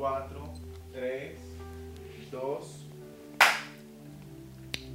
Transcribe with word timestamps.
4, 0.00 0.28
3, 0.94 1.38
2. 2.32 2.86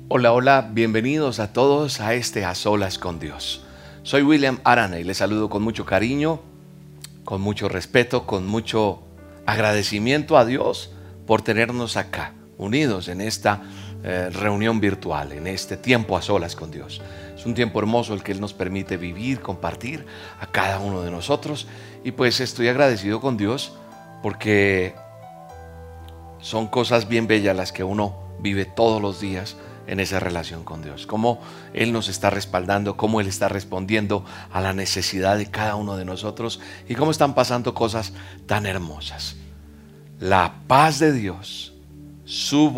Hola, 0.08 0.34
hola, 0.34 0.68
bienvenidos 0.74 1.39
a 1.39 1.54
todos 1.54 2.02
a 2.02 2.16
este 2.16 2.44
A 2.44 2.56
Solas 2.56 2.98
con 2.98 3.20
Dios. 3.20 3.64
Soy 4.02 4.24
William 4.24 4.57
Arana 4.64 4.98
y 4.98 5.04
les 5.04 5.18
saludo 5.18 5.48
con 5.48 5.62
mucho 5.62 5.86
cariño, 5.86 6.42
con 7.24 7.39
mucho 7.39 7.70
respeto, 7.70 8.26
con 8.26 8.48
mucho 8.48 9.04
agradecimiento 9.46 10.39
a 10.39 10.46
Dios 10.46 10.89
por 11.28 11.44
tenernos 11.44 11.98
acá, 11.98 12.34
unidos 12.58 13.08
en 13.08 13.22
esta 13.22 13.62
eh, 14.04 14.32
reunión 14.32 14.80
virtual, 14.80 15.34
en 15.34 15.46
este 15.46 15.78
tiempo 15.78 16.18
a 16.18 16.24
solas 16.24 16.56
con 16.56 16.71
Dios. 16.71 17.00
Es 17.36 17.46
un 17.46 17.54
tiempo 17.54 17.78
hermoso 17.78 18.15
el 18.15 18.24
que 18.24 18.32
Él 18.32 18.42
nos 18.42 18.54
permite 18.54 18.98
vivir, 18.98 19.40
compartir 19.42 20.04
a 20.40 20.48
cada 20.48 20.79
uno 20.79 21.04
de 21.04 21.12
nosotros. 21.12 21.68
Y 22.04 22.14
pues 22.14 22.40
estoy 22.40 22.70
agradecido 22.70 23.21
con 23.21 23.37
Dios 23.37 23.71
porque 24.26 24.96
son 26.46 26.68
cosas 26.68 27.08
bien 27.08 27.26
bellas 27.26 27.58
las 27.58 27.72
que 27.72 27.84
uno 27.84 28.16
vive 28.38 28.66
todos 28.66 29.02
los 29.02 29.20
días 29.20 29.58
en 29.88 30.00
esa 30.00 30.20
relación 30.20 30.64
con 30.64 30.84
Dios. 30.84 31.08
Cómo 31.08 31.40
Él 31.74 31.92
nos 31.92 32.08
está 32.08 32.30
respaldando, 32.30 32.95
cómo 32.95 33.20
Él 33.20 33.26
está 33.26 33.50
respondiendo 33.50 34.23
a 34.52 34.62
la 34.62 34.72
necesidad 34.72 35.40
de 35.40 35.50
cada 35.50 35.76
uno 35.76 35.98
de 35.98 36.06
nosotros 36.06 36.59
y 36.88 36.94
cómo 36.94 37.09
están 37.09 37.34
pasando 37.34 37.73
cosas 37.73 38.14
tan 38.45 38.68
hermosas. 38.68 39.38
La 40.20 40.58
paz 40.68 41.00
de 41.00 41.14
Dios, 41.14 41.73
su, 42.26 42.70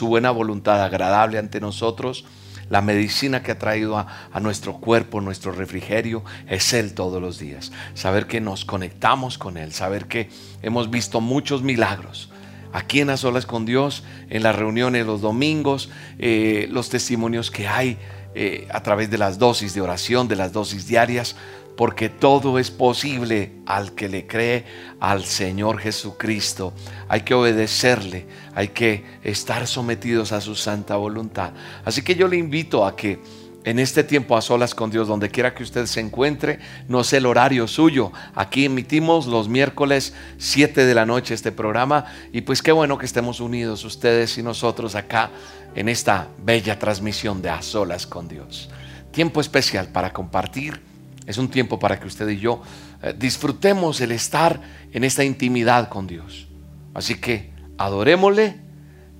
buena 0.00 0.30
voluntad 0.30 0.82
agradable 0.82 1.38
ante 1.38 1.60
nosotros, 1.60 2.24
la 2.70 2.80
medicina 2.80 3.42
que 3.42 3.52
ha 3.52 3.58
traído 3.58 3.98
a, 3.98 4.40
nuestro 4.40 4.78
cuerpo, 4.78 5.20
nuestro 5.20 5.52
refrigerio, 5.52 6.24
es 6.48 6.72
Él 6.72 6.94
todos 6.94 7.20
los 7.20 7.38
días. 7.38 7.70
Saber 7.92 8.26
que 8.26 8.40
nos 8.40 8.64
conectamos 8.64 9.36
con 9.36 9.58
Él, 9.58 9.74
saber 9.74 10.06
que 10.06 10.30
hemos 10.62 10.88
visto 10.88 11.20
muchos 11.20 11.60
milagros, 11.60 12.31
aquí 12.72 13.00
en 13.00 13.08
las 13.08 13.20
solas 13.20 13.46
con 13.46 13.66
Dios, 13.66 14.02
en 14.30 14.42
las 14.42 14.56
reuniones 14.56 15.06
los 15.06 15.20
domingos, 15.20 15.90
eh, 16.18 16.66
los 16.70 16.88
testimonios 16.88 17.50
que 17.50 17.68
hay 17.68 17.98
eh, 18.34 18.66
a 18.70 18.82
través 18.82 19.10
de 19.10 19.18
las 19.18 19.38
dosis 19.38 19.74
de 19.74 19.80
oración, 19.80 20.26
de 20.28 20.36
las 20.36 20.52
dosis 20.52 20.86
diarias, 20.86 21.36
porque 21.76 22.08
todo 22.08 22.58
es 22.58 22.70
posible 22.70 23.52
al 23.66 23.94
que 23.94 24.08
le 24.08 24.26
cree 24.26 24.64
al 25.00 25.24
Señor 25.24 25.78
Jesucristo. 25.78 26.72
Hay 27.08 27.22
que 27.22 27.34
obedecerle, 27.34 28.26
hay 28.54 28.68
que 28.68 29.04
estar 29.22 29.66
sometidos 29.66 30.32
a 30.32 30.40
su 30.40 30.54
santa 30.54 30.96
voluntad. 30.96 31.52
Así 31.84 32.02
que 32.02 32.14
yo 32.14 32.28
le 32.28 32.36
invito 32.36 32.84
a 32.84 32.96
que 32.96 33.20
en 33.64 33.78
este 33.78 34.04
tiempo 34.04 34.36
a 34.36 34.42
solas 34.42 34.74
con 34.74 34.90
Dios, 34.90 35.08
donde 35.08 35.30
quiera 35.30 35.54
que 35.54 35.62
usted 35.62 35.86
se 35.86 36.00
encuentre, 36.00 36.58
no 36.88 37.04
sé 37.04 37.18
el 37.18 37.26
horario 37.26 37.68
suyo. 37.68 38.12
Aquí 38.34 38.64
emitimos 38.64 39.26
los 39.26 39.48
miércoles 39.48 40.14
7 40.38 40.84
de 40.84 40.94
la 40.94 41.06
noche 41.06 41.34
este 41.34 41.52
programa 41.52 42.06
y 42.32 42.40
pues 42.40 42.62
qué 42.62 42.72
bueno 42.72 42.98
que 42.98 43.06
estemos 43.06 43.40
unidos 43.40 43.84
ustedes 43.84 44.36
y 44.38 44.42
nosotros 44.42 44.94
acá 44.94 45.30
en 45.74 45.88
esta 45.88 46.28
bella 46.44 46.78
transmisión 46.78 47.40
de 47.40 47.50
a 47.50 47.62
solas 47.62 48.06
con 48.06 48.28
Dios. 48.28 48.68
Tiempo 49.12 49.40
especial 49.40 49.88
para 49.88 50.12
compartir, 50.12 50.80
es 51.26 51.38
un 51.38 51.48
tiempo 51.48 51.78
para 51.78 52.00
que 52.00 52.06
usted 52.06 52.28
y 52.28 52.38
yo 52.38 52.62
eh, 53.02 53.14
disfrutemos 53.16 54.00
el 54.00 54.10
estar 54.10 54.60
en 54.92 55.04
esta 55.04 55.22
intimidad 55.22 55.88
con 55.88 56.06
Dios. 56.06 56.48
Así 56.94 57.14
que 57.14 57.52
adorémosle, 57.78 58.56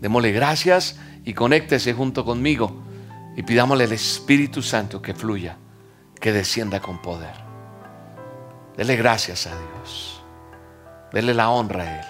démosle 0.00 0.32
gracias 0.32 0.98
y 1.24 1.32
conéctese 1.32 1.92
junto 1.92 2.24
conmigo 2.24 2.82
y 3.36 3.42
pidámosle 3.42 3.84
al 3.84 3.92
Espíritu 3.92 4.62
Santo 4.62 5.00
que 5.00 5.14
fluya, 5.14 5.56
que 6.20 6.32
descienda 6.32 6.80
con 6.80 7.00
poder. 7.00 7.34
Dele 8.76 8.96
gracias 8.96 9.46
a 9.46 9.50
Dios. 9.50 10.22
Dele 11.12 11.34
la 11.34 11.50
honra 11.50 11.82
a 11.82 11.98
Él. 11.98 12.06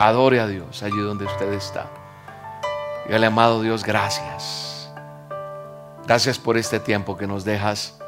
Adore 0.00 0.40
a 0.40 0.46
Dios 0.46 0.82
allí 0.82 0.98
donde 0.98 1.24
usted 1.24 1.52
está. 1.52 1.90
Dígale, 3.06 3.26
amado 3.26 3.62
Dios, 3.62 3.84
gracias. 3.84 4.90
Gracias 6.06 6.38
por 6.38 6.56
este 6.56 6.78
tiempo 6.80 7.16
que 7.16 7.26
nos 7.26 7.44
dejas 7.44 7.98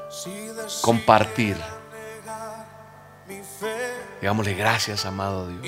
compartir. 0.82 1.56
Digámosle 4.20 4.54
gracias, 4.54 5.06
amado 5.06 5.48
Dios, 5.48 5.66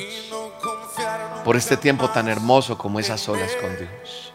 por 1.44 1.56
este 1.56 1.76
tiempo 1.76 2.10
tan 2.10 2.28
hermoso 2.28 2.76
como 2.76 3.00
esas 3.00 3.20
solas 3.20 3.50
con 3.60 3.76
Dios. 3.76 4.31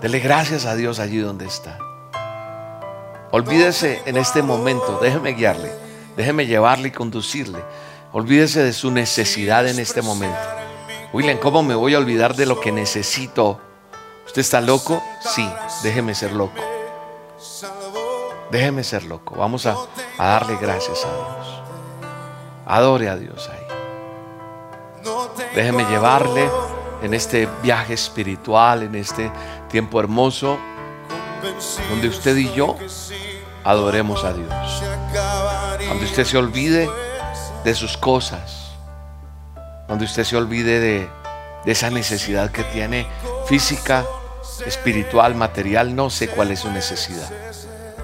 Dele 0.00 0.20
gracias 0.20 0.64
a 0.64 0.76
Dios 0.76 1.00
allí 1.00 1.18
donde 1.18 1.46
está. 1.46 1.78
Olvídese 3.30 4.00
en 4.06 4.16
este 4.16 4.42
momento, 4.42 4.98
déjeme 5.02 5.32
guiarle, 5.32 5.70
déjeme 6.16 6.46
llevarle 6.46 6.88
y 6.88 6.92
conducirle. 6.92 7.58
Olvídese 8.12 8.62
de 8.62 8.72
su 8.72 8.90
necesidad 8.90 9.68
en 9.68 9.78
este 9.78 10.00
momento. 10.00 10.38
William, 11.12 11.38
¿cómo 11.38 11.62
me 11.62 11.74
voy 11.74 11.94
a 11.94 11.98
olvidar 11.98 12.36
de 12.36 12.46
lo 12.46 12.60
que 12.60 12.72
necesito? 12.72 13.60
¿Usted 14.26 14.40
está 14.40 14.60
loco? 14.60 15.02
Sí, 15.20 15.48
déjeme 15.82 16.14
ser 16.14 16.32
loco. 16.32 16.62
Déjeme 18.50 18.84
ser 18.84 19.04
loco. 19.04 19.34
Vamos 19.36 19.66
a, 19.66 19.76
a 20.18 20.26
darle 20.26 20.56
gracias 20.56 21.04
a 21.04 21.08
Dios. 21.08 21.62
Adore 22.66 23.08
a 23.08 23.16
Dios 23.16 23.50
ahí. 23.50 23.68
Déjeme 25.54 25.84
llevarle 25.84 26.48
en 27.02 27.14
este 27.14 27.48
viaje 27.62 27.94
espiritual, 27.94 28.82
en 28.82 28.94
este 28.94 29.30
tiempo 29.68 30.00
hermoso, 30.00 30.58
donde 31.90 32.08
usted 32.08 32.36
y 32.36 32.52
yo 32.52 32.76
adoremos 33.64 34.24
a 34.24 34.32
Dios. 34.32 34.82
Donde 35.88 36.04
usted 36.04 36.24
se 36.24 36.36
olvide 36.36 36.88
de 37.64 37.74
sus 37.74 37.96
cosas, 37.96 38.72
donde 39.88 40.04
usted 40.04 40.24
se 40.24 40.36
olvide 40.36 40.80
de, 40.80 41.08
de 41.64 41.72
esa 41.72 41.90
necesidad 41.90 42.50
que 42.50 42.64
tiene 42.64 43.06
física, 43.46 44.04
espiritual, 44.66 45.34
material, 45.34 45.94
no 45.94 46.10
sé 46.10 46.28
cuál 46.28 46.50
es 46.50 46.60
su 46.60 46.70
necesidad, 46.70 47.30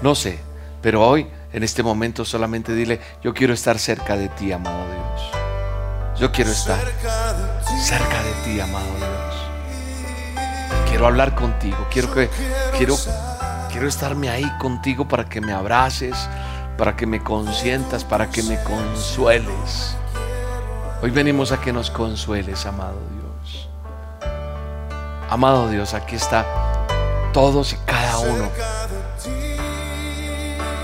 no 0.02 0.14
sé, 0.14 0.38
pero 0.81 1.06
hoy 1.06 1.26
en 1.52 1.62
este 1.62 1.82
momento 1.82 2.25
solamente 2.25 2.75
dile, 2.75 3.00
yo 3.22 3.32
quiero 3.32 3.54
estar 3.54 3.78
cerca 3.78 4.16
de 4.16 4.28
ti, 4.28 4.52
amado 4.52 4.84
Dios. 4.86 6.20
Yo 6.20 6.32
quiero 6.32 6.50
estar 6.50 6.78
cerca 7.81 8.22
de 8.22 8.32
ti, 8.44 8.60
amado 8.60 8.86
Dios. 8.96 9.34
Quiero 10.94 11.09
hablar 11.09 11.34
contigo. 11.34 11.88
Quiero 11.91 12.15
que 12.15 12.31
quiero 12.78 12.97
quiero 13.69 13.88
estarme 13.88 14.31
ahí 14.31 14.49
contigo 14.60 15.09
para 15.09 15.25
que 15.25 15.41
me 15.41 15.53
abraces, 15.53 16.15
para 16.78 16.94
que 16.94 17.05
me 17.05 17.21
consientas, 17.21 18.05
para 18.05 18.31
que 18.31 18.44
me 18.44 18.62
consueles. 18.62 19.97
Hoy 21.03 21.10
venimos 21.10 21.50
a 21.50 21.60
que 21.60 21.72
nos 21.72 21.91
consueles, 21.91 22.65
amado 22.65 23.00
Dios. 23.10 23.69
Amado 25.28 25.69
Dios, 25.69 25.94
aquí 25.94 26.15
está 26.15 26.47
todos 27.32 27.72
y 27.72 27.76
cada 27.84 28.19
uno 28.19 28.49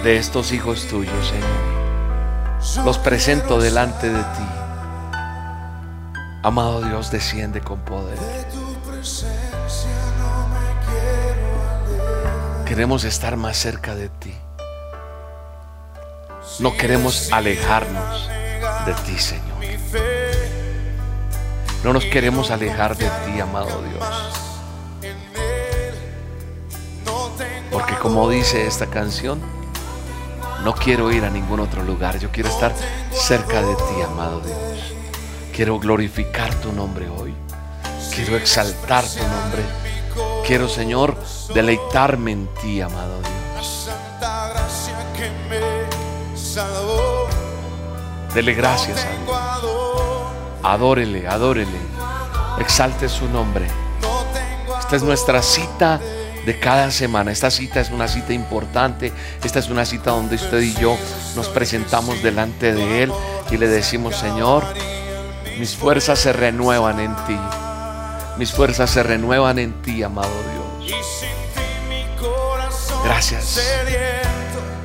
de 0.03 0.17
estos 0.17 0.51
hijos 0.51 0.89
tuyos, 0.89 1.29
Señor. 1.29 2.85
Los 2.85 2.99
presento 2.99 3.61
delante 3.61 4.11
de 4.11 4.23
ti. 4.25 4.49
Amado 6.43 6.81
Dios, 6.81 7.13
desciende 7.13 7.61
con 7.61 7.79
poder. 7.83 8.19
Queremos 12.71 13.03
estar 13.03 13.37
más 13.37 13.57
cerca 13.57 13.97
de 13.97 14.09
ti. 14.09 14.33
No 16.61 16.77
queremos 16.77 17.33
alejarnos 17.33 18.29
de 18.87 18.95
ti, 19.05 19.19
Señor. 19.19 19.59
No 21.83 21.93
nos 21.93 22.05
queremos 22.05 22.53
alejar 22.53 22.97
de 22.97 23.07
ti, 23.27 23.41
amado 23.41 23.83
Dios. 23.83 25.11
Porque 27.73 27.97
como 27.97 28.31
dice 28.31 28.65
esta 28.69 28.87
canción, 28.87 29.41
no 30.63 30.73
quiero 30.73 31.11
ir 31.11 31.25
a 31.25 31.31
ningún 31.31 31.59
otro 31.59 31.83
lugar. 31.83 32.21
Yo 32.21 32.31
quiero 32.31 32.51
estar 32.51 32.73
cerca 33.11 33.63
de 33.63 33.75
ti, 33.75 34.01
amado 34.07 34.43
Dios. 34.43 34.95
Quiero 35.53 35.81
glorificar 35.81 36.55
tu 36.61 36.73
nombre 36.73 37.09
hoy. 37.11 37.35
Quiero 38.15 38.37
exaltar 38.37 39.05
tu 39.05 39.25
nombre. 39.25 39.65
Quiero, 40.47 40.69
Señor, 40.69 41.17
deleitarme 41.55 42.33
en 42.33 42.49
ti, 42.61 42.81
amado 42.81 43.21
Dios. 43.21 43.91
Dele 48.35 48.55
gracias 48.55 49.05
a 49.05 49.11
Dios. 49.11 49.37
Adórele, 50.63 51.27
adórele. 51.27 51.79
Exalte 52.59 53.09
su 53.09 53.29
nombre. 53.29 53.67
Esta 54.79 54.97
es 54.97 55.03
nuestra 55.03 55.43
cita 55.43 56.01
de 56.45 56.59
cada 56.59 56.91
semana. 56.91 57.33
Esta 57.33 57.51
cita 57.51 57.81
es 57.81 57.91
una 57.91 58.09
cita 58.09 58.33
importante. 58.33 59.13
Esta 59.43 59.59
es 59.59 59.69
una 59.69 59.85
cita 59.85 60.11
donde 60.11 60.37
usted 60.37 60.61
y 60.61 60.75
yo 60.75 60.97
nos 61.35 61.49
presentamos 61.49 62.23
delante 62.23 62.75
de 62.75 63.05
Él 63.05 63.13
y 63.51 63.57
le 63.57 63.69
decimos, 63.69 64.17
Señor, 64.17 64.65
mis 65.59 65.77
fuerzas 65.77 66.19
se 66.19 66.33
renuevan 66.33 67.01
en 67.01 67.15
ti. 67.27 67.39
Mis 68.37 68.53
fuerzas 68.53 68.91
se 68.91 69.03
renuevan 69.03 69.59
en 69.59 69.83
ti, 69.83 70.03
amado 70.03 70.31
Dios. 70.53 70.60
Gracias. 73.05 73.61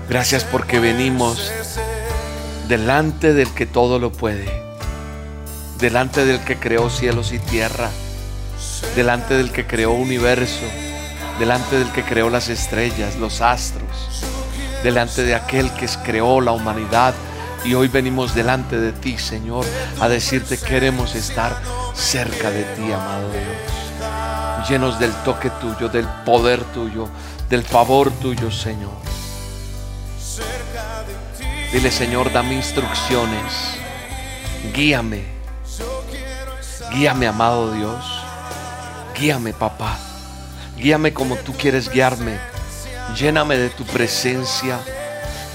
Gracias 0.10 0.44
porque 0.44 0.80
venimos 0.80 1.52
delante 2.68 3.34
del 3.34 3.50
que 3.54 3.66
todo 3.66 4.00
lo 4.00 4.12
puede, 4.12 4.46
delante 5.80 6.26
del 6.26 6.40
que 6.44 6.58
creó 6.58 6.90
cielos 6.90 7.32
y 7.32 7.40
tierra, 7.40 7.90
delante 8.96 9.36
del 9.36 9.52
que 9.52 9.66
creó 9.66 9.92
universo, 9.92 10.66
delante 11.40 11.78
del 11.78 11.92
que 11.92 12.04
creó 12.04 12.30
las 12.30 12.50
estrellas, 12.50 13.16
los 13.18 13.42
astros, 13.42 14.24
delante 14.84 15.24
de 15.24 15.36
aquel 15.36 15.72
que 15.74 15.88
creó 16.04 16.42
la 16.42 16.52
humanidad. 16.52 17.14
Y 17.64 17.74
hoy 17.74 17.88
venimos 17.88 18.36
delante 18.36 18.80
de 18.80 18.92
ti, 18.92 19.18
Señor, 19.18 19.66
a 20.00 20.08
decirte 20.08 20.58
queremos 20.58 21.16
estar 21.16 21.60
cerca 21.96 22.52
de 22.52 22.64
ti, 22.64 22.92
amado 22.92 23.30
Dios. 23.32 23.85
Llenos 24.68 24.98
del 24.98 25.14
toque 25.24 25.52
tuyo, 25.52 25.90
del 25.90 26.08
poder 26.26 26.64
tuyo, 26.66 27.08
del 27.50 27.64
favor 27.64 28.12
tuyo, 28.12 28.50
Señor. 28.50 28.94
Dile, 31.72 31.92
Señor, 31.92 32.32
dame 32.32 32.56
instrucciones. 32.56 33.76
Guíame. 34.74 35.24
Guíame, 36.92 37.28
amado 37.28 37.74
Dios. 37.74 38.04
Guíame, 39.14 39.54
papá. 39.54 39.98
Guíame 40.78 41.14
como 41.14 41.36
tú 41.36 41.54
quieres 41.54 41.90
guiarme. 41.90 42.40
Lléname 43.16 43.58
de 43.58 43.70
tu 43.70 43.84
presencia. 43.84 44.80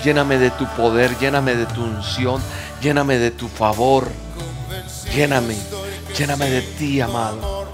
Lléname 0.05 0.39
de 0.39 0.51
tu 0.51 0.67
poder. 0.77 1.19
Lléname 1.19 1.57
de 1.57 1.67
tu 1.67 1.83
unción. 1.83 2.41
Lléname 2.81 3.19
de 3.19 3.31
tu 3.31 3.49
favor. 3.49 4.09
Lléname. 5.15 5.57
Lléname 6.17 6.51
de 6.51 6.63
ti, 6.63 7.01
amado. 7.01 7.67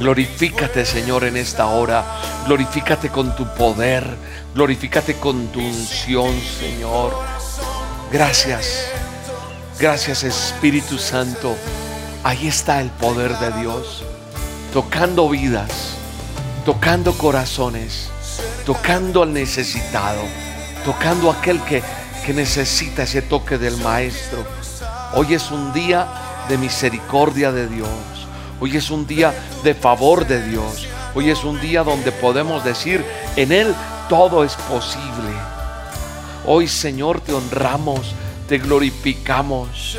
Glorifícate, 0.00 0.86
Señor, 0.86 1.24
en 1.24 1.36
esta 1.36 1.66
hora. 1.66 2.02
Glorifícate 2.46 3.10
con 3.10 3.36
tu 3.36 3.46
poder. 3.54 4.02
Glorifícate 4.54 5.16
con 5.16 5.48
tu 5.48 5.60
unción, 5.60 6.34
Señor. 6.58 7.14
Gracias. 8.10 8.86
Gracias, 9.78 10.24
Espíritu 10.24 10.96
Santo. 10.96 11.54
Ahí 12.24 12.48
está 12.48 12.80
el 12.80 12.88
poder 12.88 13.36
de 13.40 13.52
Dios. 13.60 14.02
Tocando 14.72 15.28
vidas. 15.28 15.96
Tocando 16.64 17.12
corazones. 17.12 18.08
Tocando 18.64 19.22
al 19.22 19.34
necesitado. 19.34 20.22
Tocando 20.82 21.30
aquel 21.30 21.60
que, 21.64 21.82
que 22.24 22.32
necesita 22.32 23.02
ese 23.02 23.20
toque 23.20 23.58
del 23.58 23.76
Maestro. 23.76 24.46
Hoy 25.12 25.34
es 25.34 25.50
un 25.50 25.74
día 25.74 26.08
de 26.48 26.56
misericordia 26.56 27.52
de 27.52 27.68
Dios. 27.68 28.19
Hoy 28.60 28.76
es 28.76 28.90
un 28.90 29.06
día 29.06 29.34
de 29.64 29.74
favor 29.74 30.26
de 30.26 30.42
Dios. 30.46 30.86
Hoy 31.14 31.30
es 31.30 31.44
un 31.44 31.58
día 31.60 31.82
donde 31.82 32.12
podemos 32.12 32.62
decir, 32.62 33.04
en 33.36 33.52
Él 33.52 33.74
todo 34.08 34.44
es 34.44 34.54
posible. 34.54 35.30
Hoy 36.46 36.68
Señor 36.68 37.20
te 37.20 37.32
honramos, 37.32 38.14
te 38.48 38.58
glorificamos. 38.58 39.96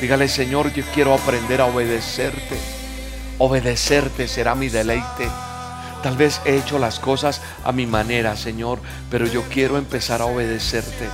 Dígale 0.00 0.28
Señor, 0.28 0.72
yo 0.72 0.84
quiero 0.94 1.12
aprender 1.12 1.60
a 1.60 1.66
obedecerte. 1.66 2.56
Obedecerte 3.38 4.28
será 4.28 4.54
mi 4.54 4.68
deleite. 4.68 5.28
Tal 6.02 6.16
vez 6.16 6.40
he 6.44 6.56
hecho 6.56 6.78
las 6.78 7.00
cosas 7.00 7.42
a 7.64 7.72
mi 7.72 7.86
manera, 7.86 8.36
Señor, 8.36 8.78
pero 9.10 9.26
yo 9.26 9.42
quiero 9.50 9.76
empezar 9.76 10.22
a 10.22 10.26
obedecerte. 10.26 11.08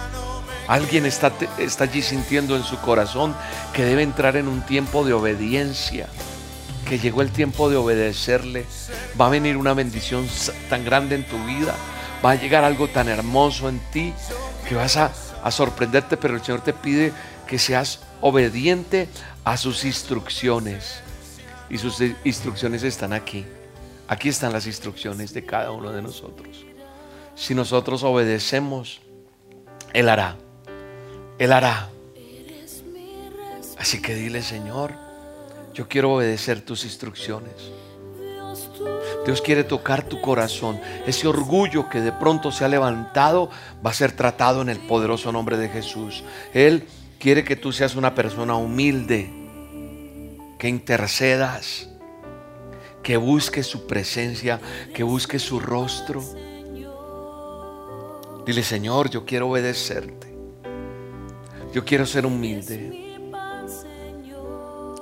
Alguien 0.69 1.07
está, 1.07 1.33
está 1.59 1.85
allí 1.85 2.03
sintiendo 2.03 2.57
en 2.57 2.65
su 2.65 2.79
corazón 2.79 3.35
que 3.73 3.85
debe 3.85 4.03
entrar 4.03 4.37
en 4.37 4.49
un 4.49 4.63
tiempo 4.63 5.05
de 5.05 5.13
obediencia, 5.13 6.09
que 6.89 6.99
llegó 6.99 7.23
el 7.23 7.31
tiempo 7.31 7.71
de 7.71 7.77
obedecerle. 7.77 8.67
Va 9.21 9.27
a 9.27 9.31
venir 9.31 9.57
una 9.57 9.75
bendición 9.75 10.27
tan 10.69 10.85
grande 10.85 11.15
en 11.15 11.25
tu 11.25 11.43
vida, 11.45 11.75
va 12.25 12.33
a 12.33 12.35
llegar 12.35 12.65
algo 12.65 12.89
tan 12.89 13.09
hermoso 13.09 13.69
en 13.69 13.79
ti 13.93 14.13
que 14.69 14.75
vas 14.75 14.97
a, 14.97 15.13
a 15.45 15.51
sorprenderte, 15.51 16.17
pero 16.17 16.35
el 16.35 16.43
Señor 16.43 16.63
te 16.63 16.73
pide 16.73 17.13
que 17.47 17.59
seas 17.59 18.01
obediente 18.21 19.09
a 19.45 19.57
sus 19.57 19.85
instrucciones. 19.85 21.01
Y 21.71 21.79
sus 21.79 22.01
instrucciones 22.25 22.83
están 22.83 23.13
aquí. 23.13 23.45
Aquí 24.09 24.29
están 24.29 24.53
las 24.53 24.67
instrucciones 24.67 25.33
de 25.33 25.45
cada 25.45 25.73
uno 25.73 25.91
de 25.93 26.03
nosotros. 26.03 26.65
Si 27.35 27.55
nosotros 27.55 28.03
obedecemos, 28.03 29.01
Él 29.93 30.09
hará. 30.09 30.37
Él 31.39 31.53
hará. 31.53 31.91
Así 33.79 34.01
que 34.01 34.15
dile, 34.15 34.43
Señor, 34.43 34.93
yo 35.75 35.89
quiero 35.89 36.15
obedecer 36.15 36.63
tus 36.63 36.85
instrucciones. 36.85 37.53
Dios 39.27 39.43
quiere 39.43 39.65
tocar 39.65 40.05
tu 40.05 40.21
corazón. 40.21 40.81
Ese 41.07 41.27
orgullo 41.27 41.89
que 41.89 42.01
de 42.01 42.13
pronto 42.13 42.53
se 42.53 42.65
ha 42.65 42.69
levantado 42.69 43.51
va 43.85 43.91
a 43.91 43.95
ser 43.95 44.13
tratado 44.13 44.63
en 44.63 44.69
el 44.69 44.79
poderoso 44.87 45.33
nombre 45.33 45.57
de 45.57 45.69
Jesús. 45.69 46.23
Él 46.55 46.87
quiere 47.19 47.45
que 47.45 47.57
tú 47.57 47.73
seas 47.73 47.97
una 47.97 48.15
persona 48.15 48.55
humilde, 48.55 49.31
que 50.59 50.69
intercedas, 50.69 51.89
que 53.03 53.17
busque 53.17 53.63
su 53.63 53.87
presencia, 53.87 54.61
que 54.95 55.03
busque 55.03 55.39
su 55.39 55.61
rostro. 55.61 56.23
Dile, 58.47 58.63
Señor, 58.63 59.11
yo 59.11 59.27
quiero 59.27 59.51
obedecerte. 59.51 60.16
Yo 61.73 61.85
quiero 61.85 62.07
ser 62.07 62.27
humilde. 62.27 63.07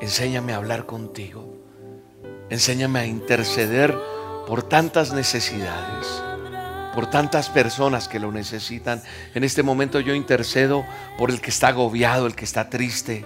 Enséñame 0.00 0.52
a 0.52 0.56
hablar 0.56 0.86
contigo. 0.86 1.56
Enséñame 2.50 2.98
a 2.98 3.06
interceder 3.06 3.96
por 4.46 4.62
tantas 4.62 5.12
necesidades, 5.12 6.06
por 6.94 7.08
tantas 7.08 7.48
personas 7.48 8.08
que 8.08 8.20
lo 8.20 8.30
necesitan. 8.30 9.02
En 9.34 9.44
este 9.44 9.62
momento 9.62 10.00
yo 10.00 10.14
intercedo 10.14 10.84
por 11.16 11.30
el 11.30 11.40
que 11.40 11.50
está 11.50 11.68
agobiado, 11.68 12.26
el 12.26 12.34
que 12.34 12.44
está 12.44 12.68
triste, 12.68 13.24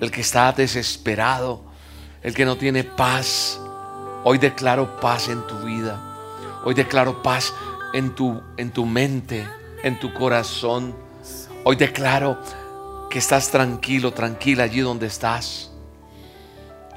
el 0.00 0.10
que 0.10 0.22
está 0.22 0.52
desesperado, 0.52 1.62
el 2.22 2.34
que 2.34 2.44
no 2.44 2.56
tiene 2.56 2.82
paz. 2.82 3.60
Hoy 4.24 4.38
declaro 4.38 4.98
paz 5.00 5.28
en 5.28 5.46
tu 5.46 5.58
vida. 5.60 6.00
Hoy 6.64 6.74
declaro 6.74 7.22
paz 7.22 7.52
en 7.92 8.14
tu, 8.14 8.42
en 8.56 8.70
tu 8.70 8.86
mente, 8.86 9.46
en 9.82 10.00
tu 10.00 10.12
corazón. 10.12 11.03
Hoy 11.66 11.76
declaro 11.76 12.38
que 13.08 13.18
estás 13.18 13.50
tranquilo, 13.50 14.12
tranquila 14.12 14.64
allí 14.64 14.80
donde 14.80 15.06
estás. 15.06 15.70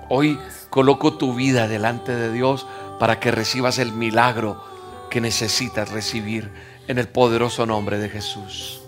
Hoy 0.10 0.38
coloco 0.70 1.18
tu 1.18 1.34
vida 1.34 1.70
delante 1.70 2.14
de 2.14 2.34
Dios 2.34 2.68
para 3.00 3.18
que 3.18 3.32
recibas 3.32 3.80
el 3.80 3.94
milagro 3.94 4.62
que 5.10 5.22
necesitas 5.22 5.90
recibir 5.90 6.52
en 6.90 6.98
el 6.98 7.08
poderoso 7.08 7.66
nombre 7.66 7.98
de 7.98 8.10
Jesús. 8.10 8.82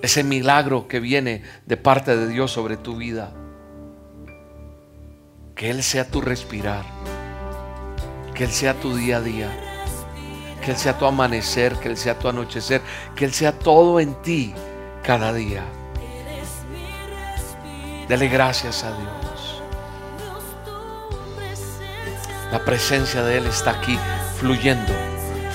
Ese 0.00 0.24
milagro 0.24 0.88
que 0.88 0.98
viene 0.98 1.42
de 1.66 1.76
parte 1.76 2.16
de 2.16 2.26
Dios 2.26 2.50
sobre 2.50 2.78
tu 2.78 2.96
vida. 2.96 3.34
Que 5.54 5.68
Él 5.68 5.82
sea 5.82 6.10
tu 6.10 6.22
respirar. 6.22 6.86
Que 8.34 8.44
Él 8.44 8.50
sea 8.50 8.72
tu 8.80 8.96
día 8.96 9.18
a 9.18 9.20
día. 9.20 9.73
Que 10.64 10.70
Él 10.70 10.76
sea 10.76 10.96
tu 10.96 11.04
amanecer. 11.06 11.76
Que 11.76 11.88
Él 11.88 11.96
sea 11.96 12.18
tu 12.18 12.28
anochecer. 12.28 12.80
Que 13.14 13.24
Él 13.24 13.34
sea 13.34 13.52
todo 13.52 14.00
en 14.00 14.14
ti 14.22 14.54
cada 15.02 15.32
día. 15.32 15.62
Dele 18.08 18.28
gracias 18.28 18.84
a 18.84 18.96
Dios. 18.96 19.62
La 22.52 22.64
presencia 22.64 23.22
de 23.22 23.38
Él 23.38 23.46
está 23.46 23.72
aquí 23.72 23.98
fluyendo, 24.38 24.92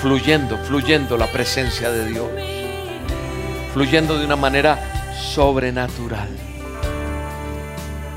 fluyendo, 0.00 0.58
fluyendo 0.58 1.16
la 1.16 1.26
presencia 1.28 1.90
de 1.90 2.06
Dios. 2.06 2.28
Fluyendo 3.72 4.18
de 4.18 4.26
una 4.26 4.36
manera 4.36 5.14
sobrenatural. 5.32 6.28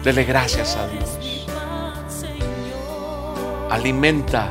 Dele 0.04 0.24
gracias 0.26 0.76
a 0.76 0.88
Dios. 0.88 1.48
Alimenta, 3.70 4.50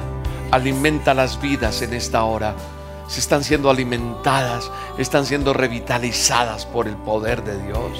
alimenta 0.52 1.14
las 1.14 1.40
vidas 1.40 1.82
en 1.82 1.94
esta 1.94 2.22
hora. 2.22 2.54
Se 3.08 3.18
están 3.18 3.42
siendo 3.42 3.70
alimentadas, 3.70 4.70
están 4.98 5.26
siendo 5.26 5.52
revitalizadas 5.52 6.66
por 6.66 6.86
el 6.86 6.96
poder 6.96 7.42
de 7.42 7.60
Dios. 7.60 7.98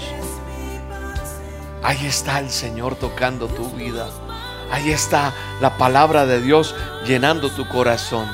Ahí 1.83 2.07
está 2.07 2.39
el 2.39 2.51
Señor 2.51 2.95
tocando 2.95 3.49
tu 3.49 3.69
vida. 3.71 4.07
Ahí 4.71 4.93
está 4.93 5.33
la 5.61 5.77
palabra 5.77 6.25
de 6.27 6.41
Dios 6.41 6.75
llenando 7.05 7.51
tu 7.51 7.67
corazón. 7.69 8.29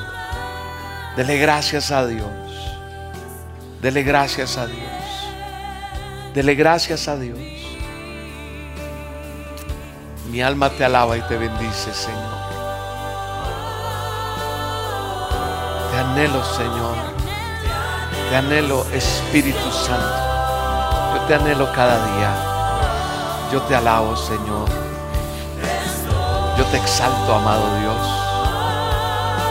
Dele 1.15 1.37
gracias 1.37 1.91
a 1.91 2.05
Dios. 2.05 2.29
Dele 3.81 4.03
gracias 4.03 4.57
a 4.57 4.67
Dios. 4.67 4.79
Dele 6.33 6.55
gracias 6.55 7.07
a 7.07 7.17
Dios. 7.17 7.39
Mi 10.29 10.41
alma 10.41 10.69
te 10.69 10.85
alaba 10.85 11.17
y 11.17 11.21
te 11.21 11.37
bendice, 11.37 11.93
Señor. 11.93 12.38
Anhelo, 16.11 16.43
Señor. 16.43 16.95
Te 18.29 18.35
anhelo, 18.35 18.85
Espíritu 18.93 19.71
Santo. 19.71 20.15
Yo 21.13 21.21
te 21.27 21.35
anhelo 21.35 21.71
cada 21.73 21.97
día. 22.13 22.31
Yo 23.51 23.61
te 23.63 23.75
alabo, 23.75 24.15
Señor. 24.15 24.67
Yo 26.57 26.65
te 26.65 26.77
exalto, 26.77 27.35
amado 27.35 27.63
Dios. 27.79 28.01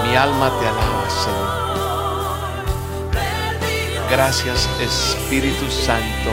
Mi 0.04 0.16
alma 0.16 0.50
te 0.58 0.68
alaba, 0.68 1.10
Señor. 1.24 1.58
Gracias 4.10 4.68
Espíritu 4.80 5.70
Santo. 5.70 6.30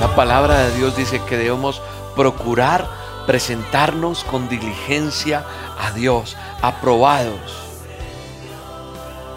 La 0.00 0.14
palabra 0.14 0.58
de 0.58 0.76
Dios 0.76 0.96
dice 0.96 1.22
que 1.24 1.36
debemos 1.38 1.80
procurar 2.14 3.01
presentarnos 3.26 4.24
con 4.24 4.48
diligencia 4.48 5.44
a 5.78 5.92
Dios, 5.92 6.36
aprobados. 6.60 7.62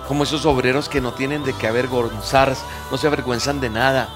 Como 0.08 0.24
esos 0.24 0.46
obreros 0.46 0.90
que 0.90 1.02
no 1.02 1.14
tienen 1.14 1.44
de 1.44 1.54
qué 1.54 1.68
avergonzarse, 1.68 2.62
no 2.92 2.98
se 2.98 3.08
avergüenzan 3.08 3.60
de 3.60 3.70
nada. 3.70 4.10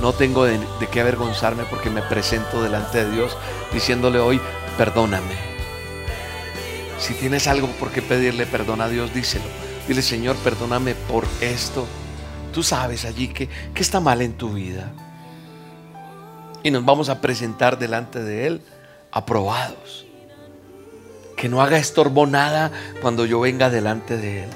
No 0.00 0.12
tengo 0.12 0.44
de, 0.44 0.60
qué 0.90 1.00
avergonzarme 1.00 1.64
porque 1.64 1.90
me 1.90 2.02
presento 2.02 2.62
delante 2.62 3.04
de 3.04 3.10
Dios 3.10 3.36
diciéndole 3.72 4.18
hoy, 4.18 4.40
perdóname. 4.78 5.34
Si 6.98 7.14
tienes 7.14 7.48
algo 7.48 7.66
por 7.78 7.90
qué 7.90 8.00
pedirle 8.00 8.46
perdón 8.46 8.80
a 8.80 8.88
Dios, 8.88 9.12
díselo. 9.12 9.44
Dile, 9.88 10.02
Señor, 10.02 10.36
perdóname 10.36 10.94
por 10.94 11.26
esto. 11.40 11.86
Tú 12.52 12.62
sabes 12.62 13.04
allí 13.04 13.28
que, 13.28 13.48
que 13.74 13.82
está 13.82 14.00
mal 14.00 14.22
en 14.22 14.34
tu 14.34 14.50
vida. 14.50 14.92
Y 16.62 16.70
nos 16.70 16.84
vamos 16.84 17.08
a 17.08 17.20
presentar 17.20 17.78
delante 17.78 18.22
de 18.22 18.46
Él 18.46 18.60
aprobados. 19.10 20.06
Que 21.36 21.48
no 21.48 21.62
haga 21.62 21.78
estorbo 21.78 22.26
nada 22.26 22.70
cuando 23.00 23.24
yo 23.24 23.40
venga 23.40 23.70
delante 23.70 24.16
de 24.16 24.44
Él. 24.44 24.50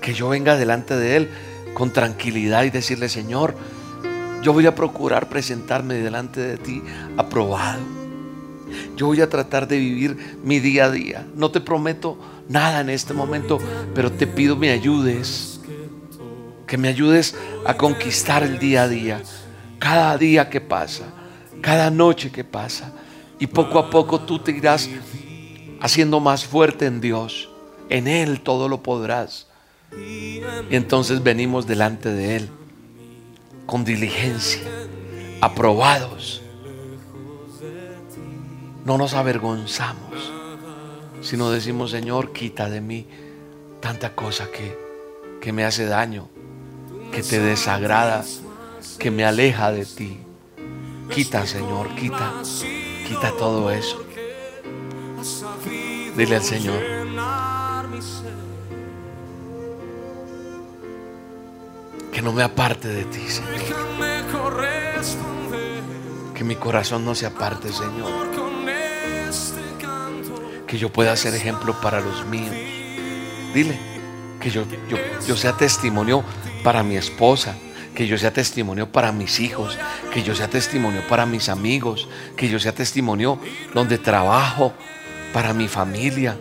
Que 0.00 0.14
yo 0.14 0.28
venga 0.28 0.56
delante 0.56 0.96
de 0.96 1.16
Él 1.16 1.30
con 1.74 1.92
tranquilidad 1.92 2.64
y 2.64 2.70
decirle, 2.70 3.08
Señor, 3.08 3.54
yo 4.42 4.52
voy 4.52 4.66
a 4.66 4.74
procurar 4.74 5.28
presentarme 5.28 5.94
delante 5.94 6.40
de 6.40 6.56
ti 6.58 6.82
aprobado. 7.16 7.80
Yo 8.96 9.06
voy 9.06 9.20
a 9.20 9.28
tratar 9.28 9.68
de 9.68 9.78
vivir 9.78 10.38
mi 10.42 10.60
día 10.60 10.86
a 10.86 10.90
día. 10.90 11.26
No 11.34 11.50
te 11.50 11.60
prometo 11.60 12.18
nada 12.48 12.80
en 12.80 12.90
este 12.90 13.14
momento, 13.14 13.58
pero 13.94 14.10
te 14.10 14.26
pido 14.26 14.56
me 14.56 14.70
ayudes. 14.70 15.60
Que 16.66 16.78
me 16.78 16.88
ayudes 16.88 17.36
a 17.66 17.76
conquistar 17.76 18.42
el 18.42 18.58
día 18.58 18.84
a 18.84 18.88
día. 18.88 19.22
Cada 19.84 20.16
día 20.16 20.48
que 20.48 20.62
pasa, 20.62 21.04
cada 21.60 21.90
noche 21.90 22.32
que 22.32 22.42
pasa. 22.42 22.90
Y 23.38 23.46
poco 23.46 23.78
a 23.78 23.90
poco 23.90 24.18
tú 24.18 24.38
te 24.38 24.50
irás 24.52 24.88
haciendo 25.78 26.20
más 26.20 26.46
fuerte 26.46 26.86
en 26.86 27.02
Dios. 27.02 27.50
En 27.90 28.08
Él 28.08 28.40
todo 28.40 28.70
lo 28.70 28.82
podrás. 28.82 29.46
Y 29.92 30.40
entonces 30.70 31.22
venimos 31.22 31.66
delante 31.66 32.08
de 32.08 32.36
Él 32.36 32.48
con 33.66 33.84
diligencia, 33.84 34.62
aprobados. 35.42 36.40
No 38.86 38.96
nos 38.96 39.12
avergonzamos, 39.12 40.32
sino 41.20 41.50
decimos, 41.50 41.90
Señor, 41.90 42.32
quita 42.32 42.70
de 42.70 42.80
mí 42.80 43.06
tanta 43.80 44.14
cosa 44.14 44.46
que, 44.50 44.78
que 45.42 45.52
me 45.52 45.66
hace 45.66 45.84
daño, 45.84 46.30
que 47.12 47.22
te 47.22 47.38
desagrada, 47.38 48.24
que 48.98 49.10
me 49.10 49.24
aleja 49.24 49.72
de 49.72 49.84
ti. 49.84 50.18
Quita, 51.10 51.46
Señor, 51.46 51.94
quita, 51.94 52.32
quita 53.06 53.32
todo 53.36 53.70
eso. 53.70 54.04
Dile 56.16 56.36
al 56.36 56.42
Señor. 56.42 56.80
Que 62.12 62.22
no 62.22 62.32
me 62.32 62.42
aparte 62.42 62.88
de 62.88 63.04
ti, 63.04 63.28
Señor. 63.28 63.52
Que 66.34 66.44
mi 66.44 66.56
corazón 66.56 67.04
no 67.04 67.14
se 67.14 67.26
aparte, 67.26 67.72
Señor. 67.72 68.10
Que 70.66 70.78
yo 70.78 70.92
pueda 70.92 71.16
ser 71.16 71.34
ejemplo 71.34 71.80
para 71.80 72.00
los 72.00 72.24
míos. 72.26 72.54
Dile 73.54 73.78
que 74.40 74.50
yo, 74.50 74.64
yo, 74.88 74.98
yo 75.26 75.36
sea 75.36 75.56
testimonio 75.56 76.22
para 76.62 76.82
mi 76.82 76.96
esposa, 76.96 77.56
que 77.94 78.06
yo 78.06 78.18
sea 78.18 78.32
testimonio 78.32 78.90
para 78.90 79.12
mis 79.12 79.40
hijos, 79.40 79.78
que 80.12 80.22
yo 80.22 80.34
sea 80.34 80.48
testimonio 80.48 81.02
para 81.08 81.26
mis 81.26 81.48
amigos, 81.48 82.08
que 82.36 82.48
yo 82.48 82.58
sea 82.58 82.72
testimonio 82.72 83.38
donde 83.72 83.98
trabajo, 83.98 84.72
para 85.32 85.52
mi 85.54 85.68
familia, 85.68 86.36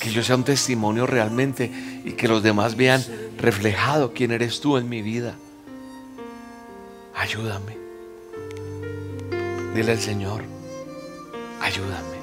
que 0.00 0.10
yo 0.10 0.22
sea 0.22 0.36
un 0.36 0.44
testimonio 0.44 1.06
realmente 1.06 1.70
y 2.04 2.12
que 2.12 2.28
los 2.28 2.42
demás 2.42 2.76
vean 2.76 3.04
reflejado 3.38 4.12
quién 4.12 4.30
eres 4.30 4.60
tú 4.60 4.76
en 4.76 4.88
mi 4.88 5.02
vida. 5.02 5.36
Ayúdame. 7.14 7.76
Dile 9.74 9.92
al 9.92 10.00
Señor, 10.00 10.42
ayúdame. 11.60 12.16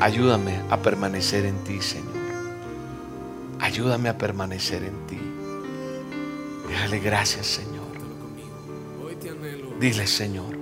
Ayúdame 0.00 0.60
a 0.68 0.78
permanecer 0.78 1.46
en 1.46 1.62
ti, 1.64 1.80
Señor. 1.80 2.12
Ayúdame 3.60 4.08
a 4.08 4.18
permanecer 4.18 4.82
en 4.82 4.90
ti. 4.90 5.01
Déjale 6.68 6.98
gracias, 7.00 7.46
Señor. 7.46 7.82
Dile, 9.80 10.06
Señor. 10.06 10.56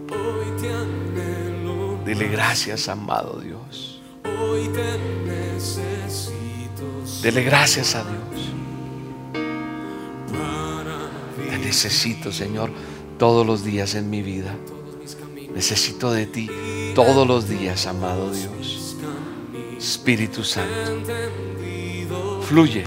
Dile 2.04 2.28
gracias, 2.28 2.88
amado 2.88 3.40
Dios. 3.40 4.00
Dele 7.22 7.42
gracias 7.42 7.94
a 7.94 8.04
Dios. 8.04 8.52
Te 11.50 11.58
necesito, 11.58 12.32
Señor, 12.32 12.70
todos 13.18 13.46
los 13.46 13.62
días 13.62 13.94
en 13.94 14.08
mi 14.08 14.22
vida. 14.22 14.54
Necesito 15.54 16.12
de 16.12 16.26
ti 16.26 16.48
todos 16.94 17.26
los 17.26 17.48
días, 17.48 17.86
amado 17.86 18.32
Dios. 18.32 18.96
Espíritu 19.76 20.42
Santo. 20.44 21.04
Fluye. 22.42 22.84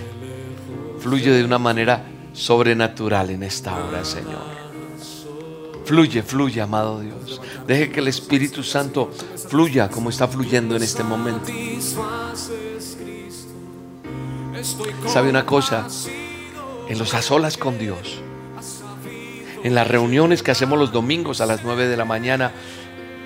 Fluye 0.99 1.31
de 1.31 1.43
una 1.43 1.59
manera 1.59 2.12
sobrenatural 2.33 3.29
en 3.29 3.43
esta 3.43 3.75
hora, 3.75 4.03
Señor. 4.03 4.63
Fluye, 5.85 6.23
fluye, 6.23 6.61
amado 6.61 7.01
Dios. 7.01 7.41
Deje 7.67 7.91
que 7.91 7.99
el 7.99 8.07
Espíritu 8.07 8.63
Santo 8.63 9.11
fluya 9.49 9.89
como 9.89 10.09
está 10.09 10.27
fluyendo 10.27 10.75
en 10.75 10.83
este 10.83 11.03
momento. 11.03 11.51
¿Sabe 15.07 15.29
una 15.29 15.45
cosa? 15.45 15.87
En 16.87 16.97
los 16.97 17.13
asolas 17.13 17.57
con 17.57 17.77
Dios, 17.77 18.21
en 19.63 19.75
las 19.75 19.87
reuniones 19.87 20.43
que 20.43 20.51
hacemos 20.51 20.79
los 20.79 20.91
domingos 20.91 21.41
a 21.41 21.45
las 21.45 21.63
9 21.63 21.87
de 21.87 21.97
la 21.97 22.05
mañana 22.05 22.51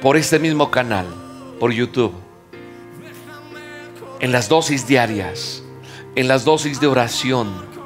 por 0.02 0.18
este 0.18 0.40
mismo 0.40 0.72
canal, 0.72 1.06
por 1.60 1.72
YouTube, 1.72 2.14
en 4.20 4.32
las 4.32 4.50
dosis 4.50 4.88
diarias, 4.88 5.64
en 6.16 6.28
las 6.28 6.44
dosis 6.44 6.80
de 6.80 6.88
oración, 6.88 7.77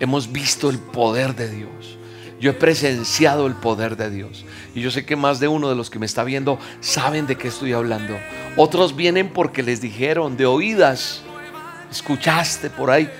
hemos 0.00 0.32
visto 0.32 0.70
el 0.70 0.78
poder 0.78 1.34
de 1.34 1.50
Dios. 1.50 1.98
Yo 2.38 2.50
he 2.50 2.54
presenciado 2.54 3.46
el 3.46 3.54
poder 3.54 3.96
de 3.96 4.10
Dios. 4.10 4.44
Y 4.74 4.82
yo 4.82 4.90
sé 4.90 5.06
que 5.06 5.16
más 5.16 5.40
de 5.40 5.48
uno 5.48 5.68
de 5.70 5.74
los 5.74 5.88
que 5.88 5.98
me 5.98 6.06
está 6.06 6.22
viendo 6.22 6.58
saben 6.80 7.26
de 7.26 7.36
qué 7.36 7.48
estoy 7.48 7.72
hablando. 7.72 8.16
Otros 8.56 8.94
vienen 8.94 9.30
porque 9.30 9.62
les 9.62 9.80
dijeron 9.80 10.36
de 10.36 10.44
oídas. 10.44 11.22
Escuchaste 11.90 12.68
por 12.68 12.90
ahí. 12.90 13.10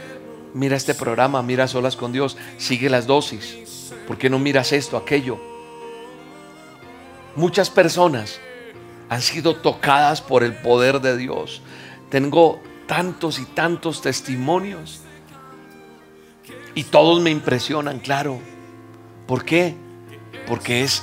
Mira 0.52 0.76
este 0.76 0.94
programa, 0.94 1.42
mira 1.42 1.66
solas 1.66 1.96
con 1.96 2.12
Dios. 2.12 2.36
Sigue 2.58 2.90
las 2.90 3.06
dosis. 3.06 3.92
¿Por 4.06 4.18
qué 4.18 4.28
no 4.28 4.38
miras 4.38 4.72
esto, 4.72 4.96
aquello? 4.98 5.38
Muchas 7.36 7.70
personas 7.70 8.38
han 9.08 9.22
sido 9.22 9.56
tocadas 9.56 10.20
por 10.20 10.44
el 10.44 10.54
poder 10.54 11.00
de 11.00 11.16
Dios. 11.16 11.62
Tengo 12.10 12.60
tantos 12.86 13.38
y 13.38 13.44
tantos 13.44 14.02
testimonios 14.02 15.00
y 16.76 16.84
todos 16.84 17.20
me 17.22 17.30
impresionan, 17.30 17.98
claro. 17.98 18.38
¿Por 19.26 19.44
qué? 19.46 19.74
Porque 20.46 20.82
es 20.82 21.02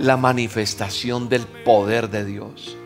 la 0.00 0.16
manifestación 0.16 1.28
del 1.28 1.46
poder 1.46 2.10
de 2.10 2.24
Dios. 2.24 2.76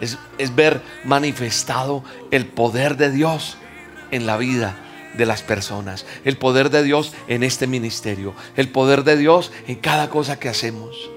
Es, 0.00 0.16
es, 0.38 0.54
ver 0.54 0.80
manifestado 1.04 2.04
el 2.30 2.46
poder 2.46 2.96
de 2.96 3.10
Dios 3.10 3.58
en 4.12 4.24
la 4.24 4.36
vida 4.36 4.78
de 5.18 5.26
las 5.26 5.42
personas. 5.42 6.06
El 6.24 6.38
poder 6.38 6.70
de 6.70 6.84
Dios 6.84 7.12
en 7.26 7.42
este 7.42 7.66
ministerio. 7.66 8.34
El 8.56 8.68
poder 8.68 9.02
de 9.02 9.16
Dios 9.16 9.50
en 9.66 9.74
cada 9.74 10.10
cosa 10.10 10.38
que 10.38 10.48
hacemos. 10.48 11.10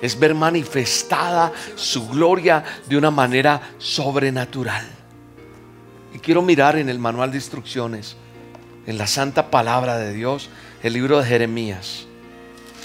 Es 0.00 0.16
ver 0.16 0.36
manifestada 0.36 1.52
su 1.74 2.08
gloria 2.08 2.62
de 2.88 2.96
una 2.96 3.10
manera 3.10 3.72
sobrenatural. 3.78 4.86
Y 6.14 6.20
quiero 6.20 6.40
mirar 6.40 6.78
en 6.78 6.88
el 6.88 7.00
manual 7.00 7.32
de 7.32 7.38
instrucciones 7.38 8.16
en 8.86 8.98
la 8.98 9.06
santa 9.06 9.50
palabra 9.50 9.98
de 9.98 10.12
Dios, 10.12 10.50
el 10.82 10.94
libro 10.94 11.20
de 11.20 11.26
Jeremías. 11.26 12.06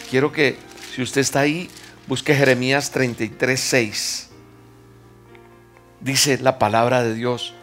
Quiero 0.09 0.31
que, 0.31 0.57
si 0.93 1.01
usted 1.01 1.21
está 1.21 1.41
ahí, 1.41 1.69
busque 2.07 2.35
Jeremías 2.35 2.91
33, 2.91 3.59
6. 3.59 4.29
Dice 6.01 6.37
la 6.39 6.59
palabra 6.59 7.03
de 7.03 7.15
Dios, 7.15 7.53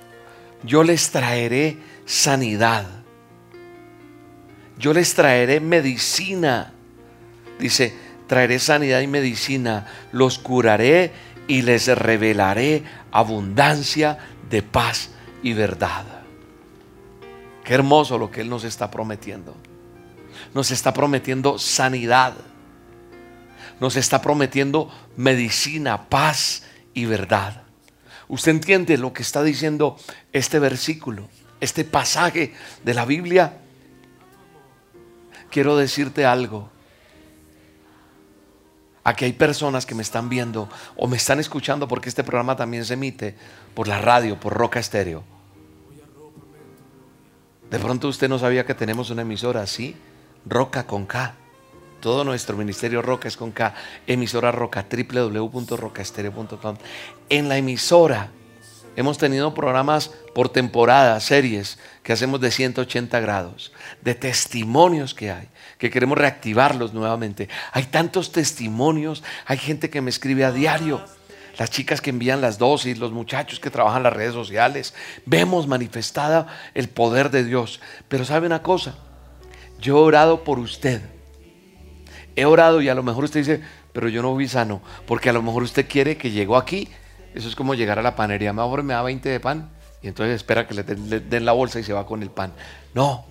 yo 0.64 0.82
les 0.82 1.10
traeré 1.10 1.76
sanidad. 2.06 2.86
Yo 4.78 4.92
les 4.92 5.14
traeré 5.14 5.60
medicina. 5.60 6.72
Dice, 7.58 7.94
traeré 8.26 8.58
sanidad 8.58 9.00
y 9.00 9.06
medicina. 9.06 9.86
Los 10.10 10.38
curaré 10.38 11.12
y 11.46 11.62
les 11.62 11.86
revelaré 11.86 12.82
abundancia 13.12 14.18
de 14.50 14.62
paz 14.62 15.10
y 15.42 15.52
verdad. 15.52 16.21
Qué 17.64 17.74
hermoso 17.74 18.18
lo 18.18 18.30
que 18.30 18.40
Él 18.40 18.48
nos 18.48 18.64
está 18.64 18.90
prometiendo. 18.90 19.54
Nos 20.54 20.70
está 20.70 20.92
prometiendo 20.92 21.58
sanidad. 21.58 22.34
Nos 23.80 23.96
está 23.96 24.20
prometiendo 24.20 24.90
medicina, 25.16 26.08
paz 26.08 26.64
y 26.94 27.04
verdad. 27.04 27.62
Usted 28.28 28.52
entiende 28.52 28.96
lo 28.98 29.12
que 29.12 29.22
está 29.22 29.42
diciendo 29.42 29.96
este 30.32 30.58
versículo, 30.58 31.28
este 31.60 31.84
pasaje 31.84 32.54
de 32.84 32.94
la 32.94 33.04
Biblia. 33.04 33.58
Quiero 35.50 35.76
decirte 35.76 36.24
algo. 36.24 36.70
Aquí 39.04 39.24
hay 39.24 39.32
personas 39.32 39.84
que 39.84 39.94
me 39.94 40.02
están 40.02 40.28
viendo 40.28 40.68
o 40.96 41.08
me 41.08 41.16
están 41.16 41.40
escuchando 41.40 41.88
porque 41.88 42.08
este 42.08 42.22
programa 42.22 42.56
también 42.56 42.84
se 42.84 42.94
emite 42.94 43.34
por 43.74 43.88
la 43.88 43.98
radio, 43.98 44.38
por 44.38 44.54
Roca 44.54 44.78
Estéreo. 44.78 45.24
De 47.72 47.78
pronto 47.78 48.06
usted 48.08 48.28
no 48.28 48.38
sabía 48.38 48.66
que 48.66 48.74
tenemos 48.74 49.08
una 49.08 49.22
emisora 49.22 49.62
así, 49.62 49.96
Roca 50.44 50.86
con 50.86 51.06
K. 51.06 51.34
Todo 52.00 52.22
nuestro 52.22 52.54
ministerio 52.54 53.00
Roca 53.00 53.28
es 53.28 53.38
con 53.38 53.50
K. 53.50 53.74
Emisora 54.06 54.52
Roca, 54.52 54.84
www.rocaestereo.com. 54.90 56.76
En 57.30 57.48
la 57.48 57.56
emisora 57.56 58.28
hemos 58.94 59.16
tenido 59.16 59.54
programas 59.54 60.10
por 60.34 60.50
temporada, 60.50 61.18
series 61.20 61.78
que 62.02 62.12
hacemos 62.12 62.42
de 62.42 62.50
180 62.50 63.18
grados, 63.20 63.72
de 64.02 64.16
testimonios 64.16 65.14
que 65.14 65.30
hay, 65.30 65.48
que 65.78 65.88
queremos 65.88 66.18
reactivarlos 66.18 66.92
nuevamente. 66.92 67.48
Hay 67.72 67.84
tantos 67.84 68.32
testimonios, 68.32 69.24
hay 69.46 69.56
gente 69.56 69.88
que 69.88 70.02
me 70.02 70.10
escribe 70.10 70.44
a 70.44 70.52
diario 70.52 71.00
las 71.58 71.70
chicas 71.70 72.00
que 72.00 72.10
envían 72.10 72.40
las 72.40 72.58
dosis, 72.58 72.98
los 72.98 73.12
muchachos 73.12 73.60
que 73.60 73.70
trabajan 73.70 74.02
las 74.02 74.12
redes 74.12 74.32
sociales. 74.32 74.94
Vemos 75.26 75.66
manifestada 75.66 76.46
el 76.74 76.88
poder 76.88 77.30
de 77.30 77.44
Dios. 77.44 77.80
Pero 78.08 78.24
sabe 78.24 78.46
una 78.46 78.62
cosa, 78.62 78.96
yo 79.78 79.98
he 79.98 80.00
orado 80.00 80.44
por 80.44 80.58
usted. 80.58 81.02
He 82.34 82.44
orado 82.44 82.80
y 82.80 82.88
a 82.88 82.94
lo 82.94 83.02
mejor 83.02 83.24
usted 83.24 83.40
dice, 83.40 83.62
pero 83.92 84.08
yo 84.08 84.22
no 84.22 84.34
vi 84.34 84.48
sano, 84.48 84.80
porque 85.06 85.28
a 85.28 85.32
lo 85.32 85.42
mejor 85.42 85.62
usted 85.62 85.86
quiere 85.86 86.16
que 86.16 86.30
llegó 86.30 86.56
aquí. 86.56 86.88
Eso 87.34 87.48
es 87.48 87.56
como 87.56 87.74
llegar 87.74 87.98
a 87.98 88.02
la 88.02 88.16
panería, 88.16 88.52
mejor 88.52 88.82
me 88.82 88.94
da 88.94 89.02
20 89.02 89.28
de 89.28 89.40
pan 89.40 89.70
y 90.02 90.08
entonces 90.08 90.36
espera 90.36 90.66
que 90.66 90.74
le 90.74 90.82
le 90.82 91.20
den 91.20 91.44
la 91.44 91.52
bolsa 91.52 91.80
y 91.80 91.84
se 91.84 91.92
va 91.92 92.06
con 92.06 92.22
el 92.22 92.30
pan. 92.30 92.52
No, 92.92 93.24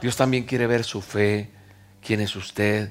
Dios 0.00 0.16
también 0.16 0.44
quiere 0.44 0.66
ver 0.66 0.84
su 0.84 1.02
fe, 1.02 1.50
quién 2.00 2.20
es 2.20 2.34
usted, 2.36 2.90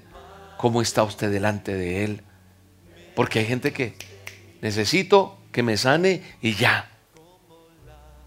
cómo 0.57 0.81
está 0.81 1.03
usted 1.03 1.31
delante 1.31 1.73
de 1.73 2.03
Él. 2.03 2.21
Porque 3.15 3.39
hay 3.39 3.45
gente 3.45 3.73
que 3.73 3.95
necesito 4.61 5.37
que 5.51 5.63
me 5.63 5.77
sane 5.77 6.23
y 6.41 6.55
ya. 6.55 6.89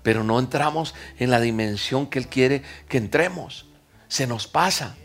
Pero 0.02 0.22
no 0.22 0.38
entramos 0.38 0.94
en 1.18 1.30
la 1.30 1.40
dimensión 1.40 2.06
que 2.06 2.18
Él 2.18 2.28
quiere 2.28 2.62
que 2.88 2.98
entremos. 2.98 3.66
Se 4.08 4.26
nos 4.26 4.46
pasa. 4.46 4.96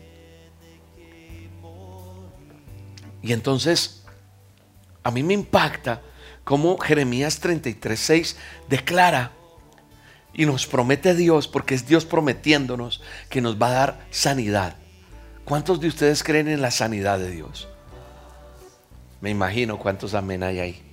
Y 3.22 3.32
entonces, 3.32 4.02
a 5.02 5.10
mí 5.10 5.22
me 5.22 5.34
impacta 5.34 6.02
cómo 6.44 6.78
Jeremías 6.78 7.40
33:6 7.40 8.36
declara 8.68 9.32
y 10.32 10.46
nos 10.46 10.66
promete 10.66 11.14
Dios, 11.14 11.48
porque 11.48 11.74
es 11.74 11.86
Dios 11.86 12.04
prometiéndonos 12.04 13.02
que 13.28 13.40
nos 13.40 13.60
va 13.60 13.68
a 13.68 13.72
dar 13.72 14.06
sanidad. 14.10 14.76
¿Cuántos 15.44 15.80
de 15.80 15.88
ustedes 15.88 16.22
creen 16.22 16.48
en 16.48 16.62
la 16.62 16.70
sanidad 16.70 17.18
de 17.18 17.30
Dios? 17.30 17.68
Me 19.20 19.30
imagino 19.30 19.78
cuántos 19.78 20.14
amén 20.14 20.42
hay 20.42 20.60
ahí. 20.60 20.89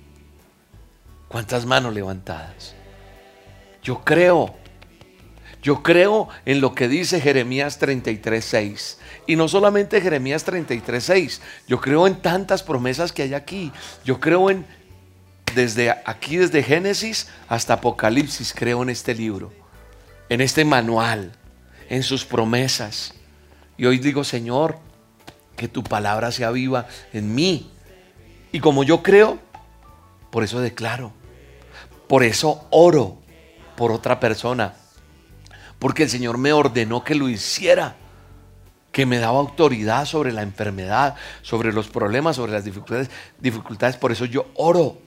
¿Cuántas 1.28 1.66
manos 1.66 1.94
levantadas? 1.94 2.74
Yo 3.82 4.02
creo. 4.04 4.54
Yo 5.62 5.82
creo 5.82 6.28
en 6.46 6.60
lo 6.60 6.74
que 6.74 6.88
dice 6.88 7.20
Jeremías 7.20 7.80
33.6. 7.80 8.96
Y 9.26 9.36
no 9.36 9.48
solamente 9.48 10.00
Jeremías 10.00 10.46
33.6. 10.46 11.40
Yo 11.66 11.80
creo 11.80 12.06
en 12.06 12.16
tantas 12.22 12.62
promesas 12.62 13.12
que 13.12 13.22
hay 13.22 13.34
aquí. 13.34 13.72
Yo 14.04 14.20
creo 14.20 14.50
en, 14.50 14.64
desde 15.54 15.90
aquí, 15.90 16.36
desde 16.36 16.62
Génesis 16.62 17.28
hasta 17.48 17.74
Apocalipsis, 17.74 18.54
creo 18.54 18.82
en 18.82 18.90
este 18.90 19.14
libro. 19.14 19.52
En 20.28 20.40
este 20.40 20.64
manual. 20.64 21.32
En 21.90 22.02
sus 22.02 22.24
promesas. 22.24 23.14
Y 23.76 23.86
hoy 23.86 23.98
digo, 23.98 24.24
Señor, 24.24 24.78
que 25.56 25.68
tu 25.68 25.82
palabra 25.82 26.30
sea 26.30 26.50
viva 26.50 26.86
en 27.12 27.34
mí. 27.34 27.70
Y 28.52 28.60
como 28.60 28.84
yo 28.84 29.02
creo, 29.02 29.38
por 30.30 30.44
eso 30.44 30.60
declaro. 30.60 31.17
Por 32.08 32.24
eso 32.24 32.66
oro 32.70 33.18
por 33.76 33.92
otra 33.92 34.18
persona. 34.18 34.74
Porque 35.78 36.04
el 36.04 36.10
Señor 36.10 36.38
me 36.38 36.52
ordenó 36.52 37.04
que 37.04 37.14
lo 37.14 37.28
hiciera. 37.28 37.96
Que 38.90 39.06
me 39.06 39.18
daba 39.18 39.38
autoridad 39.38 40.06
sobre 40.06 40.32
la 40.32 40.42
enfermedad, 40.42 41.14
sobre 41.42 41.72
los 41.72 41.88
problemas, 41.88 42.36
sobre 42.36 42.52
las 42.52 42.64
dificultades. 42.64 43.10
dificultades. 43.38 43.96
Por 43.96 44.10
eso 44.10 44.24
yo 44.24 44.46
oro. 44.54 44.98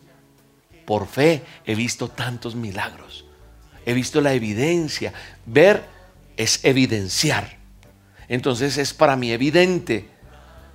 Por 0.86 1.08
fe 1.08 1.44
he 1.66 1.76
visto 1.76 2.08
tantos 2.08 2.56
milagros. 2.56 3.26
He 3.86 3.94
visto 3.94 4.22
la 4.22 4.34
evidencia. 4.34 5.14
Ver 5.46 5.84
es 6.38 6.64
evidenciar. 6.64 7.58
Entonces 8.28 8.78
es 8.78 8.94
para 8.94 9.16
mí 9.16 9.32
evidente 9.32 10.10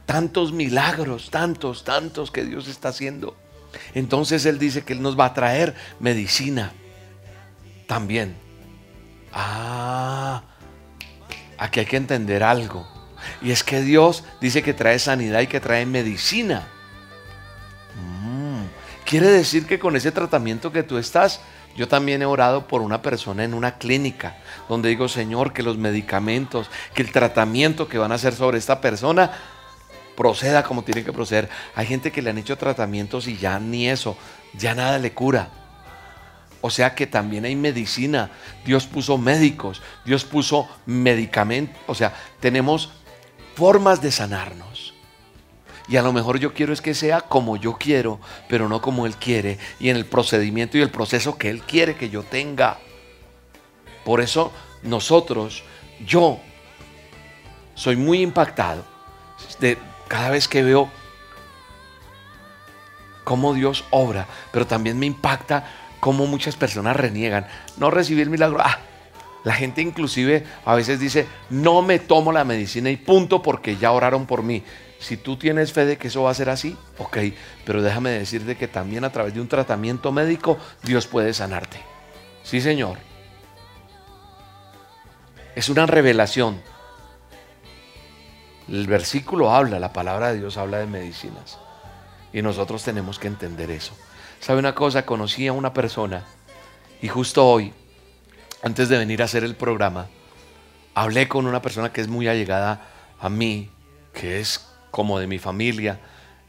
tantos 0.05 0.53
milagros, 0.53 1.31
tantos, 1.31 1.85
tantos 1.85 2.31
que 2.31 2.45
Dios 2.45 2.69
está 2.69 2.89
haciendo. 2.89 3.37
Entonces 3.95 4.47
Él 4.47 4.59
dice 4.59 4.83
que 4.83 4.93
Él 4.93 5.03
nos 5.03 5.19
va 5.19 5.27
a 5.27 5.35
traer 5.35 5.75
medicina 6.01 6.73
también. 7.87 8.37
Ah, 9.33 10.43
aquí 11.59 11.81
hay 11.81 11.87
que 11.87 11.97
entender 11.97 12.43
algo. 12.43 12.87
Y 13.43 13.51
es 13.51 13.63
que 13.63 13.83
Dios 13.83 14.25
dice 14.41 14.63
que 14.63 14.75
trae 14.75 14.99
sanidad 14.99 15.41
y 15.41 15.47
que 15.47 15.61
trae 15.61 15.85
medicina. 15.87 16.69
Mm, 18.23 18.65
quiere 19.05 19.29
decir 19.29 19.67
que 19.67 19.79
con 19.79 19.97
ese 19.97 20.13
tratamiento 20.13 20.73
que 20.73 20.83
tú 20.83 20.99
estás, 20.99 21.41
yo 21.77 21.89
también 21.89 22.23
he 22.23 22.27
orado 22.27 22.67
por 22.67 22.81
una 22.81 23.03
persona 23.03 23.45
en 23.45 23.53
una 23.53 23.77
clínica, 23.77 24.37
donde 24.69 24.89
digo, 24.89 25.09
Señor, 25.09 25.53
que 25.53 25.63
los 25.63 25.77
medicamentos, 25.77 26.71
que 26.95 27.03
el 27.03 27.13
tratamiento 27.13 27.89
que 27.89 27.99
van 27.99 28.13
a 28.13 28.15
hacer 28.15 28.35
sobre 28.35 28.59
esta 28.59 28.81
persona 28.81 29.31
proceda 30.17 30.65
como 30.65 30.83
tiene 30.83 31.05
que 31.05 31.13
proceder. 31.13 31.49
Hay 31.75 31.87
gente 31.87 32.11
que 32.11 32.23
le 32.23 32.31
han 32.31 32.39
hecho 32.39 32.57
tratamientos 32.59 33.29
y 33.29 33.37
ya 33.37 33.61
ni 33.61 33.89
eso, 33.89 34.17
ya 34.55 34.75
nada 34.75 34.99
le 34.99 35.13
cura. 35.13 35.51
O 36.61 36.71
sea 36.71 36.95
que 36.95 37.07
también 37.07 37.45
hay 37.45 37.55
medicina. 37.55 38.31
Dios 38.65 38.87
puso 38.87 39.19
médicos, 39.19 39.83
Dios 40.05 40.25
puso 40.25 40.69
medicamentos. 40.87 41.81
O 41.87 41.95
sea, 41.95 42.15
tenemos 42.41 42.91
formas 43.55 44.03
de 44.03 44.11
sanarnos. 44.11 44.95
Y 45.89 45.97
a 45.97 46.03
lo 46.03 46.13
mejor 46.13 46.39
yo 46.39 46.53
quiero 46.53 46.73
es 46.73 46.81
que 46.81 46.95
sea 46.95 47.21
como 47.21 47.57
yo 47.57 47.75
quiero, 47.75 48.19
pero 48.49 48.69
no 48.69 48.81
como 48.81 49.07
Él 49.07 49.15
quiere. 49.17 49.59
Y 49.79 49.91
en 49.91 49.97
el 49.97 50.07
procedimiento 50.07 50.77
y 50.77 50.83
el 50.83 50.91
proceso 50.91 51.39
que 51.39 51.51
Él 51.51 51.63
quiere 51.63 51.95
que 51.95 52.11
yo 52.11 52.25
tenga. 52.25 52.79
Por 54.05 54.21
eso 54.21 54.53
nosotros, 54.83 55.63
yo, 56.05 56.41
soy 57.75 57.95
muy 57.95 58.23
impactado 58.23 58.85
de, 59.61 59.79
cada 60.09 60.31
vez 60.31 60.49
que 60.49 60.63
veo 60.63 60.91
cómo 63.25 63.55
Dios 63.55 63.85
obra, 63.91 64.27
pero 64.53 64.67
también 64.67 64.99
me 64.99 65.07
impacta 65.07 65.65
cómo 66.01 66.27
muchas 66.27 66.57
personas 66.57 66.97
reniegan. 66.97 67.47
No 67.77 67.91
recibir 67.91 68.23
el 68.23 68.31
milagro. 68.31 68.59
Ah, 68.61 68.79
la 69.43 69.55
gente 69.55 69.83
inclusive 69.83 70.45
a 70.65 70.75
veces 70.75 71.01
dice, 71.01 71.27
no 71.51 71.83
me 71.83 71.99
tomo 71.99 72.33
la 72.33 72.45
medicina 72.45 72.91
y 72.91 72.97
punto 72.97 73.43
porque 73.43 73.77
ya 73.77 73.93
oraron 73.93 74.27
por 74.27 74.43
mí. 74.43 74.63
Si 74.99 75.17
tú 75.17 75.37
tienes 75.37 75.73
fe 75.73 75.85
de 75.85 75.99
que 75.99 76.09
eso 76.09 76.23
va 76.23 76.31
a 76.31 76.35
ser 76.35 76.49
así, 76.51 76.77
ok, 76.99 77.19
pero 77.65 77.83
déjame 77.83 78.11
decirte 78.11 78.57
que 78.57 78.69
también 78.69 79.05
a 79.05 79.11
través 79.11 79.35
de 79.35 79.41
un 79.41 79.49
tratamiento 79.49 80.13
médico 80.13 80.59
Dios 80.83 81.07
puede 81.07 81.35
sanarte. 81.35 81.81
Sí, 82.45 82.61
Señor. 82.61 82.99
Es 85.55 85.69
una 85.69 85.87
revelación 85.87 86.61
el 88.69 88.87
versículo 88.87 89.53
habla, 89.53 89.79
la 89.79 89.93
palabra 89.93 90.33
de 90.33 90.39
Dios 90.39 90.57
habla 90.57 90.79
de 90.79 90.87
medicinas. 90.87 91.59
Y 92.33 92.43
nosotros 92.43 92.83
tenemos 92.83 93.19
que 93.19 93.29
entender 93.29 93.71
eso. 93.71 93.97
¿Sabe 94.41 94.59
una 94.59 94.75
cosa? 94.75 95.07
Conocí 95.07 95.47
a 95.47 95.53
una 95.53 95.73
persona 95.73 96.25
y 97.01 97.09
justo 97.09 97.47
hoy, 97.47 97.73
antes 98.63 98.89
de 98.89 98.99
venir 98.99 99.23
a 99.23 99.27
hacer 99.27 99.45
el 99.45 99.55
programa, 99.55 100.07
hablé 100.95 101.29
con 101.29 101.47
una 101.47 101.63
persona 101.63 101.93
que 101.93 102.01
es 102.01 102.09
muy 102.09 102.27
allegada 102.27 102.89
a 103.21 103.29
mí, 103.29 103.71
que 104.13 104.41
es 104.41 104.67
como 104.91 105.19
de 105.19 105.27
mi 105.27 105.39
familia. 105.39 106.01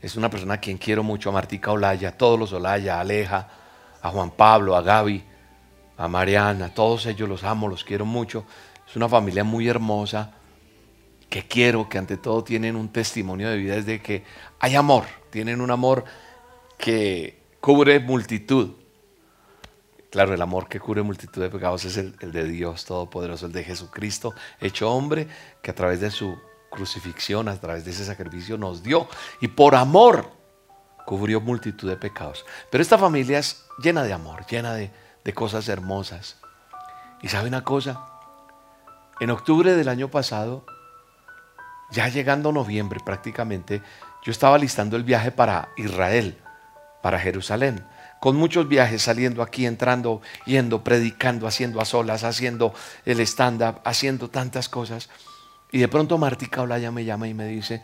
Es 0.02 0.16
una 0.16 0.30
persona 0.30 0.56
a 0.56 0.60
quien 0.60 0.78
quiero 0.78 1.04
mucho, 1.04 1.30
a 1.30 1.34
Martica 1.34 1.72
Olaya, 1.72 2.10
a 2.10 2.12
todos 2.14 2.40
los 2.40 2.54
Olaya, 2.54 2.98
a 2.98 3.02
Aleja, 3.02 3.50
a 4.02 4.10
Juan 4.10 4.32
Pablo, 4.32 4.76
a 4.76 4.82
Gaby, 4.82 5.24
a 5.98 6.08
Mariana, 6.08 6.74
todos 6.74 7.06
ellos 7.06 7.28
los 7.28 7.44
amo, 7.44 7.68
los 7.68 7.84
quiero 7.84 8.06
mucho. 8.06 8.46
Es 8.88 8.96
una 8.96 9.10
familia 9.10 9.44
muy 9.44 9.68
hermosa 9.68 10.32
que 11.30 11.48
quiero, 11.48 11.90
que 11.90 11.98
ante 11.98 12.18
todo 12.18 12.44
tienen 12.44 12.76
un 12.76 12.90
testimonio 12.90 13.50
de 13.50 13.58
vida, 13.58 13.76
es 13.76 13.86
de 13.86 14.02
que 14.02 14.24
hay 14.60 14.76
amor, 14.76 15.04
tienen 15.30 15.62
un 15.62 15.72
amor 15.72 16.06
que, 16.78 17.38
cubre 17.68 18.00
multitud. 18.00 18.76
Claro, 20.10 20.34
el 20.34 20.42
amor 20.42 20.70
que 20.70 20.80
cubre 20.80 21.02
multitud 21.02 21.42
de 21.42 21.50
pecados 21.50 21.84
es 21.84 21.98
el, 21.98 22.16
de 22.18 22.46
Dios 22.46 22.86
Todopoderoso, 22.86 23.48
el 23.48 23.52
de 23.52 23.64
Jesucristo, 23.64 24.34
hecho 24.62 24.90
hombre, 24.90 25.28
que 25.62 25.72
a 25.72 25.76
través 25.76 26.00
de 26.00 26.10
su 26.10 26.38
crucifixión, 26.70 27.50
a 27.50 27.60
través 27.60 27.84
de 27.84 27.92
ese 27.92 28.06
sacrificio 28.06 28.58
nos 28.58 28.84
dio. 28.84 29.10
Y 29.42 29.50
por 29.50 29.76
amor 29.76 30.32
cubrió 31.06 31.42
multitud 31.42 31.90
de 31.90 31.98
pecados. 31.98 32.46
Pero 32.72 32.82
esta 32.82 32.98
familia 32.98 33.40
es 33.40 33.66
llena 33.84 34.04
de 34.04 34.14
amor, 34.14 34.46
llena 34.46 34.74
de, 34.74 34.90
de 35.26 35.34
cosas 35.34 35.68
hermosas. 35.68 36.38
Y 37.22 37.28
sabe 37.28 37.50
una 37.50 37.66
cosa, 37.66 38.06
en 39.20 39.30
octubre 39.30 39.76
del 39.76 39.90
año 39.90 40.10
pasado, 40.10 40.66
ya 41.90 42.08
llegando 42.10 42.52
noviembre 42.52 43.00
prácticamente, 43.04 43.82
yo 44.24 44.32
estaba 44.32 44.58
listando 44.58 44.98
el 44.98 45.04
viaje 45.04 45.32
para 45.32 45.70
Israel, 45.78 46.38
para 47.02 47.20
Jerusalén, 47.20 47.86
con 48.20 48.36
muchos 48.36 48.68
viajes 48.68 49.04
saliendo 49.04 49.42
aquí, 49.42 49.66
entrando, 49.66 50.22
yendo, 50.46 50.84
predicando, 50.84 51.48
haciendo 51.48 51.80
a 51.80 51.86
solas, 51.86 52.24
haciendo 52.24 52.74
el 53.06 53.20
stand-up, 53.22 53.80
haciendo 53.86 54.30
tantas 54.30 54.70
cosas. 54.70 55.10
Y 55.72 55.80
de 55.80 55.88
pronto 55.88 56.18
Martica 56.18 56.62
Olaya 56.62 56.92
me 56.92 57.06
llama 57.06 57.28
y 57.28 57.34
me 57.34 57.46
dice, 57.46 57.84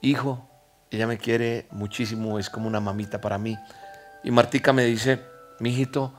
hijo, 0.00 0.48
ella 0.90 1.06
me 1.06 1.18
quiere 1.18 1.66
muchísimo, 1.70 2.38
es 2.38 2.48
como 2.48 2.68
una 2.68 2.80
mamita 2.80 3.20
para 3.20 3.36
mí. 3.36 3.58
Y 4.22 4.30
Martica 4.30 4.72
me 4.72 4.84
dice, 4.84 5.20
mi 5.58 5.70
hijito, 5.70 6.14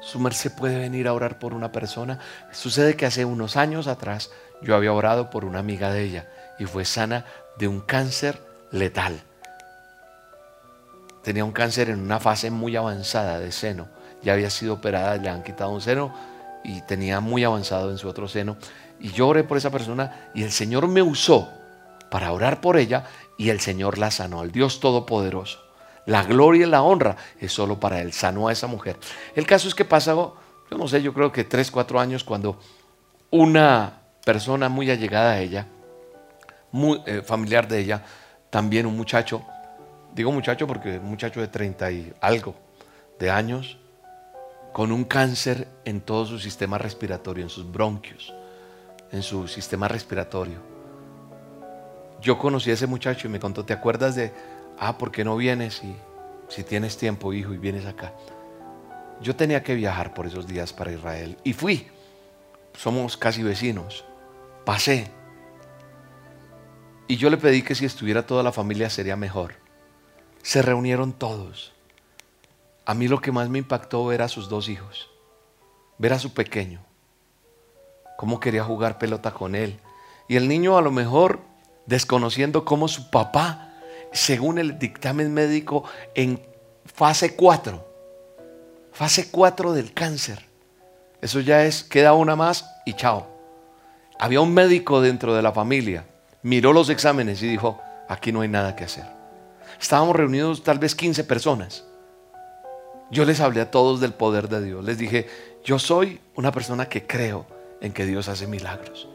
su 0.00 0.18
merced 0.18 0.52
puede 0.56 0.78
venir 0.78 1.08
a 1.08 1.12
orar 1.12 1.38
por 1.38 1.52
una 1.52 1.70
persona. 1.70 2.18
Sucede 2.52 2.96
que 2.96 3.06
hace 3.06 3.24
unos 3.24 3.56
años 3.56 3.86
atrás 3.86 4.30
yo 4.62 4.74
había 4.74 4.92
orado 4.92 5.28
por 5.30 5.44
una 5.44 5.58
amiga 5.58 5.92
de 5.92 6.02
ella 6.02 6.28
y 6.58 6.64
fue 6.64 6.84
sana 6.84 7.24
de 7.58 7.68
un 7.68 7.80
cáncer 7.80 8.40
letal. 8.70 9.22
Tenía 11.22 11.44
un 11.44 11.52
cáncer 11.52 11.90
en 11.90 12.00
una 12.00 12.20
fase 12.20 12.50
muy 12.50 12.76
avanzada 12.76 13.38
de 13.38 13.52
seno. 13.52 13.88
Ya 14.22 14.32
había 14.32 14.50
sido 14.50 14.74
operada, 14.74 15.16
le 15.16 15.28
han 15.28 15.42
quitado 15.42 15.70
un 15.70 15.80
seno 15.80 16.14
y 16.64 16.80
tenía 16.82 17.20
muy 17.20 17.44
avanzado 17.44 17.90
en 17.90 17.98
su 17.98 18.08
otro 18.08 18.28
seno. 18.28 18.56
Y 19.00 19.12
yo 19.12 19.28
oré 19.28 19.44
por 19.44 19.58
esa 19.58 19.70
persona 19.70 20.30
y 20.34 20.42
el 20.42 20.50
Señor 20.50 20.88
me 20.88 21.02
usó 21.02 21.48
para 22.10 22.32
orar 22.32 22.60
por 22.60 22.76
ella 22.76 23.04
y 23.36 23.50
el 23.50 23.60
Señor 23.60 23.98
la 23.98 24.10
sanó, 24.10 24.42
el 24.42 24.52
Dios 24.52 24.80
Todopoderoso. 24.80 25.60
La 26.06 26.22
gloria 26.24 26.66
y 26.66 26.70
la 26.70 26.82
honra 26.82 27.16
es 27.38 27.52
solo 27.52 27.78
para 27.78 28.00
Él. 28.00 28.12
Sanó 28.14 28.48
a 28.48 28.52
esa 28.52 28.66
mujer. 28.66 28.96
El 29.36 29.46
caso 29.46 29.68
es 29.68 29.74
que 29.74 29.84
pasó, 29.84 30.36
yo 30.70 30.78
no 30.78 30.88
sé, 30.88 31.02
yo 31.02 31.12
creo 31.12 31.30
que 31.30 31.44
tres, 31.44 31.70
cuatro 31.70 32.00
años 32.00 32.24
cuando 32.24 32.58
una 33.30 34.00
persona 34.24 34.70
muy 34.70 34.90
allegada 34.90 35.32
a 35.32 35.40
ella, 35.40 35.66
eh, 37.06 37.22
familiar 37.22 37.68
de 37.68 37.80
ella, 37.80 38.04
también 38.50 38.86
un 38.86 38.96
muchacho, 38.96 39.42
digo 40.14 40.32
muchacho 40.32 40.66
porque 40.66 40.98
un 40.98 41.10
muchacho 41.10 41.40
de 41.40 41.48
30 41.48 41.90
y 41.90 42.12
algo 42.20 42.54
de 43.18 43.30
años, 43.30 43.78
con 44.72 44.92
un 44.92 45.04
cáncer 45.04 45.68
en 45.84 46.00
todo 46.00 46.26
su 46.26 46.38
sistema 46.38 46.78
respiratorio, 46.78 47.42
en 47.42 47.50
sus 47.50 47.70
bronquios, 47.70 48.32
en 49.10 49.22
su 49.22 49.48
sistema 49.48 49.88
respiratorio. 49.88 50.58
Yo 52.20 52.38
conocí 52.38 52.70
a 52.70 52.74
ese 52.74 52.86
muchacho 52.86 53.26
y 53.26 53.30
me 53.30 53.40
contó, 53.40 53.64
¿te 53.64 53.72
acuerdas 53.72 54.14
de 54.14 54.32
ah, 54.78 54.98
¿por 54.98 55.10
qué 55.10 55.24
no 55.24 55.36
vienes 55.36 55.82
y 55.82 55.96
si 56.48 56.64
tienes 56.64 56.96
tiempo, 56.96 57.32
hijo, 57.32 57.52
y 57.52 57.58
vienes 57.58 57.86
acá? 57.86 58.12
Yo 59.20 59.34
tenía 59.34 59.62
que 59.62 59.74
viajar 59.74 60.14
por 60.14 60.26
esos 60.26 60.46
días 60.46 60.72
para 60.72 60.92
Israel 60.92 61.36
y 61.44 61.52
fui. 61.52 61.88
Somos 62.74 63.16
casi 63.16 63.42
vecinos. 63.42 64.04
Pasé. 64.64 65.17
Y 67.08 67.16
yo 67.16 67.30
le 67.30 67.38
pedí 67.38 67.62
que 67.62 67.74
si 67.74 67.84
estuviera 67.84 68.26
toda 68.26 68.42
la 68.42 68.52
familia 68.52 68.90
sería 68.90 69.16
mejor. 69.16 69.54
Se 70.42 70.62
reunieron 70.62 71.12
todos. 71.12 71.72
A 72.84 72.94
mí 72.94 73.08
lo 73.08 73.20
que 73.20 73.32
más 73.32 73.48
me 73.48 73.58
impactó 73.58 74.06
ver 74.06 74.22
a 74.22 74.28
sus 74.28 74.48
dos 74.48 74.68
hijos, 74.68 75.10
ver 75.98 76.12
a 76.12 76.18
su 76.18 76.32
pequeño, 76.32 76.80
cómo 78.16 78.40
quería 78.40 78.62
jugar 78.62 78.98
pelota 78.98 79.32
con 79.32 79.54
él. 79.54 79.80
Y 80.28 80.36
el 80.36 80.48
niño 80.48 80.78
a 80.78 80.82
lo 80.82 80.90
mejor 80.90 81.40
desconociendo 81.86 82.64
cómo 82.64 82.86
su 82.88 83.10
papá 83.10 83.68
según 84.12 84.58
el 84.58 84.78
dictamen 84.78 85.32
médico, 85.32 85.84
en 86.14 86.40
fase 86.84 87.34
4. 87.34 87.86
Fase 88.92 89.30
4 89.30 89.72
del 89.72 89.92
cáncer. 89.92 90.46
Eso 91.20 91.40
ya 91.40 91.64
es, 91.64 91.84
queda 91.84 92.14
una 92.14 92.36
más 92.36 92.68
y 92.84 92.94
chao. 92.94 93.26
Había 94.18 94.40
un 94.40 94.54
médico 94.54 95.00
dentro 95.00 95.34
de 95.34 95.42
la 95.42 95.52
familia, 95.52 96.06
miró 96.42 96.72
los 96.72 96.90
exámenes 96.90 97.42
y 97.42 97.48
dijo, 97.48 97.80
aquí 98.08 98.32
no 98.32 98.40
hay 98.40 98.48
nada 98.48 98.76
que 98.76 98.84
hacer. 98.84 99.04
Estábamos 99.80 100.16
reunidos 100.16 100.62
tal 100.62 100.78
vez 100.78 100.94
15 100.94 101.24
personas. 101.24 101.84
Yo 103.10 103.24
les 103.24 103.40
hablé 103.40 103.60
a 103.60 103.70
todos 103.70 104.00
del 104.00 104.12
poder 104.12 104.48
de 104.48 104.62
Dios. 104.62 104.84
Les 104.84 104.98
dije, 104.98 105.28
yo 105.64 105.78
soy 105.78 106.20
una 106.34 106.52
persona 106.52 106.88
que 106.88 107.06
creo 107.06 107.46
en 107.80 107.92
que 107.92 108.04
Dios 108.04 108.28
hace 108.28 108.46
milagros. 108.46 109.08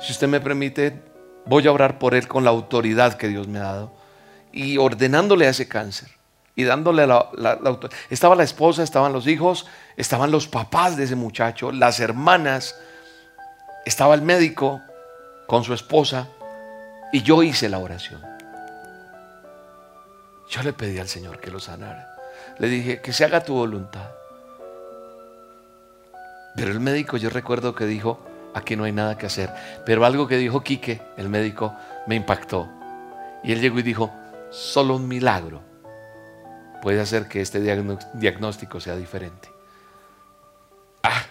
Si 0.00 0.12
usted 0.12 0.28
me 0.28 0.40
permite, 0.40 1.00
voy 1.46 1.66
a 1.66 1.72
orar 1.72 1.98
por 1.98 2.14
él 2.14 2.28
con 2.28 2.44
la 2.44 2.50
autoridad 2.50 3.14
que 3.14 3.28
Dios 3.28 3.48
me 3.48 3.58
ha 3.58 3.62
dado 3.62 3.92
y 4.52 4.78
ordenándole 4.78 5.46
a 5.46 5.50
ese 5.50 5.68
cáncer 5.68 6.08
y 6.54 6.64
dándole 6.64 7.06
la, 7.06 7.16
autoridad. 7.64 7.96
Estaba 8.10 8.34
la 8.34 8.42
esposa, 8.42 8.82
estaban 8.82 9.12
los 9.12 9.26
hijos, 9.26 9.66
estaban 9.96 10.30
los 10.30 10.48
papás 10.48 10.96
de 10.96 11.04
ese 11.04 11.14
muchacho, 11.14 11.72
las 11.72 12.00
hermanas, 12.00 12.74
estaba 13.86 14.14
el 14.14 14.22
médico 14.22 14.82
con 15.48 15.64
su 15.64 15.72
esposa 15.72 16.28
y 17.10 17.22
yo 17.22 17.42
hice 17.42 17.70
la 17.70 17.78
oración. 17.78 18.22
Yo 20.50 20.62
le 20.62 20.74
pedí 20.74 20.98
al 20.98 21.08
Señor 21.08 21.40
que 21.40 21.50
lo 21.50 21.58
sanara. 21.58 22.14
Le 22.58 22.68
dije, 22.68 23.00
que 23.00 23.14
se 23.14 23.24
haga 23.24 23.42
tu 23.42 23.54
voluntad. 23.54 24.10
Pero 26.54 26.70
el 26.70 26.80
médico, 26.80 27.16
yo 27.16 27.30
recuerdo 27.30 27.74
que 27.74 27.86
dijo, 27.86 28.20
aquí 28.54 28.76
no 28.76 28.84
hay 28.84 28.92
nada 28.92 29.16
que 29.16 29.24
hacer. 29.24 29.50
Pero 29.86 30.04
algo 30.04 30.28
que 30.28 30.36
dijo 30.36 30.62
Quique, 30.62 31.00
el 31.16 31.30
médico, 31.30 31.74
me 32.06 32.14
impactó. 32.14 32.68
Y 33.42 33.52
él 33.52 33.62
llegó 33.62 33.78
y 33.78 33.82
dijo, 33.82 34.12
solo 34.50 34.96
un 34.96 35.08
milagro 35.08 35.62
puede 36.82 37.00
hacer 37.00 37.26
que 37.26 37.40
este 37.40 37.60
diagnóstico 38.14 38.80
sea 38.80 38.96
diferente. 38.96 39.48
Ah. 41.02 41.22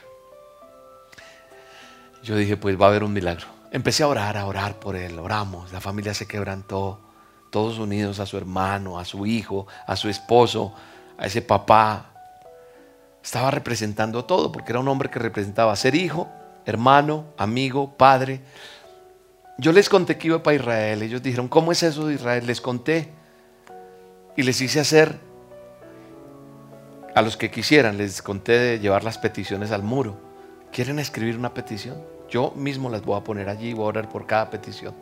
Yo 2.23 2.35
dije, 2.35 2.57
pues 2.57 2.81
va 2.81 2.87
a 2.87 2.89
haber 2.89 3.03
un 3.03 3.13
milagro. 3.13 3.56
Empecé 3.71 4.03
a 4.03 4.07
orar, 4.07 4.37
a 4.37 4.45
orar 4.45 4.79
por 4.79 4.95
él, 4.95 5.19
oramos, 5.19 5.73
la 5.73 5.81
familia 5.81 6.13
se 6.13 6.27
quebrantó, 6.27 7.01
todos 7.49 7.79
unidos 7.79 8.19
a 8.19 8.25
su 8.25 8.37
hermano, 8.37 8.99
a 8.99 9.05
su 9.05 9.25
hijo, 9.25 9.67
a 9.85 9.95
su 9.95 10.09
esposo, 10.09 10.73
a 11.17 11.25
ese 11.25 11.41
papá. 11.41 12.11
Estaba 13.23 13.51
representando 13.51 14.25
todo, 14.25 14.51
porque 14.51 14.71
era 14.71 14.79
un 14.79 14.87
hombre 14.87 15.09
que 15.09 15.19
representaba 15.19 15.75
ser 15.75 15.95
hijo, 15.95 16.29
hermano, 16.65 17.25
amigo, 17.37 17.97
padre. 17.97 18.41
Yo 19.57 19.71
les 19.71 19.89
conté 19.89 20.17
que 20.17 20.27
iba 20.27 20.43
para 20.43 20.55
Israel. 20.55 21.01
Ellos 21.01 21.21
dijeron, 21.21 21.47
¿cómo 21.47 21.71
es 21.71 21.83
eso 21.83 22.07
de 22.07 22.13
Israel? 22.13 22.45
Les 22.45 22.61
conté. 22.61 23.11
Y 24.35 24.43
les 24.43 24.61
hice 24.61 24.79
hacer 24.79 25.17
a 27.15 27.21
los 27.23 27.35
que 27.35 27.49
quisieran, 27.49 27.97
les 27.97 28.21
conté 28.21 28.59
de 28.59 28.79
llevar 28.79 29.03
las 29.03 29.17
peticiones 29.17 29.71
al 29.71 29.81
muro. 29.81 30.15
¿Quieren 30.71 30.99
escribir 30.99 31.37
una 31.37 31.53
petición? 31.53 31.97
Yo 32.29 32.51
mismo 32.55 32.89
las 32.89 33.03
voy 33.03 33.17
a 33.17 33.23
poner 33.23 33.49
allí 33.49 33.69
y 33.69 33.73
voy 33.73 33.85
a 33.85 33.87
orar 33.89 34.09
por 34.09 34.25
cada 34.25 34.49
petición. 34.49 34.93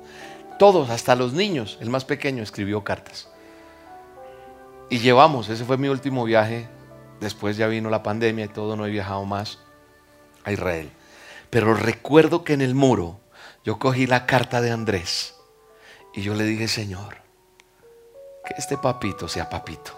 Todos, 0.59 0.89
hasta 0.89 1.15
los 1.15 1.33
niños, 1.33 1.77
el 1.81 1.89
más 1.89 2.05
pequeño 2.05 2.43
escribió 2.43 2.83
cartas. 2.83 3.27
Y 4.89 4.99
llevamos, 4.99 5.49
ese 5.49 5.65
fue 5.65 5.77
mi 5.77 5.88
último 5.88 6.23
viaje. 6.23 6.67
Después 7.19 7.57
ya 7.57 7.67
vino 7.67 7.89
la 7.89 8.03
pandemia 8.03 8.45
y 8.45 8.49
todo, 8.49 8.75
no 8.75 8.85
he 8.85 8.91
viajado 8.91 9.25
más 9.25 9.59
a 10.43 10.51
Israel. 10.51 10.89
Pero 11.49 11.73
recuerdo 11.73 12.43
que 12.43 12.53
en 12.53 12.61
el 12.61 12.75
muro 12.75 13.19
yo 13.63 13.79
cogí 13.79 14.05
la 14.07 14.25
carta 14.25 14.61
de 14.61 14.71
Andrés 14.71 15.35
y 16.13 16.21
yo 16.21 16.35
le 16.35 16.43
dije, 16.43 16.67
Señor, 16.67 17.17
que 18.45 18.53
este 18.57 18.77
papito 18.77 19.27
sea 19.27 19.49
papito. 19.49 19.91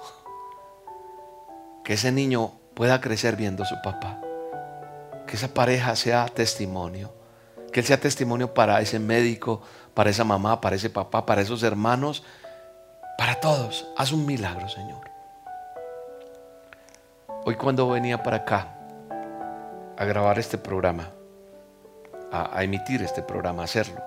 Que 1.84 1.94
ese 1.94 2.12
niño 2.12 2.54
pueda 2.74 3.02
crecer 3.02 3.36
viendo 3.36 3.63
a 3.63 3.66
su 3.66 3.76
papá. 3.84 4.22
Que 5.28 5.36
esa 5.36 5.54
pareja 5.54 5.96
sea 5.96 6.26
testimonio. 6.26 7.13
Que 7.72 7.82
él 7.82 7.86
sea 7.86 8.00
testimonio 8.00 8.54
para 8.54 8.82
ese 8.82 9.00
médico, 9.00 9.62
para 9.94 10.10
esa 10.10 10.24
mamá, 10.24 10.62
para 10.62 10.76
ese 10.76 10.90
papá, 10.90 11.26
para 11.26 11.42
esos 11.42 11.64
hermanos, 11.64 12.24
para 13.18 13.40
todos. 13.40 13.88
Haz 13.98 14.12
un 14.12 14.26
milagro, 14.26 14.70
Señor. 14.70 15.10
Hoy 17.46 17.56
cuando 17.56 17.90
venía 17.90 18.22
para 18.24 18.38
acá 18.38 18.74
a 19.98 20.06
grabar 20.06 20.38
este 20.38 20.58
programa, 20.58 21.12
a, 22.32 22.64
emitir 22.64 23.02
este 23.02 23.22
programa, 23.22 23.62
a 23.62 23.66
hacerlo, 23.66 24.02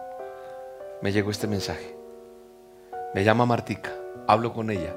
me 1.00 1.10
llegó 1.10 1.30
este 1.30 1.46
mensaje. 1.46 1.96
Me 3.14 3.24
llama 3.24 3.46
Martica, 3.46 3.90
hablo 4.28 4.52
con 4.52 4.70
ella 4.70 4.94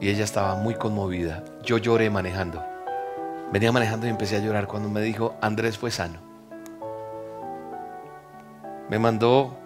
y 0.00 0.10
ella 0.10 0.24
estaba 0.24 0.54
muy 0.54 0.74
conmovida. 0.74 1.42
Yo 1.62 1.78
lloré 1.78 2.10
manejando. 2.10 2.62
Venía 3.52 3.72
manejando 3.72 4.06
y 4.06 4.10
empecé 4.10 4.36
a 4.36 4.40
llorar 4.40 4.66
cuando 4.66 4.88
me 4.90 5.00
dijo, 5.00 5.34
Andrés 5.40 5.78
fue 5.78 5.90
sano. 5.90 6.25
Me 8.88 9.00
mandó 9.00 9.58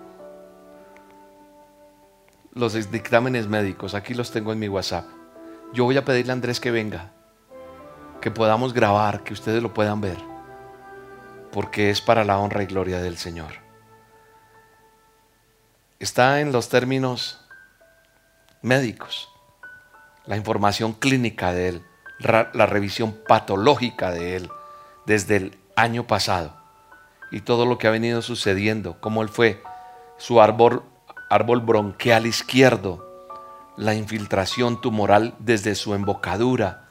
los 2.54 2.90
dictámenes 2.90 3.46
médicos, 3.48 3.94
aquí 3.94 4.14
los 4.14 4.30
tengo 4.30 4.52
en 4.52 4.58
mi 4.58 4.68
WhatsApp. 4.68 5.04
Yo 5.74 5.84
voy 5.84 5.96
a 5.98 6.04
pedirle 6.04 6.32
a 6.32 6.34
Andrés 6.34 6.58
que 6.58 6.70
venga, 6.70 7.12
que 8.22 8.30
podamos 8.30 8.72
grabar, 8.72 9.22
que 9.22 9.34
ustedes 9.34 9.62
lo 9.62 9.74
puedan 9.74 10.00
ver, 10.00 10.16
porque 11.52 11.90
es 11.90 12.00
para 12.00 12.24
la 12.24 12.38
honra 12.38 12.62
y 12.62 12.66
gloria 12.66 13.00
del 13.00 13.18
Señor. 13.18 13.52
Está 15.98 16.40
en 16.40 16.50
los 16.50 16.70
términos 16.70 17.44
médicos, 18.62 19.28
la 20.24 20.38
información 20.38 20.94
clínica 20.94 21.52
de 21.52 21.68
él, 21.68 21.82
la 22.20 22.66
revisión 22.66 23.18
patológica 23.28 24.10
de 24.10 24.36
él 24.36 24.50
desde 25.04 25.36
el 25.36 25.58
año 25.76 26.06
pasado 26.06 26.59
y 27.30 27.42
todo 27.42 27.66
lo 27.66 27.78
que 27.78 27.86
ha 27.86 27.90
venido 27.90 28.22
sucediendo, 28.22 29.00
cómo 29.00 29.22
él 29.22 29.28
fue 29.28 29.62
su 30.18 30.40
árbol, 30.40 30.82
árbol 31.28 31.60
bronquial 31.60 32.26
izquierdo, 32.26 33.06
la 33.76 33.94
infiltración 33.94 34.80
tumoral 34.80 35.34
desde 35.38 35.74
su 35.74 35.94
embocadura, 35.94 36.88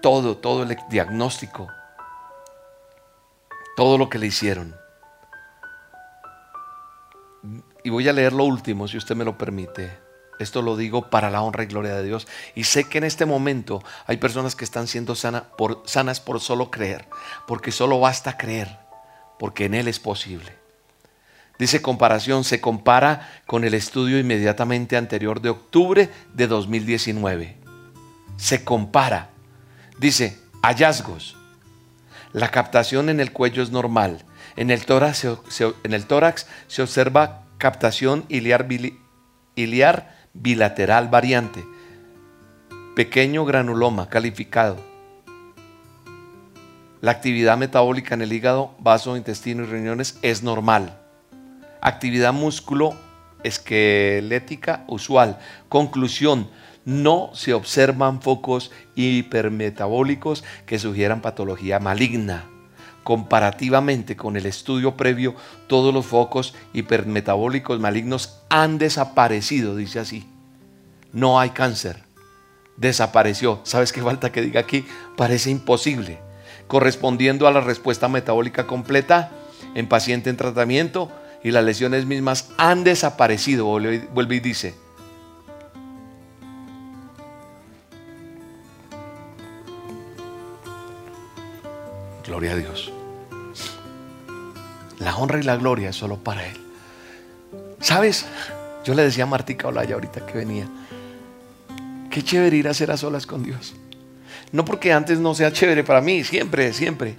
todo, 0.00 0.36
todo 0.36 0.62
el 0.64 0.76
diagnóstico, 0.90 1.68
todo 3.76 3.98
lo 3.98 4.08
que 4.08 4.18
le 4.18 4.26
hicieron. 4.26 4.74
Y 7.84 7.90
voy 7.90 8.08
a 8.08 8.12
leer 8.12 8.32
lo 8.32 8.44
último, 8.44 8.88
si 8.88 8.96
usted 8.96 9.16
me 9.16 9.24
lo 9.24 9.36
permite. 9.38 9.98
Esto 10.38 10.62
lo 10.62 10.76
digo 10.76 11.08
para 11.10 11.30
la 11.30 11.42
honra 11.42 11.62
y 11.62 11.66
gloria 11.66 11.94
de 11.94 12.02
Dios. 12.02 12.26
Y 12.54 12.64
sé 12.64 12.88
que 12.88 12.98
en 12.98 13.04
este 13.04 13.26
momento 13.26 13.82
hay 14.06 14.16
personas 14.16 14.56
que 14.56 14.64
están 14.64 14.88
siendo 14.88 15.14
sanas 15.14 16.20
por 16.20 16.40
solo 16.40 16.70
creer, 16.70 17.08
porque 17.46 17.70
solo 17.70 18.00
basta 18.00 18.36
creer, 18.36 18.81
porque 19.42 19.64
en 19.64 19.74
Él 19.74 19.88
es 19.88 19.98
posible. 19.98 20.52
Dice 21.58 21.82
comparación, 21.82 22.44
se 22.44 22.60
compara 22.60 23.28
con 23.44 23.64
el 23.64 23.74
estudio 23.74 24.20
inmediatamente 24.20 24.96
anterior 24.96 25.40
de 25.40 25.48
octubre 25.48 26.08
de 26.32 26.46
2019. 26.46 27.56
Se 28.36 28.62
compara. 28.62 29.30
Dice, 29.98 30.38
hallazgos. 30.62 31.36
La 32.32 32.52
captación 32.52 33.08
en 33.08 33.18
el 33.18 33.32
cuello 33.32 33.64
es 33.64 33.72
normal. 33.72 34.24
En 34.54 34.70
el 34.70 34.86
tórax 34.86 35.26
se, 35.48 36.82
observa 36.82 37.42
captación 37.58 38.24
iliar, 38.28 38.68
iliar 39.56 40.14
bilateral 40.34 41.08
variante. 41.08 41.64
Pequeño 42.94 43.44
granuloma 43.44 44.08
calificado. 44.08 44.91
La 47.02 47.10
actividad 47.10 47.58
metabólica 47.58 48.14
en 48.14 48.22
el 48.22 48.32
hígado, 48.32 48.76
vaso, 48.78 49.16
intestino 49.16 49.64
y 49.64 49.66
riñones 49.66 50.20
es 50.22 50.44
normal. 50.44 51.00
Actividad 51.80 52.32
músculo 52.32 52.94
esquelética 53.42 54.84
usual. 54.86 55.40
Conclusión, 55.68 56.48
no 56.84 57.30
se 57.34 57.54
observan 57.54 58.22
focos 58.22 58.70
hipermetabólicos 58.94 60.44
que 60.64 60.78
sugieran 60.78 61.22
patología 61.22 61.80
maligna. 61.80 62.44
Comparativamente 63.02 64.14
con 64.14 64.36
el 64.36 64.46
estudio 64.46 64.96
previo, 64.96 65.34
todos 65.66 65.92
los 65.92 66.06
focos 66.06 66.54
hipermetabólicos 66.72 67.80
malignos 67.80 68.38
han 68.48 68.78
desaparecido, 68.78 69.74
dice 69.74 69.98
así. 69.98 70.28
No 71.12 71.40
hay 71.40 71.50
cáncer. 71.50 72.04
Desapareció. 72.76 73.58
¿Sabes 73.64 73.92
qué 73.92 74.00
falta 74.02 74.30
que 74.30 74.40
diga 74.40 74.60
aquí? 74.60 74.86
Parece 75.16 75.50
imposible. 75.50 76.30
Correspondiendo 76.72 77.46
a 77.46 77.52
la 77.52 77.60
respuesta 77.60 78.08
metabólica 78.08 78.66
completa 78.66 79.30
en 79.74 79.86
paciente 79.86 80.30
en 80.30 80.38
tratamiento, 80.38 81.12
y 81.44 81.50
las 81.50 81.64
lesiones 81.64 82.06
mismas 82.06 82.48
han 82.56 82.82
desaparecido, 82.82 83.66
vuelve 83.66 84.34
y 84.36 84.40
dice. 84.40 84.74
Gloria 92.24 92.52
a 92.52 92.56
Dios. 92.56 92.90
La 94.98 95.14
honra 95.14 95.40
y 95.40 95.42
la 95.42 95.56
gloria 95.56 95.90
es 95.90 95.96
solo 95.96 96.16
para 96.16 96.46
Él. 96.46 96.56
¿Sabes? 97.80 98.24
Yo 98.82 98.94
le 98.94 99.02
decía 99.02 99.24
a 99.24 99.26
Martica 99.26 99.68
Olaya 99.68 99.96
ahorita 99.96 100.24
que 100.24 100.38
venía, 100.38 100.66
qué 102.10 102.24
chévere 102.24 102.56
ir 102.56 102.68
a 102.68 102.70
hacer 102.70 102.90
a 102.90 102.96
solas 102.96 103.26
con 103.26 103.42
Dios. 103.42 103.74
No 104.52 104.64
porque 104.64 104.92
antes 104.92 105.18
no 105.18 105.34
sea 105.34 105.52
chévere 105.52 105.84
para 105.84 106.00
mí, 106.00 106.24
siempre, 106.24 106.72
siempre. 106.72 107.16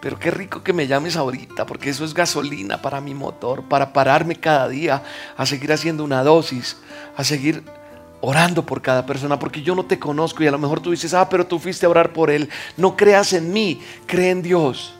Pero 0.00 0.18
qué 0.18 0.30
rico 0.30 0.62
que 0.62 0.72
me 0.72 0.86
llames 0.86 1.16
ahorita, 1.16 1.64
porque 1.64 1.90
eso 1.90 2.04
es 2.04 2.12
gasolina 2.12 2.82
para 2.82 3.00
mi 3.00 3.14
motor, 3.14 3.62
para 3.64 3.92
pararme 3.92 4.36
cada 4.36 4.68
día 4.68 5.02
a 5.36 5.46
seguir 5.46 5.72
haciendo 5.72 6.04
una 6.04 6.22
dosis, 6.22 6.76
a 7.16 7.24
seguir 7.24 7.62
orando 8.20 8.64
por 8.66 8.82
cada 8.82 9.06
persona, 9.06 9.38
porque 9.38 9.62
yo 9.62 9.74
no 9.74 9.84
te 9.86 9.98
conozco 9.98 10.42
y 10.42 10.46
a 10.46 10.50
lo 10.50 10.58
mejor 10.58 10.80
tú 10.80 10.90
dices, 10.90 11.14
ah, 11.14 11.28
pero 11.28 11.46
tú 11.46 11.58
fuiste 11.58 11.86
a 11.86 11.88
orar 11.88 12.12
por 12.12 12.30
él. 12.30 12.48
No 12.76 12.96
creas 12.96 13.32
en 13.32 13.52
mí, 13.52 13.80
cree 14.06 14.30
en 14.30 14.42
Dios. 14.42 14.94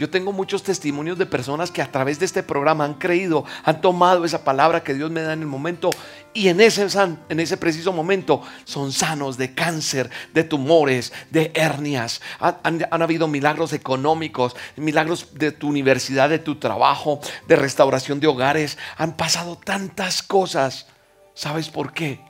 Yo 0.00 0.08
tengo 0.08 0.32
muchos 0.32 0.62
testimonios 0.62 1.18
de 1.18 1.26
personas 1.26 1.70
que 1.70 1.82
a 1.82 1.92
través 1.92 2.18
de 2.18 2.24
este 2.24 2.42
programa 2.42 2.86
han 2.86 2.94
creído, 2.94 3.44
han 3.64 3.82
tomado 3.82 4.24
esa 4.24 4.44
palabra 4.44 4.82
que 4.82 4.94
Dios 4.94 5.10
me 5.10 5.20
da 5.20 5.34
en 5.34 5.40
el 5.40 5.46
momento 5.46 5.90
y 6.32 6.48
en 6.48 6.62
ese, 6.62 6.86
en 7.28 7.38
ese 7.38 7.58
preciso 7.58 7.92
momento 7.92 8.40
son 8.64 8.92
sanos 8.92 9.36
de 9.36 9.54
cáncer, 9.54 10.08
de 10.32 10.42
tumores, 10.42 11.12
de 11.28 11.52
hernias. 11.54 12.22
Han, 12.38 12.86
han 12.90 13.02
habido 13.02 13.28
milagros 13.28 13.74
económicos, 13.74 14.56
milagros 14.76 15.34
de 15.34 15.52
tu 15.52 15.68
universidad, 15.68 16.30
de 16.30 16.38
tu 16.38 16.54
trabajo, 16.54 17.20
de 17.46 17.56
restauración 17.56 18.20
de 18.20 18.26
hogares. 18.26 18.78
Han 18.96 19.18
pasado 19.18 19.58
tantas 19.62 20.22
cosas. 20.22 20.86
¿Sabes 21.34 21.68
por 21.68 21.92
qué? 21.92 22.22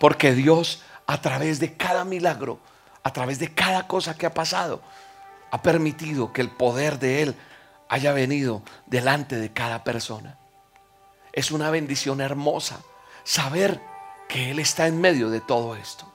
Porque 0.00 0.34
Dios 0.34 0.82
a 1.06 1.20
través 1.20 1.60
de 1.60 1.74
cada 1.74 2.04
milagro, 2.04 2.58
a 3.04 3.12
través 3.12 3.38
de 3.38 3.54
cada 3.54 3.86
cosa 3.86 4.16
que 4.16 4.26
ha 4.26 4.34
pasado, 4.34 4.82
ha 5.50 5.62
permitido 5.62 6.32
que 6.32 6.40
el 6.40 6.50
poder 6.50 6.98
de 6.98 7.22
Él 7.22 7.34
haya 7.88 8.12
venido 8.12 8.62
delante 8.86 9.36
de 9.36 9.52
cada 9.52 9.84
persona. 9.84 10.38
Es 11.32 11.50
una 11.50 11.70
bendición 11.70 12.20
hermosa 12.20 12.80
saber 13.24 13.80
que 14.28 14.50
Él 14.50 14.58
está 14.58 14.86
en 14.86 15.00
medio 15.00 15.30
de 15.30 15.40
todo 15.40 15.76
esto. 15.76 16.10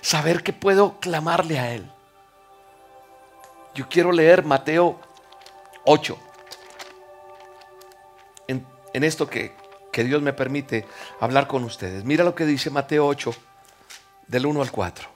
Saber 0.00 0.42
que 0.42 0.52
puedo 0.52 0.98
clamarle 1.00 1.58
a 1.58 1.72
Él. 1.72 1.90
Yo 3.74 3.88
quiero 3.88 4.12
leer 4.12 4.44
Mateo 4.44 5.00
8. 5.84 6.18
En, 8.48 9.04
esto 9.04 9.28
que, 9.28 9.54
que 9.90 10.04
Dios 10.04 10.20
me 10.20 10.32
permite 10.32 10.86
hablar 11.20 11.46
con 11.46 11.64
ustedes. 11.64 12.04
Mira 12.04 12.24
lo 12.24 12.34
que 12.34 12.44
dice 12.44 12.68
Mateo 12.68 13.06
8, 13.06 13.34
del 14.26 14.46
1 14.46 14.62
al 14.62 14.70
4. 14.70 15.08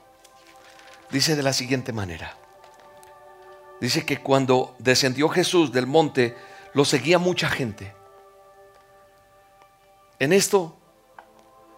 Dice 1.11 1.35
de 1.35 1.43
la 1.43 1.53
siguiente 1.53 1.93
manera. 1.93 2.35
Dice 3.79 4.05
que 4.05 4.17
cuando 4.17 4.75
descendió 4.79 5.29
Jesús 5.29 5.71
del 5.71 5.87
monte, 5.87 6.35
lo 6.73 6.83
seguía 6.85 7.19
mucha 7.19 7.49
gente. 7.49 7.93
En 10.19 10.33
esto 10.33 10.75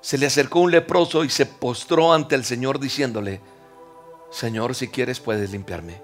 se 0.01 0.17
le 0.17 0.25
acercó 0.25 0.59
un 0.59 0.71
leproso 0.71 1.23
y 1.23 1.29
se 1.29 1.45
postró 1.45 2.13
ante 2.13 2.35
el 2.35 2.45
Señor 2.45 2.79
diciéndole, 2.79 3.41
Señor, 4.31 4.75
si 4.75 4.87
quieres 4.87 5.19
puedes 5.19 5.51
limpiarme. 5.51 6.01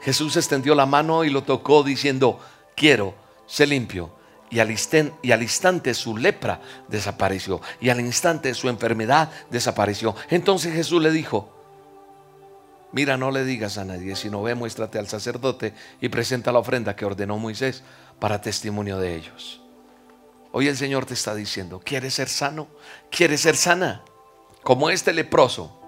Jesús 0.00 0.36
extendió 0.36 0.74
la 0.74 0.86
mano 0.86 1.24
y 1.24 1.30
lo 1.30 1.42
tocó 1.42 1.82
diciendo, 1.82 2.40
quiero, 2.74 3.14
sé 3.46 3.66
limpio. 3.66 4.14
Y 4.48 4.60
al, 4.60 4.72
y 5.22 5.32
al 5.32 5.42
instante 5.42 5.92
su 5.92 6.16
lepra 6.16 6.60
desapareció. 6.88 7.60
Y 7.80 7.88
al 7.90 8.00
instante 8.00 8.54
su 8.54 8.68
enfermedad 8.68 9.30
desapareció. 9.50 10.14
Entonces 10.30 10.72
Jesús 10.72 11.02
le 11.02 11.10
dijo, 11.10 11.55
Mira, 12.92 13.16
no 13.16 13.30
le 13.30 13.44
digas 13.44 13.78
a 13.78 13.84
nadie, 13.84 14.16
sino 14.16 14.42
ve, 14.42 14.54
muéstrate 14.54 14.98
al 14.98 15.08
sacerdote 15.08 15.74
y 16.00 16.08
presenta 16.08 16.52
la 16.52 16.60
ofrenda 16.60 16.96
que 16.96 17.04
ordenó 17.04 17.36
Moisés 17.36 17.82
para 18.18 18.40
testimonio 18.40 18.98
de 18.98 19.16
ellos. 19.16 19.60
Hoy 20.52 20.68
el 20.68 20.76
Señor 20.76 21.04
te 21.04 21.14
está 21.14 21.34
diciendo, 21.34 21.80
¿quieres 21.84 22.14
ser 22.14 22.28
sano? 22.28 22.68
¿Quieres 23.10 23.42
ser 23.42 23.56
sana? 23.56 24.02
Como 24.62 24.88
este 24.88 25.12
leproso. 25.12 25.78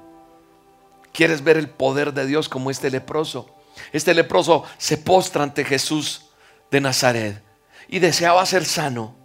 ¿Quieres 1.12 1.42
ver 1.42 1.56
el 1.56 1.70
poder 1.70 2.12
de 2.12 2.26
Dios 2.26 2.48
como 2.48 2.70
este 2.70 2.90
leproso? 2.90 3.54
Este 3.92 4.12
leproso 4.12 4.64
se 4.76 4.98
postra 4.98 5.42
ante 5.42 5.64
Jesús 5.64 6.26
de 6.70 6.80
Nazaret 6.80 7.42
y 7.88 8.00
deseaba 8.00 8.44
ser 8.44 8.64
sano. 8.64 9.16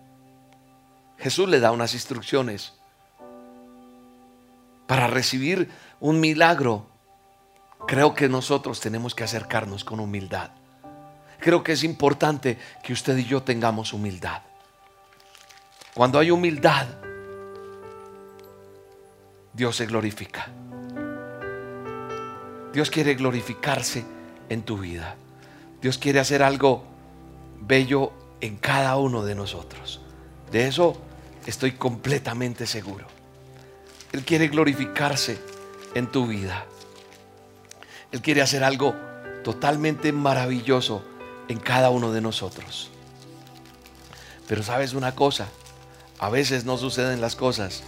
Jesús 1.18 1.50
le 1.50 1.60
da 1.60 1.72
unas 1.72 1.94
instrucciones 1.94 2.74
para 4.88 5.08
recibir 5.08 5.70
un 6.00 6.20
milagro 6.20 6.93
creo 7.88 8.14
que 8.14 8.30
nosotros 8.30 8.80
tenemos 8.80 9.16
que 9.16 9.24
acercarnos 9.24 9.84
con 9.84 10.00
humildad. 10.00 10.52
Creo 11.40 11.64
que 11.64 11.74
es 11.74 11.84
importante 11.84 12.58
que 12.84 12.94
usted 12.94 13.18
y 13.18 13.26
yo 13.26 13.44
tengamos 13.44 13.94
humildad. 13.94 14.42
Cuando 15.94 16.18
hay 16.18 16.32
humildad, 16.32 16.88
Dios 19.54 19.76
se 19.76 19.86
glorifica. 19.86 20.48
Dios 22.74 22.90
quiere 22.90 23.14
glorificarse 23.14 24.04
en 24.50 24.64
tu 24.64 24.78
vida. 24.78 25.16
Dios 25.82 25.98
quiere 25.98 26.20
hacer 26.20 26.42
algo 26.42 26.84
bello 27.62 28.14
en 28.42 28.58
cada 28.58 28.98
uno 28.98 29.24
de 29.24 29.36
nosotros. 29.36 30.02
De 30.52 30.68
eso 30.68 31.00
estoy 31.46 31.74
completamente 31.74 32.66
seguro. 32.66 33.06
Él 34.12 34.24
quiere 34.24 34.48
glorificarse 34.48 35.38
en 35.94 36.08
tu 36.08 36.26
vida. 36.26 36.66
Él 38.14 38.22
quiere 38.22 38.42
hacer 38.42 38.64
algo 38.64 38.96
totalmente 39.44 40.14
maravilloso 40.14 41.04
en 41.48 41.60
cada 41.60 41.90
uno 41.90 42.12
de 42.12 42.22
nosotros. 42.22 42.92
Pero 44.48 44.62
sabes 44.62 44.94
una 44.94 45.16
cosa, 45.16 45.48
a 46.20 46.30
veces 46.30 46.64
no 46.64 46.78
suceden 46.78 47.22
las 47.22 47.36
cosas 47.36 47.84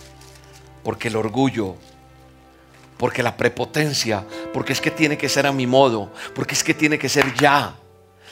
porque 0.84 1.10
el 1.10 1.16
orgullo, 1.16 1.76
porque 2.98 3.22
la 3.22 3.38
prepotencia, 3.38 4.26
porque 4.52 4.74
es 4.74 4.82
que 4.82 4.90
tiene 4.92 5.18
que 5.18 5.30
ser 5.30 5.46
a 5.46 5.52
mi 5.52 5.68
modo, 5.68 6.12
porque 6.34 6.56
es 6.56 6.64
que 6.64 6.74
tiene 6.74 6.98
que 6.98 7.08
ser 7.08 7.34
ya. 7.36 7.76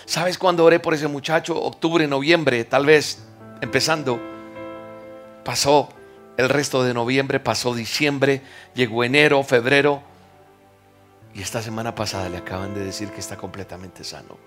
¿Sabes 0.05 0.39
cuando 0.39 0.65
oré 0.65 0.79
por 0.79 0.95
ese 0.95 1.07
muchacho? 1.07 1.55
Octubre, 1.61 2.07
noviembre, 2.07 2.65
tal 2.65 2.87
vez 2.87 3.19
empezando. 3.61 4.19
Pasó 5.45 5.89
el 6.37 6.49
resto 6.49 6.83
de 6.83 6.95
noviembre, 6.95 7.39
pasó 7.39 7.75
diciembre, 7.75 8.41
llegó 8.73 9.03
enero, 9.03 9.43
febrero. 9.43 10.01
Y 11.33 11.41
esta 11.41 11.61
semana 11.61 11.95
pasada 11.95 12.29
le 12.29 12.37
acaban 12.37 12.73
de 12.73 12.85
decir 12.85 13.09
que 13.09 13.19
está 13.19 13.37
completamente 13.37 14.03
sano. 14.03 14.37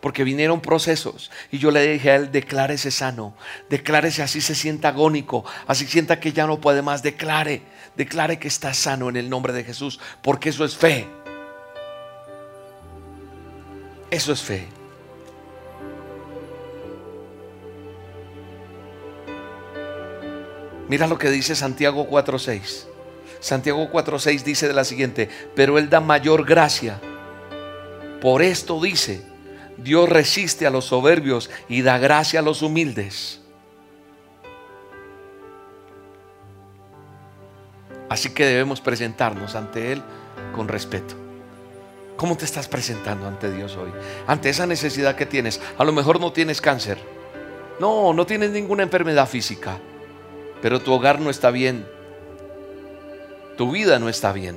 Porque 0.00 0.24
vinieron 0.24 0.60
procesos. 0.60 1.30
Y 1.52 1.58
yo 1.58 1.70
le 1.70 1.86
dije 1.86 2.10
a 2.10 2.16
él, 2.16 2.32
declárese 2.32 2.90
sano. 2.90 3.34
Declárese 3.70 4.22
así 4.22 4.40
se 4.40 4.54
sienta 4.54 4.88
agónico. 4.88 5.44
Así 5.66 5.86
sienta 5.86 6.18
que 6.18 6.32
ya 6.32 6.46
no 6.46 6.60
puede 6.60 6.82
más. 6.82 7.02
Declare. 7.02 7.62
Declare 7.96 8.38
que 8.38 8.48
está 8.48 8.74
sano 8.74 9.08
en 9.08 9.16
el 9.16 9.30
nombre 9.30 9.52
de 9.52 9.64
Jesús. 9.64 10.00
Porque 10.22 10.48
eso 10.48 10.64
es 10.64 10.76
fe. 10.76 11.06
Eso 14.10 14.32
es 14.32 14.42
fe. 14.42 14.66
Mira 20.88 21.06
lo 21.06 21.18
que 21.18 21.30
dice 21.30 21.54
Santiago 21.54 22.08
4.6. 22.08 22.93
Santiago 23.44 23.90
4.6 23.92 24.42
dice 24.42 24.68
de 24.68 24.72
la 24.72 24.84
siguiente, 24.84 25.28
pero 25.54 25.76
Él 25.76 25.90
da 25.90 26.00
mayor 26.00 26.46
gracia. 26.46 26.98
Por 28.22 28.40
esto 28.40 28.80
dice, 28.80 29.22
Dios 29.76 30.08
resiste 30.08 30.66
a 30.66 30.70
los 30.70 30.86
soberbios 30.86 31.50
y 31.68 31.82
da 31.82 31.98
gracia 31.98 32.40
a 32.40 32.42
los 32.42 32.62
humildes. 32.62 33.42
Así 38.08 38.30
que 38.30 38.46
debemos 38.46 38.80
presentarnos 38.80 39.56
ante 39.56 39.92
Él 39.92 40.02
con 40.54 40.66
respeto. 40.66 41.14
¿Cómo 42.16 42.38
te 42.38 42.46
estás 42.46 42.66
presentando 42.66 43.28
ante 43.28 43.52
Dios 43.52 43.76
hoy? 43.76 43.92
Ante 44.26 44.48
esa 44.48 44.66
necesidad 44.66 45.16
que 45.16 45.26
tienes. 45.26 45.60
A 45.76 45.84
lo 45.84 45.92
mejor 45.92 46.18
no 46.18 46.32
tienes 46.32 46.62
cáncer. 46.62 46.96
No, 47.78 48.14
no 48.14 48.24
tienes 48.24 48.52
ninguna 48.52 48.84
enfermedad 48.84 49.28
física 49.28 49.78
pero 50.64 50.80
tu 50.80 50.94
hogar 50.94 51.20
no 51.20 51.28
está 51.28 51.50
bien, 51.50 51.86
tu 53.56 53.70
vida 53.70 53.98
no 53.98 54.08
está 54.08 54.32
bien, 54.32 54.56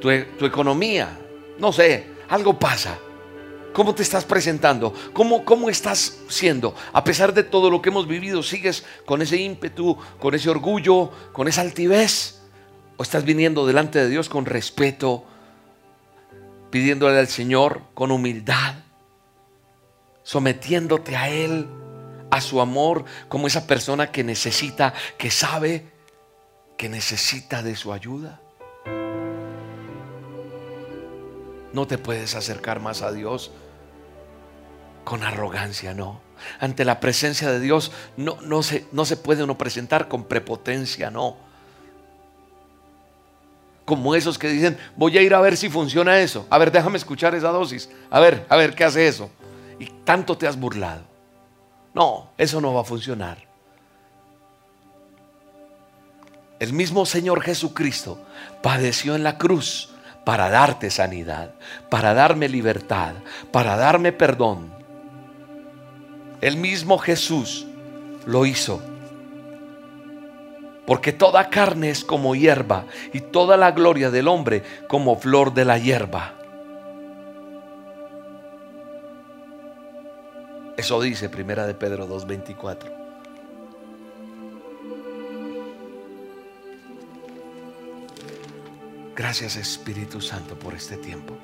tu, 0.00 0.10
economía, 0.10 1.18
no 1.58 1.72
sé, 1.72 2.06
algo 2.28 2.58
pasa. 2.58 2.98
¿Cómo 3.72 3.94
te 3.94 4.02
estás 4.02 4.24
presentando? 4.24 4.94
¿Cómo, 5.12 5.44
¿Cómo 5.44 5.68
estás 5.68 6.18
siendo? 6.28 6.74
A 6.94 7.04
pesar 7.04 7.34
de 7.34 7.42
todo 7.42 7.68
lo 7.70 7.82
que 7.82 7.90
hemos 7.90 8.08
vivido, 8.08 8.42
¿sigues 8.42 8.84
con 9.04 9.20
ese 9.20 9.36
ímpetu, 9.36 9.98
con 10.18 10.34
ese 10.34 10.48
orgullo, 10.48 11.10
con 11.32 11.46
esa 11.46 11.60
altivez? 11.60 12.40
¿O 12.96 13.02
estás 13.02 13.24
viniendo 13.24 13.66
delante 13.66 13.98
de 13.98 14.08
Dios 14.08 14.30
con 14.30 14.46
respeto, 14.46 15.24
pidiéndole 16.70 17.18
al 17.18 17.28
Señor 17.28 17.82
con 17.92 18.10
humildad, 18.10 18.76
sometiéndote 20.22 21.16
a 21.16 21.28
Él? 21.28 21.66
a 22.30 22.40
su 22.40 22.60
amor 22.60 23.04
como 23.28 23.46
esa 23.46 23.66
persona 23.66 24.10
que 24.10 24.24
necesita, 24.24 24.94
que 25.16 25.30
sabe 25.30 25.95
que 26.76 26.88
necesita 26.88 27.62
de 27.62 27.76
su 27.76 27.92
ayuda. 27.92 28.40
No 31.72 31.86
te 31.86 31.98
puedes 31.98 32.34
acercar 32.34 32.80
más 32.80 33.02
a 33.02 33.12
Dios 33.12 33.50
con 35.04 35.22
arrogancia, 35.22 35.94
no. 35.94 36.20
Ante 36.60 36.84
la 36.84 37.00
presencia 37.00 37.50
de 37.50 37.60
Dios 37.60 37.92
no, 38.16 38.38
no, 38.42 38.62
se, 38.62 38.86
no 38.92 39.04
se 39.04 39.16
puede 39.16 39.44
uno 39.44 39.56
presentar 39.56 40.08
con 40.08 40.24
prepotencia, 40.24 41.10
no. 41.10 41.36
Como 43.84 44.14
esos 44.14 44.38
que 44.38 44.48
dicen, 44.48 44.76
voy 44.96 45.16
a 45.16 45.22
ir 45.22 45.32
a 45.32 45.40
ver 45.40 45.56
si 45.56 45.68
funciona 45.70 46.18
eso. 46.20 46.46
A 46.50 46.58
ver, 46.58 46.72
déjame 46.72 46.98
escuchar 46.98 47.34
esa 47.34 47.50
dosis. 47.50 47.88
A 48.10 48.20
ver, 48.20 48.44
a 48.48 48.56
ver, 48.56 48.74
¿qué 48.74 48.84
hace 48.84 49.06
eso? 49.06 49.30
Y 49.78 49.86
tanto 50.04 50.36
te 50.36 50.46
has 50.48 50.58
burlado. 50.58 51.04
No, 51.94 52.30
eso 52.36 52.60
no 52.60 52.74
va 52.74 52.80
a 52.80 52.84
funcionar. 52.84 53.46
El 56.58 56.72
mismo 56.72 57.04
Señor 57.04 57.42
Jesucristo 57.42 58.18
padeció 58.62 59.14
en 59.14 59.22
la 59.22 59.36
cruz 59.36 59.90
para 60.24 60.48
darte 60.48 60.90
sanidad, 60.90 61.50
para 61.90 62.14
darme 62.14 62.48
libertad, 62.48 63.14
para 63.52 63.76
darme 63.76 64.12
perdón. 64.12 64.72
El 66.40 66.56
mismo 66.56 66.98
Jesús 66.98 67.66
lo 68.24 68.46
hizo. 68.46 68.82
Porque 70.86 71.12
toda 71.12 71.50
carne 71.50 71.90
es 71.90 72.04
como 72.04 72.34
hierba 72.34 72.86
y 73.12 73.20
toda 73.20 73.56
la 73.56 73.72
gloria 73.72 74.10
del 74.10 74.28
hombre 74.28 74.62
como 74.88 75.16
flor 75.18 75.52
de 75.52 75.64
la 75.64 75.78
hierba. 75.78 76.34
Eso 80.76 81.00
dice 81.00 81.28
Primera 81.28 81.66
de 81.66 81.74
Pedro 81.74 82.08
2.24. 82.08 83.05
Gracias 89.16 89.56
Espíritu 89.56 90.20
Santo 90.20 90.58
por 90.58 90.74
este 90.74 90.98
tiempo. 90.98 91.38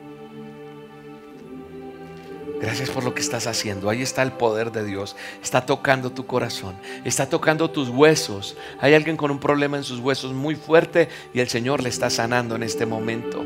Gracias 2.60 2.90
por 2.90 3.02
lo 3.02 3.14
que 3.14 3.22
estás 3.22 3.46
haciendo. 3.46 3.88
Ahí 3.88 4.02
está 4.02 4.22
el 4.22 4.32
poder 4.32 4.70
de 4.70 4.84
Dios. 4.84 5.16
Está 5.42 5.66
tocando 5.66 6.12
tu 6.12 6.26
corazón. 6.26 6.76
Está 7.04 7.28
tocando 7.28 7.70
tus 7.70 7.88
huesos. 7.88 8.56
Hay 8.80 8.94
alguien 8.94 9.16
con 9.16 9.30
un 9.30 9.40
problema 9.40 9.78
en 9.78 9.84
sus 9.84 9.98
huesos 9.98 10.32
muy 10.32 10.54
fuerte 10.54 11.08
y 11.32 11.40
el 11.40 11.48
Señor 11.48 11.82
le 11.82 11.88
está 11.88 12.10
sanando 12.10 12.54
en 12.54 12.62
este 12.62 12.86
momento. 12.86 13.42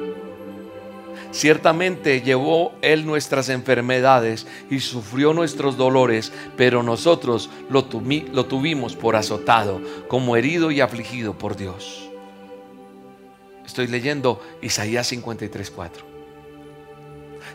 Ciertamente 1.31 2.21
llevó 2.21 2.73
Él 2.83 3.07
nuestras 3.07 3.49
enfermedades 3.49 4.47
y 4.71 4.81
sufrió 4.81 5.35
nuestros 5.35 5.77
dolores, 5.77 6.33
pero 6.57 6.83
nosotros 6.83 7.49
lo, 7.71 7.85
tuvimos 7.85 8.97
por 8.97 9.17
azotado, 9.17 9.81
como 10.09 10.37
herido 10.37 10.71
y 10.71 10.81
afligido 10.81 11.39
por 11.39 11.57
Dios. 11.57 12.06
Estoy 13.67 13.89
leyendo 13.89 14.41
Isaías 14.63 15.11
53:4. 15.13 16.05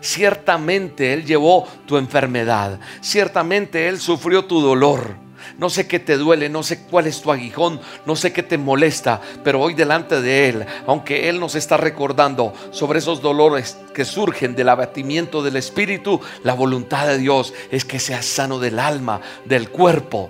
Ciertamente 0.02 1.14
Él 1.14 1.26
llevó 1.26 1.68
tu 1.86 1.98
enfermedad, 1.98 2.80
ciertamente 3.02 3.88
Él 3.88 4.00
sufrió 4.00 4.46
tu 4.46 4.62
dolor 4.62 5.16
no 5.58 5.70
sé 5.70 5.88
qué 5.88 6.00
te 6.00 6.18
duele, 6.18 6.50
no 6.50 6.64
sé 6.64 6.84
cuál 6.84 7.08
es 7.08 7.22
tu 7.22 7.32
aguijón, 7.32 7.80
no 8.06 8.16
sé 8.16 8.34
qué 8.34 8.44
te 8.44 8.58
molesta, 8.58 9.22
pero 9.44 9.62
hoy 9.62 9.74
delante 9.74 10.22
de 10.22 10.50
Él, 10.50 10.66
aunque 10.88 11.30
Él 11.30 11.40
nos 11.40 11.56
está 11.56 11.78
recordando 11.78 12.54
sobre 12.72 13.00
esos 13.00 13.22
dolores 13.22 13.78
que 13.94 14.06
surgen 14.06 14.56
del 14.56 14.70
abatimiento 14.70 15.44
del 15.44 15.56
Espíritu, 15.56 16.20
la 16.44 16.54
voluntad 16.54 17.08
de 17.08 17.18
Dios 17.18 17.54
es 17.72 17.86
que 17.86 18.00
seas 18.00 18.26
sano 18.26 18.60
del 18.60 18.80
alma, 18.80 19.22
del 19.46 19.70
cuerpo. 19.70 20.30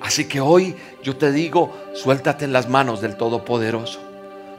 Así 0.00 0.24
que 0.24 0.40
hoy 0.40 0.74
yo 1.02 1.16
te 1.16 1.30
digo, 1.30 1.72
suéltate 1.94 2.44
en 2.44 2.52
las 2.52 2.68
manos 2.68 3.00
del 3.00 3.16
Todopoderoso 3.16 4.11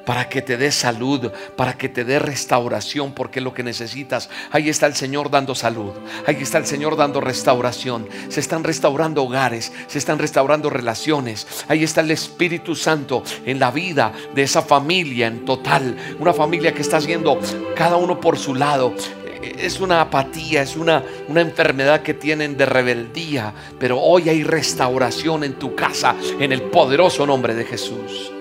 para 0.05 0.29
que 0.29 0.41
te 0.41 0.57
dé 0.57 0.71
salud, 0.71 1.31
para 1.55 1.77
que 1.77 1.89
te 1.89 2.03
dé 2.03 2.19
restauración, 2.19 3.13
porque 3.13 3.39
es 3.39 3.43
lo 3.43 3.53
que 3.53 3.63
necesitas. 3.63 4.29
Ahí 4.51 4.69
está 4.69 4.85
el 4.85 4.95
Señor 4.95 5.29
dando 5.29 5.55
salud, 5.55 5.91
ahí 6.25 6.37
está 6.41 6.57
el 6.57 6.65
Señor 6.65 6.95
dando 6.95 7.21
restauración. 7.21 8.07
Se 8.29 8.39
están 8.39 8.63
restaurando 8.63 9.23
hogares, 9.23 9.71
se 9.87 9.97
están 9.97 10.19
restaurando 10.19 10.69
relaciones. 10.69 11.47
Ahí 11.67 11.83
está 11.83 12.01
el 12.01 12.11
Espíritu 12.11 12.75
Santo 12.75 13.23
en 13.45 13.59
la 13.59 13.71
vida 13.71 14.13
de 14.33 14.43
esa 14.43 14.61
familia 14.61 15.27
en 15.27 15.45
total, 15.45 15.95
una 16.19 16.33
familia 16.33 16.73
que 16.73 16.81
está 16.81 16.97
haciendo 16.97 17.39
cada 17.75 17.97
uno 17.97 18.19
por 18.19 18.37
su 18.37 18.55
lado. 18.55 18.93
Es 19.41 19.81
una 19.81 19.99
apatía, 19.99 20.61
es 20.61 20.77
una, 20.77 21.03
una 21.27 21.41
enfermedad 21.41 22.01
que 22.01 22.13
tienen 22.13 22.55
de 22.55 22.65
rebeldía, 22.65 23.53
pero 23.77 23.99
hoy 23.99 24.29
hay 24.29 24.43
restauración 24.43 25.43
en 25.43 25.55
tu 25.55 25.75
casa 25.75 26.15
en 26.39 26.53
el 26.53 26.61
poderoso 26.63 27.25
nombre 27.25 27.53
de 27.53 27.65
Jesús. 27.65 28.31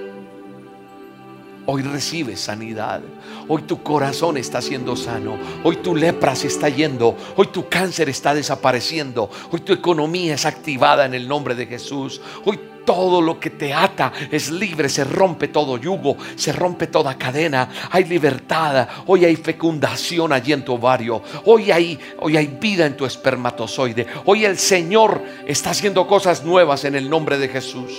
Hoy 1.65 1.83
recibes 1.83 2.41
sanidad. 2.41 3.01
Hoy 3.47 3.63
tu 3.63 3.83
corazón 3.85 4.37
está 4.37 4.61
siendo 4.61 4.97
sano. 4.97 5.39
Hoy 5.63 5.77
tu 5.77 5.95
lepra 5.95 6.35
se 6.35 6.49
está 6.49 6.69
yendo. 6.69 7.17
Hoy 7.37 7.47
tu 7.49 7.69
cáncer 7.69 8.09
está 8.09 8.35
desapareciendo. 8.35 9.31
Hoy 9.51 9.61
tu 9.61 9.73
economía 9.73 10.35
es 10.35 10.45
activada 10.45 11.07
en 11.07 11.15
el 11.15 11.29
nombre 11.29 11.55
de 11.55 11.67
Jesús. 11.67 12.21
Hoy 12.45 12.59
todo 12.85 13.23
lo 13.23 13.39
que 13.39 13.51
te 13.51 13.73
ata 13.73 14.13
es 14.33 14.51
libre. 14.51 14.89
Se 14.89 15.05
rompe 15.05 15.47
todo 15.47 15.79
yugo. 15.79 16.17
Se 16.35 16.53
rompe 16.53 16.89
toda 16.89 17.17
cadena. 17.17 17.69
Hay 17.93 18.07
libertad. 18.07 18.89
Hoy 19.07 19.25
hay 19.25 19.37
fecundación 19.37 20.33
allí 20.33 20.53
en 20.53 20.65
tu 20.65 20.75
ovario. 20.75 21.23
Hoy 21.45 21.71
hay, 21.71 21.97
hoy 22.19 22.37
hay 22.37 22.49
vida 22.49 22.87
en 22.87 22.97
tu 22.97 23.07
espermatozoide. 23.07 24.09
Hoy 24.25 24.45
el 24.45 24.59
Señor 24.59 25.23
está 25.47 25.71
haciendo 25.71 26.09
cosas 26.09 26.43
nuevas 26.43 26.85
en 26.85 26.97
el 26.97 27.09
nombre 27.09 27.39
de 27.39 27.49
Jesús. 27.49 27.93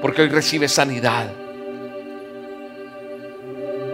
porque 0.00 0.22
hoy 0.22 0.28
recibes 0.28 0.72
sanidad. 0.72 1.41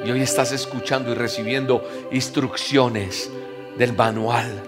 Y 0.04 0.10
hoy 0.10 0.22
estás 0.22 0.52
escuchando 0.52 1.12
y 1.12 1.14
recibiendo 1.14 1.88
instrucciones 2.12 3.30
del 3.76 3.92
manual. 3.94 4.62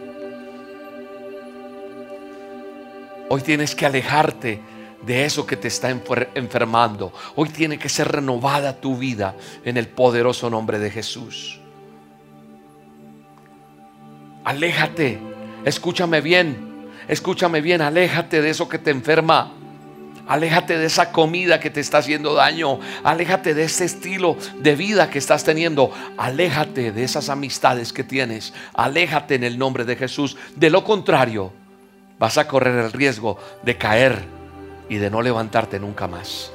Hoy 3.29 3.41
tienes 3.43 3.75
que 3.75 3.87
alejarte 3.87 4.61
de 5.03 5.25
eso 5.25 5.47
que 5.47 5.57
te 5.57 5.69
está 5.69 5.91
enfermando. 6.35 7.13
Hoy 7.37 7.49
tiene 7.49 7.79
que 7.79 7.89
ser 7.89 8.09
renovada 8.09 8.81
tu 8.81 8.97
vida 8.97 9.37
en 9.65 9.77
el 9.77 9.89
poderoso 9.89 10.51
nombre 10.51 10.79
de 10.79 10.91
Jesús. 10.91 11.61
Aléjate, 14.45 15.19
escúchame 15.65 16.21
bien, 16.21 16.89
escúchame 17.09 17.61
bien, 17.61 17.83
aléjate 17.83 18.43
de 18.43 18.51
eso 18.51 18.69
que 18.69 18.79
te 18.79 18.91
enferma. 18.91 19.53
Aléjate 20.31 20.79
de 20.79 20.87
esa 20.87 21.11
comida 21.11 21.59
que 21.59 21.71
te 21.71 21.81
está 21.81 21.99
haciendo 21.99 22.35
daño. 22.35 22.79
Aléjate 23.03 23.53
de 23.53 23.65
ese 23.65 23.85
estilo 23.85 24.37
de 24.61 24.77
vida 24.77 25.11
que 25.11 25.19
estás 25.19 25.43
teniendo. 25.43 25.93
Aléjate 26.17 26.93
de 26.93 27.03
esas 27.03 27.29
amistades 27.29 27.93
que 27.93 28.05
tienes. 28.05 28.55
Aléjate 28.75 29.35
en 29.35 29.43
el 29.43 29.59
nombre 29.59 29.85
de 29.85 29.97
Jesús. 29.97 30.37
De 30.55 30.71
lo 30.71 30.85
contrario, 30.85 31.53
vas 32.21 32.39
a 32.39 32.47
correr 32.47 32.77
el 32.77 32.93
riesgo 32.93 33.41
de 33.65 33.77
caer 33.77 34.25
y 34.89 34.99
de 34.99 35.11
no 35.11 35.21
levantarte 35.21 35.81
nunca 35.81 36.07
más. 36.07 36.53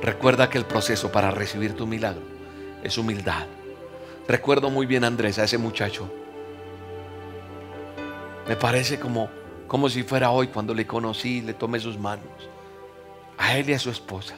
Recuerda 0.00 0.48
que 0.48 0.58
el 0.58 0.66
proceso 0.66 1.10
para 1.10 1.32
recibir 1.32 1.74
tu 1.74 1.84
milagro 1.84 2.22
es 2.84 2.96
humildad. 2.96 3.46
Recuerdo 4.28 4.70
muy 4.70 4.86
bien 4.86 5.02
Andrés, 5.02 5.40
a 5.40 5.44
ese 5.44 5.58
muchacho. 5.58 6.08
Me 8.46 8.54
parece 8.54 9.00
como 9.00 9.37
como 9.68 9.88
si 9.90 10.02
fuera 10.02 10.30
hoy 10.30 10.48
cuando 10.48 10.74
le 10.74 10.86
conocí, 10.86 11.42
le 11.42 11.54
tomé 11.54 11.78
sus 11.78 11.98
manos, 11.98 12.26
a 13.36 13.56
él 13.56 13.68
y 13.70 13.74
a 13.74 13.78
su 13.78 13.90
esposa, 13.90 14.34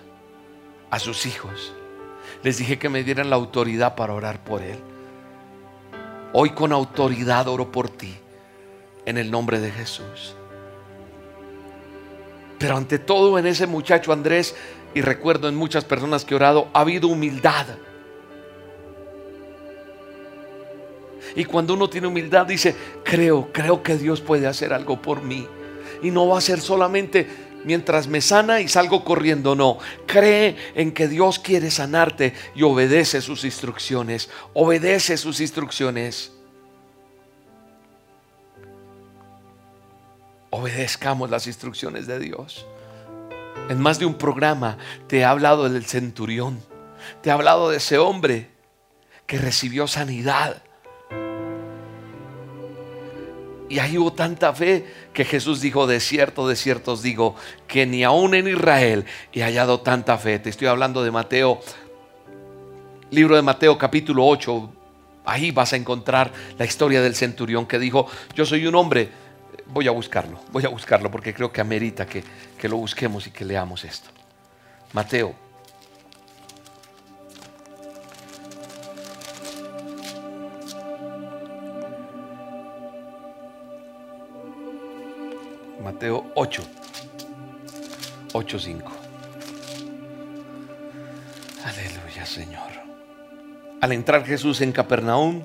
a 0.91 0.99
sus 0.99 1.25
hijos. 1.25 1.73
Les 2.43 2.59
dije 2.59 2.79
que 2.79 2.89
me 2.89 3.05
dieran 3.05 3.31
la 3.31 3.37
autoridad 3.37 3.95
para 3.95 4.13
orar 4.13 4.43
por 4.43 4.61
él. 4.61 4.79
Hoy 6.33 6.51
con 6.51 6.73
autoridad 6.73 7.49
oro 7.49 7.71
por 7.71 7.89
ti, 7.89 8.15
en 9.07 9.19
el 9.19 9.31
nombre 9.31 9.61
de 9.61 9.71
Jesús. 9.71 10.35
Pero 12.59 12.77
ante 12.77 12.99
todo 12.99 13.39
en 13.39 13.47
ese 13.47 13.67
muchacho 13.67 14.13
Andrés, 14.13 14.55
y 14.95 15.01
recuerdo 15.01 15.49
en 15.49 15.55
muchas 15.55 15.85
personas 15.85 16.25
que 16.25 16.35
he 16.35 16.37
orado, 16.37 16.69
ha 16.73 16.81
habido 16.81 17.09
humildad. 17.09 17.67
Y 21.37 21.45
cuando 21.45 21.75
uno 21.75 21.89
tiene 21.89 22.07
humildad 22.07 22.47
dice, 22.47 22.75
creo, 23.05 23.51
creo 23.53 23.83
que 23.83 23.97
Dios 23.97 24.21
puede 24.21 24.47
hacer 24.47 24.73
algo 24.73 25.01
por 25.01 25.23
mí. 25.23 25.47
Y 26.03 26.11
no 26.11 26.29
va 26.29 26.39
a 26.39 26.41
ser 26.41 26.61
solamente 26.61 27.27
mientras 27.65 28.07
me 28.07 28.21
sana 28.21 28.61
y 28.61 28.69
salgo 28.69 29.05
corriendo, 29.05 29.55
no. 29.55 29.79
Cree 30.07 30.57
en 30.75 30.93
que 30.93 31.09
Dios 31.09 31.39
quiere 31.39 31.71
sanarte 31.71 32.35
y 32.55 32.63
obedece 32.63 33.21
sus 33.21 33.45
instrucciones. 33.45 34.31
Obedece 34.55 35.17
sus 35.17 35.41
instrucciones. 35.41 36.33
Obedezcamos 40.51 41.31
las 41.31 41.47
instrucciones 41.47 42.07
de 42.07 42.19
Dios. 42.19 42.67
En 43.69 43.79
más 43.81 43.99
de 43.99 44.07
un 44.07 44.15
programa 44.15 44.79
te 45.07 45.19
he 45.19 45.25
hablado 45.25 45.69
del 45.69 45.85
centurión. 45.85 46.61
Te 47.23 47.31
he 47.31 47.33
hablado 47.33 47.71
de 47.71 47.77
ese 47.77 47.99
hombre 47.99 48.51
que 49.27 49.39
recibió 49.39 49.87
sanidad 49.87 50.63
y 53.71 53.79
ahí 53.79 53.97
hubo 53.97 54.13
tanta 54.13 54.53
fe 54.53 54.85
que 55.15 55.25
Jesús 55.25 55.61
dijo, 55.61 55.87
de 55.87 56.01
cierto, 56.01 56.49
de 56.49 56.57
cierto 56.57 56.93
os 56.93 57.03
digo, 57.03 57.37
que 57.69 57.87
ni 57.87 58.03
aún 58.03 58.35
en 58.35 58.49
Israel 58.49 59.07
he 59.33 59.43
hallado 59.43 59.81
tanta 59.81 60.19
fe. 60.19 60.41
Te 60.41 60.51
estoy 60.51 60.67
hablando 60.67 61.05
de 61.05 61.13
Mateo, 61.13 61.61
libro 63.13 63.37
de 63.37 63.43
Mateo 63.43 63.79
capítulo 63.79 64.27
8. 64.27 64.73
Ahí 65.25 65.53
vas 65.53 65.73
a 65.73 65.77
encontrar 65.77 66.33
la 66.59 66.65
historia 66.65 67.01
del 67.01 67.15
centurión 67.15 67.65
que 67.65 67.79
dijo, 67.79 68.09
yo 68.35 68.45
soy 68.45 68.67
un 68.67 68.75
hombre, 68.75 69.09
voy 69.69 69.87
a 69.87 69.93
buscarlo, 69.93 70.41
voy 70.51 70.65
a 70.65 70.69
buscarlo 70.69 71.09
porque 71.09 71.33
creo 71.33 71.53
que 71.53 71.61
amerita 71.61 72.07
que, 72.07 72.25
que 72.59 72.69
lo 72.69 72.77
busquemos 72.77 73.29
y 73.29 73.31
que 73.31 73.45
leamos 73.45 73.85
esto. 73.85 74.11
Mateo 74.93 75.33
Mateo 85.93 86.31
8, 86.37 86.63
8, 88.33 88.59
5. 88.61 88.93
Aleluya, 91.65 92.25
Señor. 92.25 92.71
Al 93.81 93.91
entrar 93.91 94.25
Jesús 94.25 94.61
en 94.61 94.71
Capernaum, 94.71 95.43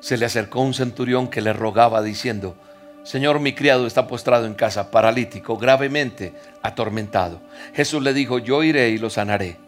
se 0.00 0.16
le 0.16 0.26
acercó 0.26 0.62
un 0.62 0.74
centurión 0.74 1.28
que 1.28 1.40
le 1.40 1.52
rogaba 1.52 2.02
diciendo, 2.02 2.56
Señor, 3.04 3.38
mi 3.38 3.52
criado 3.52 3.86
está 3.86 4.08
postrado 4.08 4.46
en 4.46 4.54
casa, 4.54 4.90
paralítico, 4.90 5.56
gravemente 5.58 6.34
atormentado. 6.60 7.40
Jesús 7.72 8.02
le 8.02 8.12
dijo, 8.12 8.40
yo 8.40 8.64
iré 8.64 8.88
y 8.88 8.98
lo 8.98 9.10
sanaré. 9.10 9.58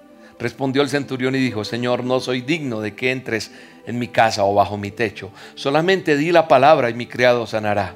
Respondió 0.40 0.82
el 0.82 0.88
centurión 0.88 1.36
y 1.36 1.38
dijo, 1.38 1.62
Señor, 1.62 2.02
no 2.02 2.18
soy 2.18 2.40
digno 2.40 2.80
de 2.80 2.96
que 2.96 3.12
entres 3.12 3.52
en 3.86 4.00
mi 4.00 4.08
casa 4.08 4.42
o 4.42 4.54
bajo 4.54 4.76
mi 4.76 4.90
techo. 4.90 5.30
Solamente 5.54 6.16
di 6.16 6.32
la 6.32 6.48
palabra 6.48 6.90
y 6.90 6.94
mi 6.94 7.06
criado 7.06 7.46
sanará 7.46 7.94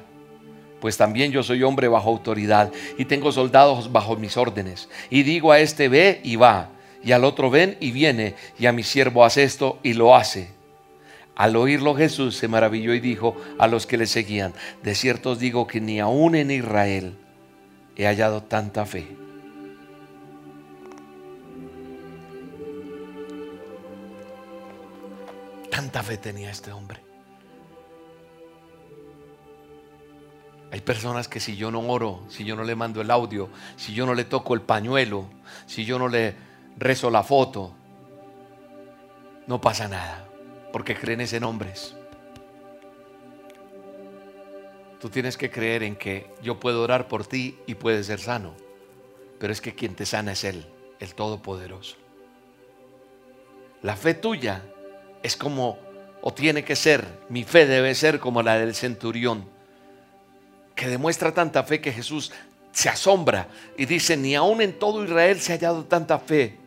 pues 0.81 0.97
también 0.97 1.31
yo 1.31 1.43
soy 1.43 1.63
hombre 1.63 1.87
bajo 1.87 2.09
autoridad 2.09 2.71
y 2.97 3.05
tengo 3.05 3.31
soldados 3.31 3.91
bajo 3.91 4.17
mis 4.17 4.35
órdenes. 4.35 4.89
Y 5.09 5.23
digo 5.23 5.51
a 5.51 5.59
este 5.59 5.87
ve 5.87 6.19
y 6.23 6.35
va, 6.35 6.69
y 7.03 7.13
al 7.13 7.23
otro 7.23 7.49
ven 7.49 7.77
y 7.79 7.91
viene, 7.91 8.35
y 8.59 8.65
a 8.65 8.73
mi 8.73 8.83
siervo 8.83 9.23
hace 9.23 9.43
esto 9.43 9.79
y 9.83 9.93
lo 9.93 10.15
hace. 10.15 10.49
Al 11.35 11.55
oírlo 11.55 11.95
Jesús 11.95 12.35
se 12.35 12.47
maravilló 12.47 12.93
y 12.93 12.99
dijo 12.99 13.35
a 13.59 13.67
los 13.67 13.85
que 13.85 13.97
le 13.97 14.07
seguían, 14.07 14.53
de 14.83 14.95
cierto 14.95 15.31
os 15.31 15.39
digo 15.39 15.67
que 15.67 15.79
ni 15.79 15.99
aún 15.99 16.35
en 16.35 16.51
Israel 16.51 17.15
he 17.95 18.05
hallado 18.05 18.41
tanta 18.43 18.85
fe. 18.85 19.07
Tanta 25.69 26.03
fe 26.03 26.17
tenía 26.17 26.49
este 26.49 26.71
hombre. 26.71 27.10
Hay 30.71 30.79
personas 30.79 31.27
que 31.27 31.41
si 31.41 31.57
yo 31.57 31.69
no 31.69 31.81
oro, 31.81 32.23
si 32.29 32.45
yo 32.45 32.55
no 32.55 32.63
le 32.63 32.75
mando 32.75 33.01
el 33.01 33.11
audio, 33.11 33.49
si 33.75 33.93
yo 33.93 34.05
no 34.05 34.13
le 34.13 34.23
toco 34.23 34.53
el 34.53 34.61
pañuelo, 34.61 35.25
si 35.65 35.83
yo 35.83 35.99
no 35.99 36.07
le 36.07 36.33
rezo 36.77 37.11
la 37.11 37.23
foto, 37.23 37.73
no 39.47 39.59
pasa 39.59 39.89
nada, 39.89 40.25
porque 40.71 40.95
creen 40.95 41.19
en 41.21 41.43
hombres. 41.43 41.93
Tú 45.01 45.09
tienes 45.09 45.35
que 45.35 45.51
creer 45.51 45.83
en 45.83 45.97
que 45.97 46.33
yo 46.41 46.57
puedo 46.57 46.83
orar 46.83 47.09
por 47.09 47.25
ti 47.25 47.57
y 47.67 47.75
puedes 47.75 48.05
ser 48.05 48.21
sano, 48.21 48.53
pero 49.39 49.51
es 49.51 49.59
que 49.59 49.75
quien 49.75 49.93
te 49.93 50.05
sana 50.05 50.31
es 50.31 50.45
Él, 50.45 50.65
el 51.01 51.15
Todopoderoso. 51.15 51.97
La 53.81 53.97
fe 53.97 54.13
tuya 54.13 54.63
es 55.21 55.35
como, 55.35 55.79
o 56.21 56.33
tiene 56.33 56.63
que 56.63 56.77
ser, 56.77 57.05
mi 57.27 57.43
fe 57.43 57.65
debe 57.65 57.93
ser 57.93 58.21
como 58.21 58.41
la 58.41 58.57
del 58.57 58.73
centurión 58.73 59.59
que 60.81 60.87
demuestra 60.87 61.31
tanta 61.31 61.63
fe 61.63 61.79
que 61.79 61.93
Jesús 61.93 62.31
se 62.71 62.89
asombra 62.89 63.47
y 63.77 63.85
dice, 63.85 64.17
ni 64.17 64.33
aún 64.33 64.63
en 64.63 64.79
todo 64.79 65.03
Israel 65.03 65.39
se 65.39 65.51
ha 65.51 65.55
hallado 65.55 65.85
tanta 65.85 66.17
fe. 66.17 66.57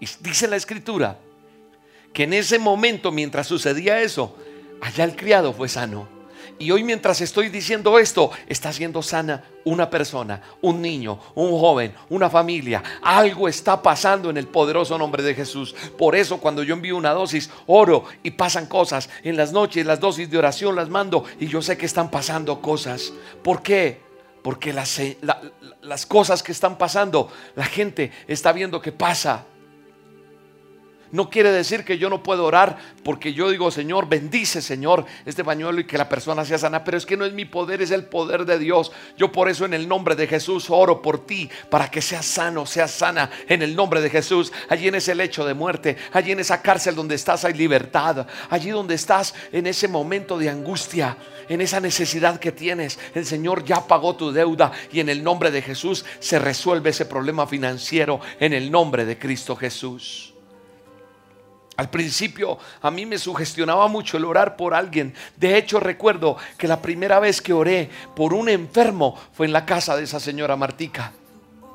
Y 0.00 0.08
dice 0.20 0.48
la 0.48 0.56
escritura 0.56 1.18
que 2.14 2.22
en 2.22 2.32
ese 2.32 2.58
momento, 2.58 3.12
mientras 3.12 3.46
sucedía 3.46 4.00
eso, 4.00 4.34
allá 4.80 5.04
el 5.04 5.16
criado 5.16 5.52
fue 5.52 5.68
sano. 5.68 6.08
Y 6.58 6.70
hoy 6.70 6.84
mientras 6.84 7.20
estoy 7.20 7.48
diciendo 7.48 7.98
esto, 7.98 8.30
está 8.46 8.72
siendo 8.72 9.02
sana 9.02 9.42
una 9.64 9.90
persona, 9.90 10.40
un 10.60 10.80
niño, 10.80 11.18
un 11.34 11.50
joven, 11.50 11.94
una 12.08 12.30
familia. 12.30 12.82
Algo 13.02 13.48
está 13.48 13.82
pasando 13.82 14.30
en 14.30 14.36
el 14.36 14.46
poderoso 14.46 14.96
nombre 14.96 15.22
de 15.22 15.34
Jesús. 15.34 15.74
Por 15.98 16.14
eso 16.14 16.38
cuando 16.38 16.62
yo 16.62 16.74
envío 16.74 16.96
una 16.96 17.12
dosis, 17.12 17.50
oro 17.66 18.04
y 18.22 18.30
pasan 18.32 18.66
cosas. 18.66 19.08
En 19.24 19.36
las 19.36 19.52
noches 19.52 19.84
las 19.84 20.00
dosis 20.00 20.30
de 20.30 20.38
oración 20.38 20.76
las 20.76 20.88
mando 20.88 21.24
y 21.40 21.48
yo 21.48 21.60
sé 21.60 21.76
que 21.76 21.86
están 21.86 22.10
pasando 22.10 22.60
cosas. 22.60 23.12
¿Por 23.42 23.62
qué? 23.62 24.00
Porque 24.42 24.72
las, 24.72 25.00
las 25.82 26.06
cosas 26.06 26.42
que 26.42 26.52
están 26.52 26.78
pasando, 26.78 27.32
la 27.56 27.64
gente 27.64 28.12
está 28.28 28.52
viendo 28.52 28.80
que 28.80 28.92
pasa. 28.92 29.46
No 31.14 31.30
quiere 31.30 31.52
decir 31.52 31.84
que 31.84 31.96
yo 31.96 32.10
no 32.10 32.24
puedo 32.24 32.44
orar 32.44 32.76
porque 33.04 33.32
yo 33.32 33.48
digo, 33.48 33.70
Señor, 33.70 34.08
bendice, 34.08 34.60
Señor, 34.60 35.06
este 35.24 35.44
pañuelo 35.44 35.78
y 35.78 35.84
que 35.84 35.96
la 35.96 36.08
persona 36.08 36.44
sea 36.44 36.58
sana. 36.58 36.82
Pero 36.82 36.98
es 36.98 37.06
que 37.06 37.16
no 37.16 37.24
es 37.24 37.32
mi 37.32 37.44
poder, 37.44 37.82
es 37.82 37.92
el 37.92 38.06
poder 38.06 38.44
de 38.44 38.58
Dios. 38.58 38.90
Yo 39.16 39.30
por 39.30 39.48
eso 39.48 39.64
en 39.64 39.74
el 39.74 39.86
nombre 39.86 40.16
de 40.16 40.26
Jesús 40.26 40.70
oro 40.70 41.00
por 41.00 41.24
ti 41.24 41.48
para 41.70 41.88
que 41.88 42.02
seas 42.02 42.26
sano, 42.26 42.66
seas 42.66 42.90
sana 42.90 43.30
en 43.48 43.62
el 43.62 43.76
nombre 43.76 44.00
de 44.00 44.10
Jesús. 44.10 44.52
Allí 44.68 44.88
en 44.88 44.96
ese 44.96 45.14
lecho 45.14 45.44
de 45.44 45.54
muerte, 45.54 45.96
allí 46.12 46.32
en 46.32 46.40
esa 46.40 46.60
cárcel 46.60 46.96
donde 46.96 47.14
estás 47.14 47.44
hay 47.44 47.54
libertad. 47.54 48.26
Allí 48.50 48.70
donde 48.70 48.96
estás 48.96 49.36
en 49.52 49.68
ese 49.68 49.86
momento 49.86 50.36
de 50.36 50.50
angustia, 50.50 51.16
en 51.48 51.60
esa 51.60 51.78
necesidad 51.78 52.40
que 52.40 52.50
tienes, 52.50 52.98
el 53.14 53.24
Señor 53.24 53.64
ya 53.64 53.86
pagó 53.86 54.16
tu 54.16 54.32
deuda 54.32 54.72
y 54.90 54.98
en 54.98 55.08
el 55.08 55.22
nombre 55.22 55.52
de 55.52 55.62
Jesús 55.62 56.04
se 56.18 56.40
resuelve 56.40 56.90
ese 56.90 57.06
problema 57.06 57.46
financiero 57.46 58.18
en 58.40 58.52
el 58.52 58.68
nombre 58.68 59.04
de 59.04 59.16
Cristo 59.16 59.54
Jesús. 59.54 60.33
Al 61.76 61.90
principio 61.90 62.58
a 62.82 62.90
mí 62.90 63.04
me 63.04 63.18
sugestionaba 63.18 63.88
mucho 63.88 64.16
el 64.16 64.24
orar 64.24 64.56
por 64.56 64.74
alguien. 64.74 65.14
De 65.36 65.56
hecho 65.56 65.80
recuerdo 65.80 66.36
que 66.56 66.68
la 66.68 66.80
primera 66.80 67.18
vez 67.18 67.42
que 67.42 67.52
oré 67.52 67.90
por 68.14 68.32
un 68.32 68.48
enfermo 68.48 69.18
fue 69.32 69.46
en 69.46 69.52
la 69.52 69.66
casa 69.66 69.96
de 69.96 70.04
esa 70.04 70.20
señora 70.20 70.56
Martica, 70.56 71.12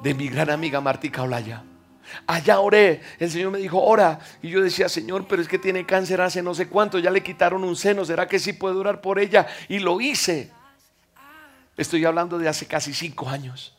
de 0.02 0.14
mi 0.14 0.30
gran 0.30 0.50
amiga 0.50 0.80
Martica 0.80 1.24
Olaya. 1.24 1.64
Allá 2.26 2.60
oré, 2.60 3.02
el 3.20 3.30
Señor 3.30 3.52
me 3.52 3.60
dijo, 3.60 3.80
ora. 3.84 4.20
Y 4.41 4.50
yo 4.50 4.64
decía, 4.64 4.89
Señor, 4.89 5.28
pero 5.28 5.43
es 5.43 5.47
que 5.47 5.60
tiene 5.60 5.86
cáncer 5.86 6.22
hace 6.22 6.41
no 6.41 6.56
sé 6.56 6.68
cuánto, 6.68 6.97
ya 6.97 7.12
le 7.12 7.22
quitaron 7.22 7.64
un 7.64 7.76
seno, 7.76 8.04
¿será 8.04 8.28
que 8.28 8.39
sí 8.39 8.54
puedo 8.54 8.80
orar 8.80 9.00
por 9.00 9.20
ella? 9.20 9.45
Y 9.68 9.78
lo 9.78 10.02
hice. 10.02 10.50
Estoy 11.78 12.06
hablando 12.06 12.39
de 12.39 12.50
hace 12.50 12.66
casi 12.66 12.95
cinco 12.95 13.30
años. 13.30 13.76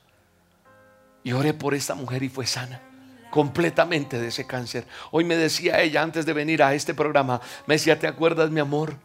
Y 1.24 1.32
oré 1.32 1.54
por 1.54 1.74
esta 1.74 1.94
mujer 1.96 2.22
y 2.22 2.28
fue 2.28 2.46
sana 2.46 2.89
completamente 3.30 4.20
de 4.20 4.28
ese 4.28 4.46
cáncer. 4.46 4.86
Hoy 5.10 5.24
me 5.24 5.36
decía 5.36 5.80
ella 5.80 6.02
antes 6.02 6.26
de 6.26 6.32
venir 6.32 6.62
a 6.62 6.74
este 6.74 6.94
programa, 6.94 7.40
me 7.66 7.74
decía, 7.74 7.98
¿te 7.98 8.06
acuerdas 8.06 8.50
mi 8.50 8.60
amor? 8.60 8.96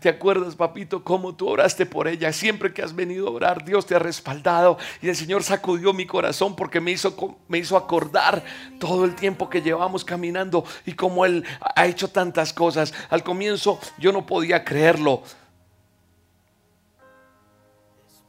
¿Te 0.00 0.08
acuerdas, 0.08 0.56
papito, 0.56 1.04
cómo 1.04 1.34
tú 1.34 1.46
oraste 1.46 1.84
por 1.84 2.08
ella? 2.08 2.32
Siempre 2.32 2.72
que 2.72 2.82
has 2.82 2.94
venido 2.94 3.28
a 3.28 3.32
orar, 3.32 3.64
Dios 3.66 3.84
te 3.84 3.94
ha 3.94 3.98
respaldado. 3.98 4.78
Y 5.02 5.10
el 5.10 5.16
Señor 5.16 5.42
sacudió 5.42 5.92
mi 5.92 6.06
corazón 6.06 6.56
porque 6.56 6.80
me 6.80 6.90
hizo, 6.90 7.38
me 7.48 7.58
hizo 7.58 7.76
acordar 7.76 8.42
todo 8.80 9.04
el 9.04 9.14
tiempo 9.14 9.50
que 9.50 9.60
llevamos 9.60 10.02
caminando 10.02 10.64
y 10.86 10.94
cómo 10.94 11.26
Él 11.26 11.44
ha 11.60 11.86
hecho 11.86 12.08
tantas 12.08 12.54
cosas. 12.54 12.94
Al 13.10 13.22
comienzo 13.22 13.78
yo 13.98 14.10
no 14.10 14.24
podía 14.24 14.64
creerlo. 14.64 15.22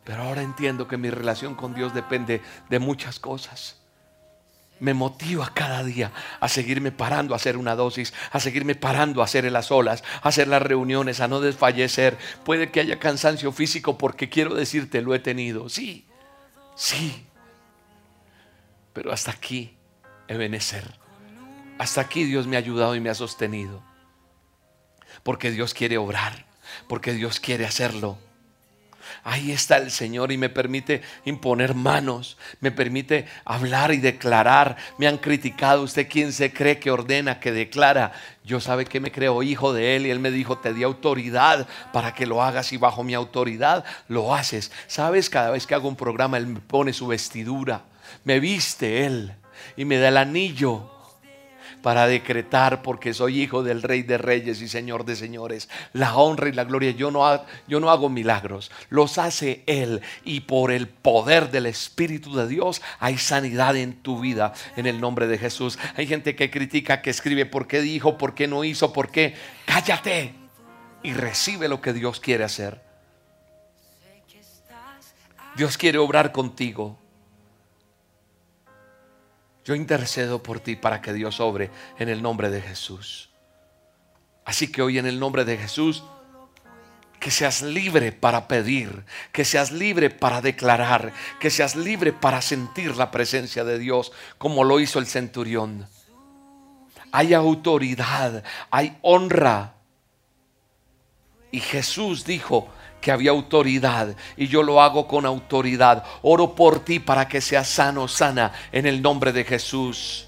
Pero 0.03 0.23
ahora 0.23 0.41
entiendo 0.41 0.89
que 0.89 0.97
mi 0.97 1.09
relación 1.09 1.55
con 1.55 1.73
Dios 1.73 1.93
depende 1.93 2.41
de 2.69 2.79
muchas 2.79 3.17
cosas 3.17 3.84
me 4.80 4.93
motiva 4.93 5.51
cada 5.53 5.84
día 5.84 6.11
a 6.39 6.49
seguirme 6.49 6.91
parando 6.91 7.34
a 7.34 7.38
hacer 7.38 7.57
una 7.57 7.76
dosis, 7.76 8.13
a 8.32 8.39
seguirme 8.39 8.76
parando 8.76 9.21
a 9.21 9.26
hacer 9.26 9.49
las 9.51 9.71
olas, 9.71 10.03
a 10.21 10.30
hacer 10.30 10.47
las 10.47 10.61
reuniones, 10.61 11.19
a 11.19 11.28
no 11.28 11.39
desfallecer. 11.39 12.17
Puede 12.43 12.71
que 12.71 12.82
haya 12.82 12.99
cansancio 12.99 13.51
físico 13.51 13.97
porque 13.97 14.30
quiero 14.30 14.53
decirte, 14.53 15.01
lo 15.01 15.15
he 15.15 15.19
tenido. 15.19 15.69
Sí, 15.69 16.05
sí. 16.76 17.26
Pero 18.93 19.11
hasta 19.11 19.32
aquí 19.32 19.76
he 20.28 20.38
venecer. 20.38 20.99
Hasta 21.78 22.01
aquí 22.01 22.23
Dios 22.23 22.47
me 22.47 22.55
ha 22.55 22.59
ayudado 22.59 22.95
y 22.95 22.99
me 22.99 23.09
ha 23.09 23.15
sostenido. 23.15 23.84
Porque 25.23 25.51
Dios 25.51 25.73
quiere 25.73 25.97
obrar, 25.97 26.45
porque 26.88 27.13
Dios 27.13 27.39
quiere 27.39 27.65
hacerlo. 27.65 28.17
Ahí 29.28 29.51
está 29.51 29.78
el 29.78 29.89
Señor 29.89 30.32
y 30.32 30.38
me 30.38 30.49
permite 30.49 31.01
imponer 31.26 31.73
manos, 31.73 32.38
me 32.59 32.69
permite 32.69 33.26
hablar 33.43 33.91
y 33.91 33.97
declarar. 33.97 34.78
Me 34.99 35.07
han 35.07 35.17
criticado, 35.17 35.82
usted 35.82 36.07
quién 36.07 36.32
se 36.32 36.53
cree 36.53 36.78
que 36.78 36.91
ordena, 36.91 37.39
que 37.39 37.51
declara. 37.51 38.11
Yo 38.43 38.59
sabe 38.59 38.86
que 38.86 38.99
me 38.99 39.11
creo 39.11 39.41
hijo 39.41 39.73
de 39.73 39.95
Él 39.95 40.05
y 40.05 40.11
Él 40.11 40.19
me 40.19 40.30
dijo, 40.30 40.59
te 40.59 40.76
di 40.76 40.84
autoridad 40.84 41.67
para 41.91 42.13
que 42.13 42.28
lo 42.28 42.43
hagas 42.43 42.71
y 42.71 42.78
bajo 42.78 43.03
mi 43.03 43.15
autoridad 43.15 43.84
lo 44.07 44.36
haces. 44.36 44.71
Sabes, 44.86 45.32
cada 45.32 45.49
vez 45.49 45.65
que 45.65 45.73
hago 45.73 45.88
un 45.88 45.95
programa 45.95 46.38
Él 46.38 46.45
me 46.45 46.59
pone 46.59 46.93
su 46.93 47.07
vestidura, 47.07 47.82
me 48.26 48.39
viste 48.39 49.07
Él 49.07 49.34
y 49.76 49.86
me 49.86 49.97
da 49.97 50.09
el 50.09 50.17
anillo 50.17 50.94
para 51.86 52.07
decretar, 52.07 52.81
porque 52.81 53.13
soy 53.13 53.43
hijo 53.43 53.61
del 53.61 53.83
Rey 53.83 54.01
de 54.01 54.17
Reyes 54.17 54.59
y 54.59 54.67
Señor 54.67 55.05
de 55.05 55.15
Señores, 55.15 55.69
la 55.93 56.15
honra 56.15 56.49
y 56.49 56.51
la 56.51 56.63
gloria. 56.63 56.89
Yo 56.89 57.11
no, 57.11 57.45
yo 57.67 57.79
no 57.79 57.91
hago 57.91 58.09
milagros, 58.09 58.71
los 58.89 59.19
hace 59.19 59.63
Él. 59.67 60.01
Y 60.23 60.39
por 60.39 60.71
el 60.71 60.88
poder 60.88 61.51
del 61.51 61.67
Espíritu 61.67 62.36
de 62.36 62.47
Dios 62.47 62.81
hay 62.97 63.19
sanidad 63.19 63.75
en 63.75 64.01
tu 64.01 64.19
vida, 64.19 64.53
en 64.75 64.88
el 64.88 64.99
nombre 64.99 65.27
de 65.27 65.38
Jesús. 65.38 65.77
Hay 65.95 66.07
gente 66.07 66.36
que 66.36 66.49
critica, 66.49 67.03
que 67.03 67.11
escribe, 67.11 67.45
¿por 67.45 67.67
qué 67.67 67.81
dijo? 67.81 68.17
¿Por 68.17 68.33
qué 68.33 68.47
no 68.47 68.63
hizo? 68.63 68.91
¿Por 68.91 69.11
qué? 69.11 69.36
Cállate 69.67 70.33
y 71.03 71.13
recibe 71.13 71.67
lo 71.67 71.81
que 71.81 71.93
Dios 71.93 72.19
quiere 72.19 72.45
hacer. 72.45 72.81
Dios 75.55 75.77
quiere 75.77 75.99
obrar 75.99 76.31
contigo. 76.31 76.97
Yo 79.66 79.74
intercedo 79.74 80.43
por 80.43 80.59
ti 80.59 80.76
para 80.76 81.01
que 81.01 81.11
Dios 81.11 81.39
obre 81.39 81.72
en 81.97 82.07
el 82.07 82.22
nombre 82.22 82.51
de 82.51 82.61
Jesús. 82.61 83.30
Así 84.45 84.72
que 84.72 84.84
hoy 84.84 84.99
en 84.99 85.07
el 85.07 85.20
nombre 85.20 85.43
de 85.43 85.57
Jesús, 85.57 86.03
que 87.20 87.32
seas 87.32 87.63
libre 87.63 88.11
para 88.11 88.47
pedir, 88.47 89.03
que 89.32 89.43
seas 89.43 89.72
libre 89.72 90.11
para 90.11 90.41
declarar, 90.41 91.11
que 91.39 91.49
seas 91.49 91.76
libre 91.76 92.13
para 92.13 92.43
sentir 92.43 92.95
la 92.95 93.09
presencia 93.09 93.63
de 93.63 93.80
Dios 93.80 94.11
como 94.38 94.63
lo 94.63 94.80
hizo 94.80 94.99
el 94.99 95.07
centurión. 95.07 95.88
Hay 97.11 97.34
autoridad, 97.34 98.43
hay 98.70 98.95
honra. 99.01 99.74
Y 101.49 101.59
Jesús 101.59 102.26
dijo, 102.26 102.70
que 103.05 103.11
había 103.11 103.29
autoridad 103.29 104.15
y 104.35 104.47
yo 104.47 104.63
lo 104.63 104.81
hago 104.81 105.07
con 105.07 105.27
autoridad. 105.27 106.03
Oro 106.23 106.55
por 106.55 106.79
ti 106.79 106.97
para 106.97 107.27
que 107.27 107.39
seas 107.39 107.67
sano, 107.67 108.07
sana 108.07 108.51
en 108.71 108.87
el 108.87 108.99
nombre 108.99 109.31
de 109.31 109.43
Jesús. 109.43 110.25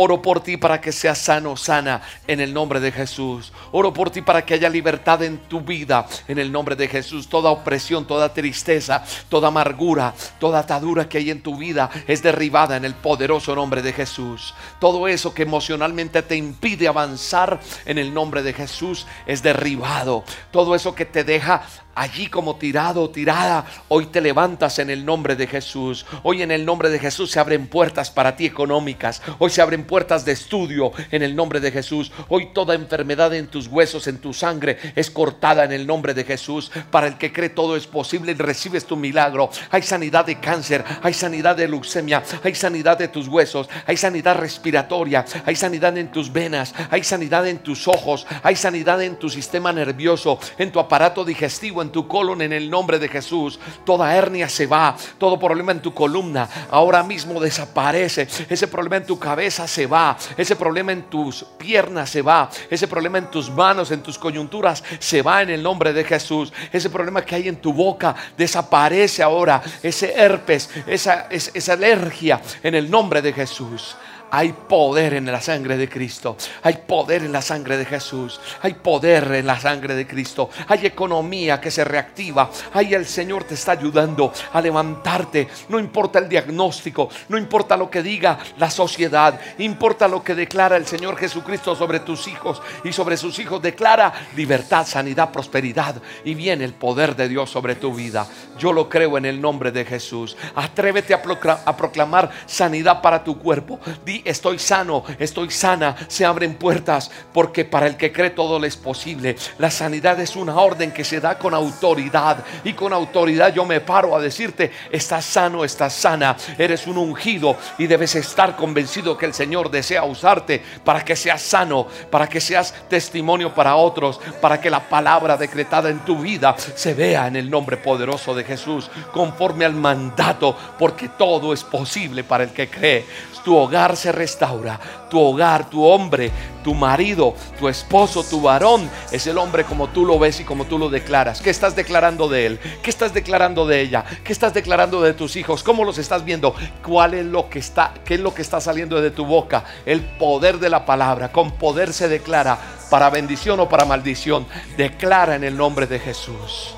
Oro 0.00 0.22
por 0.22 0.40
ti 0.40 0.56
para 0.56 0.80
que 0.80 0.92
seas 0.92 1.18
sano, 1.18 1.56
sana 1.56 2.00
en 2.28 2.38
el 2.38 2.54
nombre 2.54 2.78
de 2.78 2.92
Jesús. 2.92 3.52
Oro 3.72 3.92
por 3.92 4.10
ti 4.10 4.22
para 4.22 4.46
que 4.46 4.54
haya 4.54 4.68
libertad 4.68 5.24
en 5.24 5.38
tu 5.38 5.60
vida 5.60 6.06
en 6.28 6.38
el 6.38 6.52
nombre 6.52 6.76
de 6.76 6.86
Jesús. 6.86 7.28
Toda 7.28 7.50
opresión, 7.50 8.06
toda 8.06 8.32
tristeza, 8.32 9.02
toda 9.28 9.48
amargura, 9.48 10.14
toda 10.38 10.60
atadura 10.60 11.08
que 11.08 11.18
hay 11.18 11.30
en 11.30 11.42
tu 11.42 11.56
vida 11.56 11.90
es 12.06 12.22
derribada 12.22 12.76
en 12.76 12.84
el 12.84 12.94
poderoso 12.94 13.56
nombre 13.56 13.82
de 13.82 13.92
Jesús. 13.92 14.54
Todo 14.78 15.08
eso 15.08 15.34
que 15.34 15.42
emocionalmente 15.42 16.22
te 16.22 16.36
impide 16.36 16.86
avanzar 16.86 17.58
en 17.84 17.98
el 17.98 18.14
nombre 18.14 18.44
de 18.44 18.52
Jesús 18.52 19.04
es 19.26 19.42
derribado. 19.42 20.22
Todo 20.52 20.76
eso 20.76 20.94
que 20.94 21.06
te 21.06 21.24
deja 21.24 21.62
allí 21.98 22.28
como 22.28 22.56
tirado 22.56 23.10
tirada, 23.10 23.64
hoy 23.88 24.06
te 24.06 24.20
levantas 24.20 24.78
en 24.78 24.88
el 24.88 25.04
nombre 25.04 25.34
de 25.34 25.46
Jesús. 25.46 26.06
Hoy 26.22 26.42
en 26.42 26.52
el 26.52 26.64
nombre 26.64 26.90
de 26.90 26.98
Jesús 26.98 27.30
se 27.32 27.40
abren 27.40 27.66
puertas 27.66 28.10
para 28.10 28.36
ti 28.36 28.46
económicas. 28.46 29.20
Hoy 29.38 29.50
se 29.50 29.60
abren 29.60 29.84
puertas 29.84 30.24
de 30.24 30.32
estudio 30.32 30.92
en 31.10 31.22
el 31.22 31.34
nombre 31.34 31.58
de 31.58 31.72
Jesús. 31.72 32.12
Hoy 32.28 32.50
toda 32.54 32.74
enfermedad 32.74 33.34
en 33.34 33.48
tus 33.48 33.66
huesos, 33.66 34.06
en 34.06 34.18
tu 34.18 34.32
sangre, 34.32 34.78
es 34.94 35.10
cortada 35.10 35.64
en 35.64 35.72
el 35.72 35.86
nombre 35.86 36.14
de 36.14 36.24
Jesús. 36.24 36.70
Para 36.90 37.08
el 37.08 37.18
que 37.18 37.32
cree 37.32 37.48
todo 37.48 37.76
es 37.76 37.86
posible 37.86 38.32
y 38.32 38.36
recibes 38.36 38.84
tu 38.84 38.96
milagro. 38.96 39.50
Hay 39.70 39.82
sanidad 39.82 40.24
de 40.24 40.38
cáncer, 40.38 40.84
hay 41.02 41.14
sanidad 41.14 41.56
de 41.56 41.66
leucemia, 41.66 42.22
hay 42.44 42.54
sanidad 42.54 42.96
de 42.96 43.08
tus 43.08 43.26
huesos, 43.26 43.68
hay 43.86 43.96
sanidad 43.96 44.36
respiratoria, 44.36 45.24
hay 45.44 45.56
sanidad 45.56 45.96
en 45.98 46.12
tus 46.12 46.32
venas, 46.32 46.74
hay 46.90 47.02
sanidad 47.02 47.46
en 47.48 47.58
tus 47.58 47.88
ojos, 47.88 48.26
hay 48.42 48.54
sanidad 48.54 49.02
en 49.02 49.16
tu 49.16 49.28
sistema 49.28 49.72
nervioso, 49.72 50.38
en 50.58 50.70
tu 50.70 50.78
aparato 50.78 51.24
digestivo, 51.24 51.82
tu 51.90 52.06
colon 52.06 52.42
en 52.42 52.52
el 52.52 52.70
nombre 52.70 52.98
de 52.98 53.08
Jesús. 53.08 53.58
Toda 53.84 54.14
hernia 54.14 54.48
se 54.48 54.66
va, 54.66 54.96
todo 55.18 55.38
problema 55.38 55.72
en 55.72 55.80
tu 55.80 55.94
columna 55.94 56.48
ahora 56.70 57.02
mismo 57.02 57.40
desaparece. 57.40 58.28
Ese 58.48 58.68
problema 58.68 58.96
en 58.96 59.06
tu 59.06 59.18
cabeza 59.18 59.66
se 59.66 59.86
va, 59.86 60.16
ese 60.36 60.56
problema 60.56 60.92
en 60.92 61.02
tus 61.04 61.44
piernas 61.58 62.10
se 62.10 62.22
va, 62.22 62.50
ese 62.70 62.88
problema 62.88 63.18
en 63.18 63.30
tus 63.30 63.50
manos, 63.50 63.90
en 63.90 64.02
tus 64.02 64.18
coyunturas 64.18 64.82
se 64.98 65.22
va 65.22 65.42
en 65.42 65.50
el 65.50 65.62
nombre 65.62 65.92
de 65.92 66.04
Jesús. 66.04 66.52
Ese 66.72 66.90
problema 66.90 67.24
que 67.24 67.34
hay 67.34 67.48
en 67.48 67.56
tu 67.56 67.72
boca 67.72 68.14
desaparece 68.36 69.22
ahora, 69.22 69.62
ese 69.82 70.12
herpes, 70.14 70.70
esa, 70.86 71.28
esa 71.30 71.72
alergia 71.72 72.40
en 72.62 72.74
el 72.74 72.90
nombre 72.90 73.22
de 73.22 73.32
Jesús. 73.32 73.96
Hay 74.30 74.52
poder 74.52 75.14
en 75.14 75.26
la 75.26 75.40
sangre 75.40 75.76
de 75.76 75.88
Cristo. 75.88 76.36
Hay 76.62 76.78
poder 76.86 77.22
en 77.22 77.32
la 77.32 77.40
sangre 77.40 77.76
de 77.76 77.84
Jesús. 77.84 78.40
Hay 78.60 78.74
poder 78.74 79.32
en 79.32 79.46
la 79.46 79.58
sangre 79.58 79.94
de 79.94 80.06
Cristo. 80.06 80.50
Hay 80.66 80.86
economía 80.86 81.60
que 81.60 81.70
se 81.70 81.84
reactiva. 81.84 82.50
Ahí 82.74 82.94
el 82.94 83.06
Señor 83.06 83.44
te 83.44 83.54
está 83.54 83.72
ayudando 83.72 84.32
a 84.52 84.60
levantarte. 84.60 85.48
No 85.68 85.78
importa 85.78 86.18
el 86.18 86.28
diagnóstico. 86.28 87.08
No 87.28 87.38
importa 87.38 87.76
lo 87.76 87.90
que 87.90 88.02
diga 88.02 88.38
la 88.58 88.70
sociedad. 88.70 89.40
Importa 89.58 90.08
lo 90.08 90.22
que 90.22 90.34
declara 90.34 90.76
el 90.76 90.86
Señor 90.86 91.16
Jesucristo 91.16 91.74
sobre 91.74 92.00
tus 92.00 92.28
hijos 92.28 92.60
y 92.84 92.92
sobre 92.92 93.16
sus 93.16 93.38
hijos. 93.38 93.62
Declara 93.62 94.12
libertad, 94.36 94.86
sanidad, 94.86 95.30
prosperidad. 95.30 96.02
Y 96.24 96.34
viene 96.34 96.64
el 96.64 96.74
poder 96.74 97.16
de 97.16 97.28
Dios 97.28 97.50
sobre 97.50 97.76
tu 97.76 97.94
vida. 97.94 98.26
Yo 98.58 98.72
lo 98.72 98.88
creo 98.88 99.16
en 99.16 99.24
el 99.24 99.40
nombre 99.40 99.72
de 99.72 99.84
Jesús. 99.86 100.36
Atrévete 100.54 101.14
a 101.14 101.76
proclamar 101.76 102.30
sanidad 102.46 103.00
para 103.00 103.24
tu 103.24 103.38
cuerpo 103.38 103.80
estoy 104.24 104.58
sano, 104.58 105.04
estoy 105.18 105.50
sana, 105.50 105.96
se 106.08 106.24
abren 106.24 106.54
puertas, 106.54 107.10
porque 107.32 107.64
para 107.64 107.86
el 107.86 107.96
que 107.96 108.12
cree 108.12 108.30
todo 108.30 108.58
le 108.58 108.68
es 108.68 108.76
posible. 108.76 109.36
La 109.58 109.70
sanidad 109.70 110.20
es 110.20 110.36
una 110.36 110.56
orden 110.56 110.92
que 110.92 111.04
se 111.04 111.20
da 111.20 111.38
con 111.38 111.54
autoridad 111.54 112.44
y 112.64 112.74
con 112.74 112.92
autoridad 112.92 113.52
yo 113.52 113.64
me 113.64 113.80
paro 113.80 114.14
a 114.14 114.20
decirte, 114.20 114.70
estás 114.90 115.24
sano, 115.24 115.64
estás 115.64 115.94
sana, 115.94 116.36
eres 116.56 116.86
un 116.86 116.98
ungido 116.98 117.56
y 117.78 117.86
debes 117.86 118.14
estar 118.14 118.56
convencido 118.56 119.16
que 119.16 119.26
el 119.26 119.34
Señor 119.34 119.70
desea 119.70 120.04
usarte 120.04 120.62
para 120.84 121.04
que 121.04 121.16
seas 121.16 121.42
sano, 121.42 121.86
para 122.10 122.28
que 122.28 122.40
seas 122.40 122.74
testimonio 122.88 123.54
para 123.54 123.76
otros, 123.76 124.20
para 124.40 124.60
que 124.60 124.70
la 124.70 124.88
palabra 124.88 125.36
decretada 125.36 125.88
en 125.90 126.00
tu 126.00 126.18
vida 126.18 126.54
se 126.58 126.94
vea 126.94 127.26
en 127.26 127.36
el 127.36 127.50
nombre 127.50 127.76
poderoso 127.76 128.34
de 128.34 128.44
Jesús, 128.44 128.90
conforme 129.12 129.64
al 129.64 129.74
mandato, 129.74 130.56
porque 130.78 131.08
todo 131.10 131.52
es 131.52 131.64
posible 131.64 132.24
para 132.24 132.44
el 132.44 132.50
que 132.50 132.68
cree. 132.68 133.04
Tu 133.44 133.56
hogar 133.56 133.96
se 133.96 134.07
restaura, 134.12 134.78
tu 135.10 135.18
hogar, 135.20 135.68
tu 135.68 135.84
hombre, 135.84 136.30
tu 136.62 136.74
marido, 136.74 137.34
tu 137.58 137.68
esposo, 137.68 138.22
tu 138.24 138.42
varón, 138.42 138.90
es 139.10 139.26
el 139.26 139.38
hombre 139.38 139.64
como 139.64 139.88
tú 139.88 140.04
lo 140.04 140.18
ves 140.18 140.40
y 140.40 140.44
como 140.44 140.64
tú 140.64 140.78
lo 140.78 140.88
declaras. 140.88 141.40
¿Qué 141.40 141.50
estás 141.50 141.74
declarando 141.74 142.28
de 142.28 142.46
él? 142.46 142.60
¿Qué 142.82 142.90
estás 142.90 143.14
declarando 143.14 143.66
de 143.66 143.80
ella? 143.80 144.04
¿Qué 144.24 144.32
estás 144.32 144.54
declarando 144.54 145.00
de 145.00 145.14
tus 145.14 145.36
hijos? 145.36 145.62
¿Cómo 145.62 145.84
los 145.84 145.98
estás 145.98 146.24
viendo? 146.24 146.54
¿Cuál 146.84 147.14
es 147.14 147.26
lo 147.26 147.48
que 147.48 147.58
está, 147.58 147.94
qué 148.04 148.14
es 148.14 148.20
lo 148.20 148.34
que 148.34 148.42
está 148.42 148.60
saliendo 148.60 149.00
de 149.00 149.10
tu 149.10 149.24
boca? 149.24 149.64
El 149.86 150.00
poder 150.00 150.58
de 150.58 150.70
la 150.70 150.84
palabra, 150.84 151.32
con 151.32 151.52
poder 151.52 151.92
se 151.92 152.08
declara 152.08 152.58
para 152.90 153.10
bendición 153.10 153.60
o 153.60 153.68
para 153.68 153.84
maldición. 153.84 154.46
Declara 154.76 155.36
en 155.36 155.44
el 155.44 155.56
nombre 155.56 155.86
de 155.86 155.98
Jesús. 155.98 156.74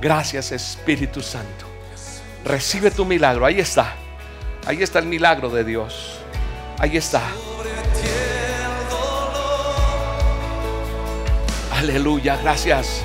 Gracias 0.00 0.52
Espíritu 0.52 1.22
Santo. 1.22 1.66
Recibe 2.44 2.90
tu 2.90 3.04
milagro. 3.04 3.46
Ahí 3.46 3.60
está. 3.60 3.94
Ahí 4.66 4.82
está 4.82 4.98
el 4.98 5.06
milagro 5.06 5.48
de 5.48 5.64
Dios. 5.64 6.21
Ahí 6.82 6.96
está. 6.96 7.22
Aleluya, 11.70 12.36
gracias. 12.42 13.02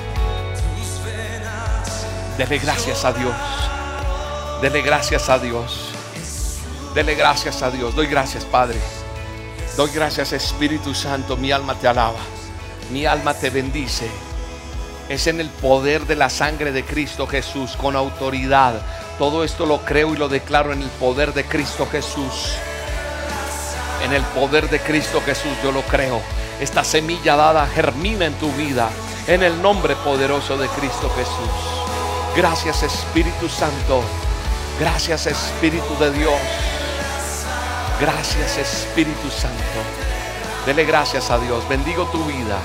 Dele 2.36 2.58
gracias 2.58 3.04
a 3.04 3.12
Dios. 3.12 3.34
Dele 4.60 4.82
gracias 4.82 5.28
a 5.28 5.38
Dios. 5.38 5.90
Dele 6.92 7.14
gracias 7.14 7.62
a 7.62 7.70
Dios. 7.70 7.94
Doy 7.94 8.08
gracias, 8.08 8.44
Padre. 8.44 8.80
Doy 9.76 9.92
gracias, 9.92 10.32
Espíritu 10.32 10.92
Santo. 10.92 11.36
Mi 11.36 11.52
alma 11.52 11.76
te 11.76 11.86
alaba. 11.86 12.18
Mi 12.90 13.06
alma 13.06 13.32
te 13.32 13.48
bendice. 13.48 14.10
Es 15.08 15.28
en 15.28 15.38
el 15.38 15.50
poder 15.50 16.04
de 16.08 16.16
la 16.16 16.30
sangre 16.30 16.72
de 16.72 16.82
Cristo 16.84 17.28
Jesús, 17.28 17.76
con 17.76 17.94
autoridad. 17.94 18.82
Todo 19.20 19.44
esto 19.44 19.66
lo 19.66 19.84
creo 19.84 20.14
y 20.14 20.16
lo 20.16 20.28
declaro 20.28 20.72
en 20.72 20.82
el 20.82 20.90
poder 20.90 21.32
de 21.32 21.44
Cristo 21.44 21.86
Jesús. 21.88 22.58
En 24.02 24.12
el 24.12 24.22
poder 24.22 24.70
de 24.70 24.80
Cristo 24.80 25.20
Jesús 25.24 25.52
yo 25.62 25.72
lo 25.72 25.82
creo. 25.82 26.20
Esta 26.60 26.84
semilla 26.84 27.36
dada 27.36 27.66
germina 27.66 28.26
en 28.26 28.34
tu 28.34 28.50
vida. 28.52 28.88
En 29.26 29.42
el 29.42 29.60
nombre 29.60 29.96
poderoso 29.96 30.56
de 30.56 30.68
Cristo 30.68 31.10
Jesús. 31.16 31.78
Gracias 32.36 32.82
Espíritu 32.82 33.48
Santo. 33.48 34.02
Gracias 34.78 35.26
Espíritu 35.26 35.96
de 35.98 36.12
Dios. 36.12 36.40
Gracias 38.00 38.56
Espíritu 38.58 39.28
Santo. 39.30 39.80
Dele 40.64 40.84
gracias 40.84 41.30
a 41.30 41.38
Dios. 41.38 41.68
Bendigo 41.68 42.04
tu 42.06 42.24
vida. 42.24 42.58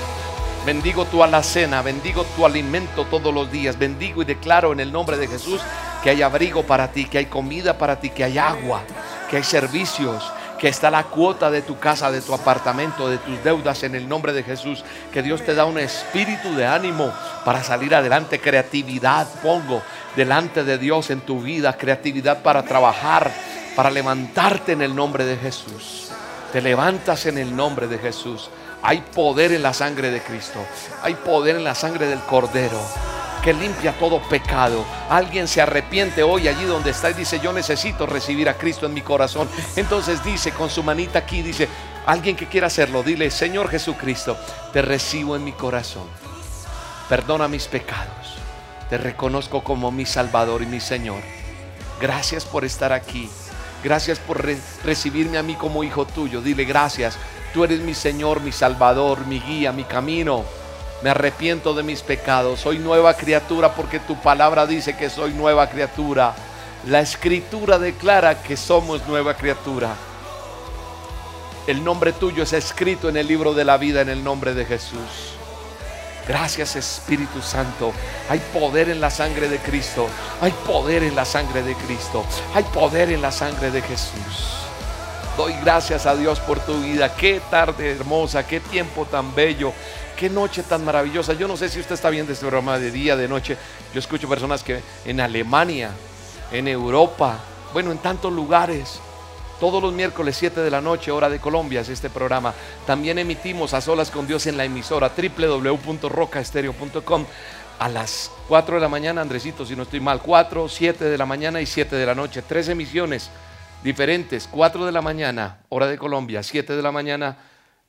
Bendigo 0.64 1.04
tu 1.04 1.22
alacena, 1.22 1.82
bendigo 1.82 2.24
tu 2.36 2.46
alimento 2.46 3.04
todos 3.04 3.34
los 3.34 3.50
días. 3.50 3.78
Bendigo 3.78 4.22
y 4.22 4.24
declaro 4.24 4.72
en 4.72 4.80
el 4.80 4.92
nombre 4.92 5.18
de 5.18 5.28
Jesús 5.28 5.60
que 6.02 6.10
hay 6.10 6.22
abrigo 6.22 6.62
para 6.62 6.92
ti, 6.92 7.04
que 7.04 7.18
hay 7.18 7.26
comida 7.26 7.76
para 7.76 7.98
ti, 8.00 8.10
que 8.10 8.24
hay 8.24 8.38
agua, 8.38 8.82
que 9.28 9.38
hay 9.38 9.42
servicios, 9.42 10.22
que 10.64 10.70
está 10.70 10.90
la 10.90 11.04
cuota 11.04 11.50
de 11.50 11.60
tu 11.60 11.78
casa, 11.78 12.10
de 12.10 12.22
tu 12.22 12.32
apartamento, 12.32 13.06
de 13.06 13.18
tus 13.18 13.44
deudas 13.44 13.82
en 13.82 13.94
el 13.94 14.08
nombre 14.08 14.32
de 14.32 14.42
Jesús. 14.42 14.82
Que 15.12 15.20
Dios 15.20 15.44
te 15.44 15.54
da 15.54 15.66
un 15.66 15.78
espíritu 15.78 16.54
de 16.54 16.64
ánimo 16.64 17.12
para 17.44 17.62
salir 17.62 17.94
adelante, 17.94 18.40
creatividad 18.40 19.28
pongo 19.42 19.82
delante 20.16 20.64
de 20.64 20.78
Dios 20.78 21.10
en 21.10 21.20
tu 21.20 21.42
vida, 21.42 21.76
creatividad 21.76 22.42
para 22.42 22.62
trabajar, 22.62 23.30
para 23.76 23.90
levantarte 23.90 24.72
en 24.72 24.80
el 24.80 24.96
nombre 24.96 25.26
de 25.26 25.36
Jesús. 25.36 26.08
Te 26.50 26.62
levantas 26.62 27.26
en 27.26 27.36
el 27.36 27.54
nombre 27.54 27.86
de 27.86 27.98
Jesús. 27.98 28.48
Hay 28.82 29.02
poder 29.14 29.52
en 29.52 29.62
la 29.62 29.74
sangre 29.74 30.10
de 30.10 30.22
Cristo. 30.22 30.64
Hay 31.02 31.12
poder 31.12 31.56
en 31.56 31.64
la 31.64 31.74
sangre 31.74 32.06
del 32.06 32.20
Cordero 32.20 32.80
que 33.44 33.52
limpia 33.52 33.92
todo 33.98 34.20
pecado. 34.22 34.84
Alguien 35.10 35.46
se 35.46 35.60
arrepiente 35.60 36.22
hoy 36.22 36.48
allí 36.48 36.64
donde 36.64 36.90
está 36.90 37.10
y 37.10 37.14
dice, 37.14 37.38
yo 37.40 37.52
necesito 37.52 38.06
recibir 38.06 38.48
a 38.48 38.54
Cristo 38.54 38.86
en 38.86 38.94
mi 38.94 39.02
corazón. 39.02 39.48
Entonces 39.76 40.24
dice 40.24 40.52
con 40.52 40.70
su 40.70 40.82
manita 40.82 41.18
aquí, 41.20 41.42
dice, 41.42 41.68
alguien 42.06 42.36
que 42.36 42.46
quiera 42.46 42.68
hacerlo, 42.68 43.02
dile, 43.02 43.30
Señor 43.30 43.68
Jesucristo, 43.68 44.36
te 44.72 44.80
recibo 44.80 45.36
en 45.36 45.44
mi 45.44 45.52
corazón. 45.52 46.08
Perdona 47.08 47.46
mis 47.46 47.66
pecados. 47.66 48.38
Te 48.88 48.96
reconozco 48.96 49.62
como 49.62 49.92
mi 49.92 50.06
Salvador 50.06 50.62
y 50.62 50.66
mi 50.66 50.80
Señor. 50.80 51.20
Gracias 52.00 52.44
por 52.46 52.64
estar 52.64 52.92
aquí. 52.92 53.28
Gracias 53.82 54.18
por 54.18 54.42
recibirme 54.84 55.36
a 55.36 55.42
mí 55.42 55.54
como 55.54 55.84
hijo 55.84 56.06
tuyo. 56.06 56.40
Dile 56.40 56.64
gracias 56.64 57.18
Tú 57.54 57.62
eres 57.62 57.78
mi 57.78 57.94
Señor, 57.94 58.40
mi 58.40 58.50
Salvador, 58.50 59.28
mi 59.28 59.38
guía, 59.38 59.70
mi 59.70 59.84
camino. 59.84 60.42
Me 61.04 61.10
arrepiento 61.10 61.74
de 61.74 61.82
mis 61.82 62.00
pecados. 62.00 62.60
Soy 62.60 62.78
nueva 62.78 63.12
criatura 63.12 63.74
porque 63.74 64.00
tu 64.00 64.16
palabra 64.22 64.66
dice 64.66 64.96
que 64.96 65.10
soy 65.10 65.34
nueva 65.34 65.68
criatura. 65.68 66.34
La 66.86 67.00
escritura 67.00 67.78
declara 67.78 68.42
que 68.42 68.56
somos 68.56 69.06
nueva 69.06 69.34
criatura. 69.34 69.96
El 71.66 71.84
nombre 71.84 72.14
tuyo 72.14 72.42
es 72.42 72.54
escrito 72.54 73.10
en 73.10 73.18
el 73.18 73.26
libro 73.26 73.52
de 73.52 73.66
la 73.66 73.76
vida 73.76 74.00
en 74.00 74.08
el 74.08 74.24
nombre 74.24 74.54
de 74.54 74.64
Jesús. 74.64 75.34
Gracias 76.26 76.74
Espíritu 76.74 77.42
Santo. 77.42 77.92
Hay 78.30 78.38
poder 78.54 78.88
en 78.88 79.02
la 79.02 79.10
sangre 79.10 79.50
de 79.50 79.58
Cristo. 79.58 80.06
Hay 80.40 80.52
poder 80.66 81.02
en 81.02 81.14
la 81.14 81.26
sangre 81.26 81.62
de 81.62 81.74
Cristo. 81.74 82.24
Hay 82.54 82.62
poder 82.62 83.10
en 83.10 83.20
la 83.20 83.30
sangre 83.30 83.70
de 83.70 83.82
Jesús. 83.82 84.64
Doy 85.36 85.52
gracias 85.64 86.06
a 86.06 86.14
Dios 86.14 86.40
por 86.40 86.60
tu 86.60 86.80
vida. 86.80 87.14
Qué 87.14 87.42
tarde 87.50 87.90
hermosa, 87.90 88.46
qué 88.46 88.60
tiempo 88.60 89.04
tan 89.04 89.34
bello, 89.34 89.72
qué 90.14 90.30
noche 90.30 90.62
tan 90.62 90.84
maravillosa. 90.84 91.32
Yo 91.34 91.48
no 91.48 91.56
sé 91.56 91.68
si 91.68 91.80
usted 91.80 91.94
está 91.94 92.10
viendo 92.10 92.32
este 92.32 92.46
programa 92.46 92.78
de 92.78 92.90
día, 92.90 93.16
de 93.16 93.28
noche. 93.28 93.56
Yo 93.92 93.98
escucho 93.98 94.28
personas 94.28 94.62
que 94.62 94.80
en 95.04 95.20
Alemania, 95.20 95.90
en 96.52 96.68
Europa, 96.68 97.38
bueno, 97.72 97.90
en 97.92 97.98
tantos 97.98 98.32
lugares. 98.32 99.00
Todos 99.60 99.82
los 99.82 99.92
miércoles 99.92 100.36
7 100.36 100.60
de 100.60 100.70
la 100.70 100.80
noche, 100.80 101.12
hora 101.12 101.30
de 101.30 101.38
Colombia, 101.38 101.80
es 101.80 101.88
este 101.88 102.10
programa. 102.10 102.52
También 102.86 103.18
emitimos 103.18 103.72
a 103.72 103.80
solas 103.80 104.10
con 104.10 104.26
Dios 104.26 104.46
en 104.46 104.56
la 104.56 104.64
emisora 104.64 105.12
www.rocaestereo.com 105.16 107.24
a 107.78 107.88
las 107.88 108.30
4 108.48 108.74
de 108.76 108.80
la 108.80 108.88
mañana, 108.88 109.20
Andresito, 109.20 109.66
si 109.66 109.76
no 109.76 109.84
estoy 109.84 110.00
mal, 110.00 110.20
4, 110.20 110.68
7 110.68 111.04
de 111.04 111.18
la 111.18 111.26
mañana 111.26 111.60
y 111.60 111.66
7 111.66 111.94
de 111.96 112.06
la 112.06 112.14
noche. 112.14 112.42
Tres 112.42 112.68
emisiones 112.68 113.30
diferentes, 113.82 114.48
4 114.50 114.86
de 114.86 114.92
la 114.92 115.02
mañana, 115.02 115.58
hora 115.68 115.86
de 115.86 115.98
Colombia, 115.98 116.42
7 116.42 116.76
de 116.76 116.82
la 116.82 116.92
mañana 116.92 117.36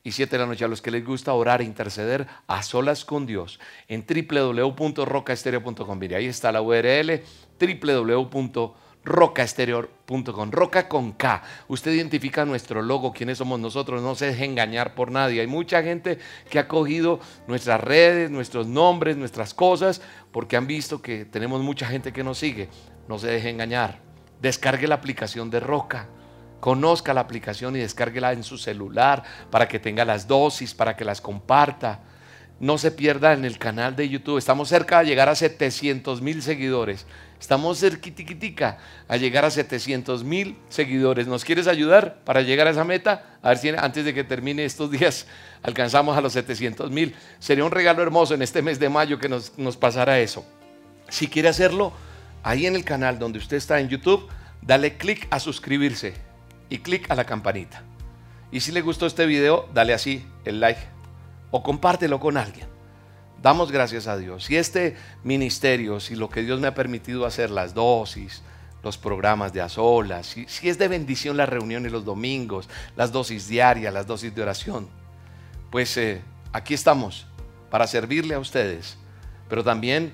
y 0.06 0.12
7 0.12 0.38
de 0.38 0.44
la 0.44 0.46
noche 0.46 0.64
a 0.64 0.68
los 0.68 0.84
que 0.84 0.92
les 0.92 1.04
gusta 1.04 1.34
orar 1.34 1.62
e 1.62 1.64
interceder 1.66 2.28
a 2.46 2.62
solas 2.62 3.04
con 3.04 3.26
Dios 3.26 3.60
en 3.88 4.06
www.rocaestereo.com. 4.06 5.98
Mire, 5.98 6.16
ahí 6.16 6.28
está 6.28 6.52
la 6.52 6.62
URL 6.62 7.24
www.rocaestereo.com. 7.60 10.52
Roca 10.52 10.88
con 10.88 11.14
K. 11.14 11.42
Usted 11.68 11.92
identifica 11.92 12.46
nuestro 12.46 12.84
logo, 12.84 13.14
quiénes 13.14 13.40
somos 13.40 13.60
nosotros, 13.60 14.04
no 14.04 14.14
se 14.14 14.28
deje 14.28 14.46
engañar 14.46 14.94
por 14.94 15.10
nadie. 15.10 15.42
Hay 15.42 15.48
mucha 15.48 15.82
gente 15.82 16.20
que 16.52 16.60
ha 16.60 16.68
cogido 16.68 17.20
nuestras 17.48 17.82
redes, 17.82 18.30
nuestros 18.30 18.68
nombres, 18.68 19.18
nuestras 19.18 19.56
cosas, 19.56 20.04
porque 20.32 20.56
han 20.56 20.68
visto 20.68 21.02
que 21.02 21.26
tenemos 21.26 21.62
mucha 21.62 21.88
gente 21.88 22.14
que 22.14 22.24
nos 22.24 22.38
sigue. 22.38 22.70
No 23.08 23.18
se 23.18 23.26
deje 23.26 23.50
engañar. 23.50 24.02
Descargue 24.40 24.88
la 24.88 24.94
aplicación 24.94 25.50
de 25.50 25.62
Roca. 25.62 26.10
Conozca 26.60 27.14
la 27.14 27.22
aplicación 27.22 27.76
y 27.76 27.80
descárguela 27.80 28.34
en 28.34 28.44
su 28.44 28.58
celular 28.58 29.24
para 29.52 29.68
que 29.68 29.80
tenga 29.80 30.06
las 30.06 30.28
dosis, 30.28 30.74
para 30.74 30.96
que 30.96 31.06
las 31.06 31.22
comparta. 31.22 32.00
No 32.60 32.78
se 32.78 32.92
pierda 32.92 33.34
en 33.34 33.44
el 33.44 33.58
canal 33.58 33.96
de 33.96 34.08
YouTube. 34.08 34.38
Estamos 34.38 34.70
cerca 34.70 35.00
de 35.00 35.06
llegar 35.06 35.28
a 35.28 35.36
700 35.36 36.22
mil 36.22 36.42
seguidores. 36.42 37.06
Estamos 37.40 37.80
cerquitiquitica 37.80 38.78
a 39.10 39.18
llegar 39.18 39.44
a 39.44 39.52
700 39.52 40.24
mil 40.24 40.58
seguidores. 40.70 41.28
¿Nos 41.28 41.44
quieres 41.44 41.68
ayudar 41.68 42.20
para 42.24 42.42
llegar 42.42 42.68
a 42.68 42.72
esa 42.72 42.86
meta? 42.86 43.38
A 43.42 43.50
ver 43.50 43.58
si 43.58 43.70
antes 43.70 44.06
de 44.06 44.14
que 44.14 44.24
termine 44.24 44.64
estos 44.64 44.90
días 44.90 45.28
alcanzamos 45.64 46.18
a 46.18 46.22
los 46.22 46.34
700 46.34 46.90
mil. 46.92 47.14
Sería 47.40 47.66
un 47.66 47.72
regalo 47.72 48.02
hermoso 48.02 48.34
en 48.34 48.42
este 48.42 48.62
mes 48.62 48.80
de 48.80 48.88
mayo 48.88 49.20
que 49.20 49.28
nos, 49.28 49.58
nos 49.58 49.76
pasara 49.76 50.20
eso. 50.20 50.46
Si 51.10 51.28
quiere 51.28 51.50
hacerlo, 51.50 51.92
ahí 52.42 52.66
en 52.66 52.76
el 52.76 52.86
canal 52.86 53.20
donde 53.20 53.40
usted 53.40 53.58
está 53.58 53.82
en 53.82 53.90
YouTube, 53.90 54.28
dale 54.62 54.98
clic 54.98 55.28
a 55.30 55.40
suscribirse 55.40 56.25
y 56.70 56.80
clic 56.80 57.10
a 57.10 57.16
la 57.16 57.26
campanita. 57.26 57.84
Y 58.52 58.62
si 58.62 58.72
le 58.72 58.82
gustó 58.82 59.06
este 59.06 59.26
video, 59.26 59.68
dale 59.74 59.94
así 59.94 60.26
el 60.46 60.60
like 60.60 60.82
o 61.52 61.64
compártelo 61.64 62.20
con 62.20 62.38
alguien. 62.38 62.68
Damos 63.42 63.72
gracias 63.72 64.08
a 64.08 64.18
Dios. 64.18 64.46
Si 64.46 64.58
este 64.58 64.96
ministerio, 65.24 66.00
si 66.00 66.16
lo 66.16 66.30
que 66.30 66.42
Dios 66.42 66.60
me 66.60 66.68
ha 66.68 66.74
permitido 66.74 67.26
hacer, 67.26 67.50
las 67.52 67.74
dosis, 67.74 68.42
los 68.84 68.98
programas 68.98 69.52
de 69.52 69.62
a 69.62 69.70
si, 70.24 70.46
si 70.48 70.70
es 70.70 70.78
de 70.78 70.88
bendición 70.88 71.38
las 71.38 71.50
reuniones 71.50 71.92
los 71.92 72.06
domingos, 72.06 72.70
las 72.96 73.12
dosis 73.12 73.48
diarias, 73.48 73.94
las 73.94 74.06
dosis 74.06 74.34
de 74.34 74.42
oración, 74.42 74.88
pues 75.72 75.98
eh, 75.98 76.22
aquí 76.54 76.74
estamos 76.74 77.26
para 77.70 77.88
servirle 77.88 78.36
a 78.36 78.40
ustedes. 78.40 78.98
Pero 79.50 79.64
también 79.64 80.12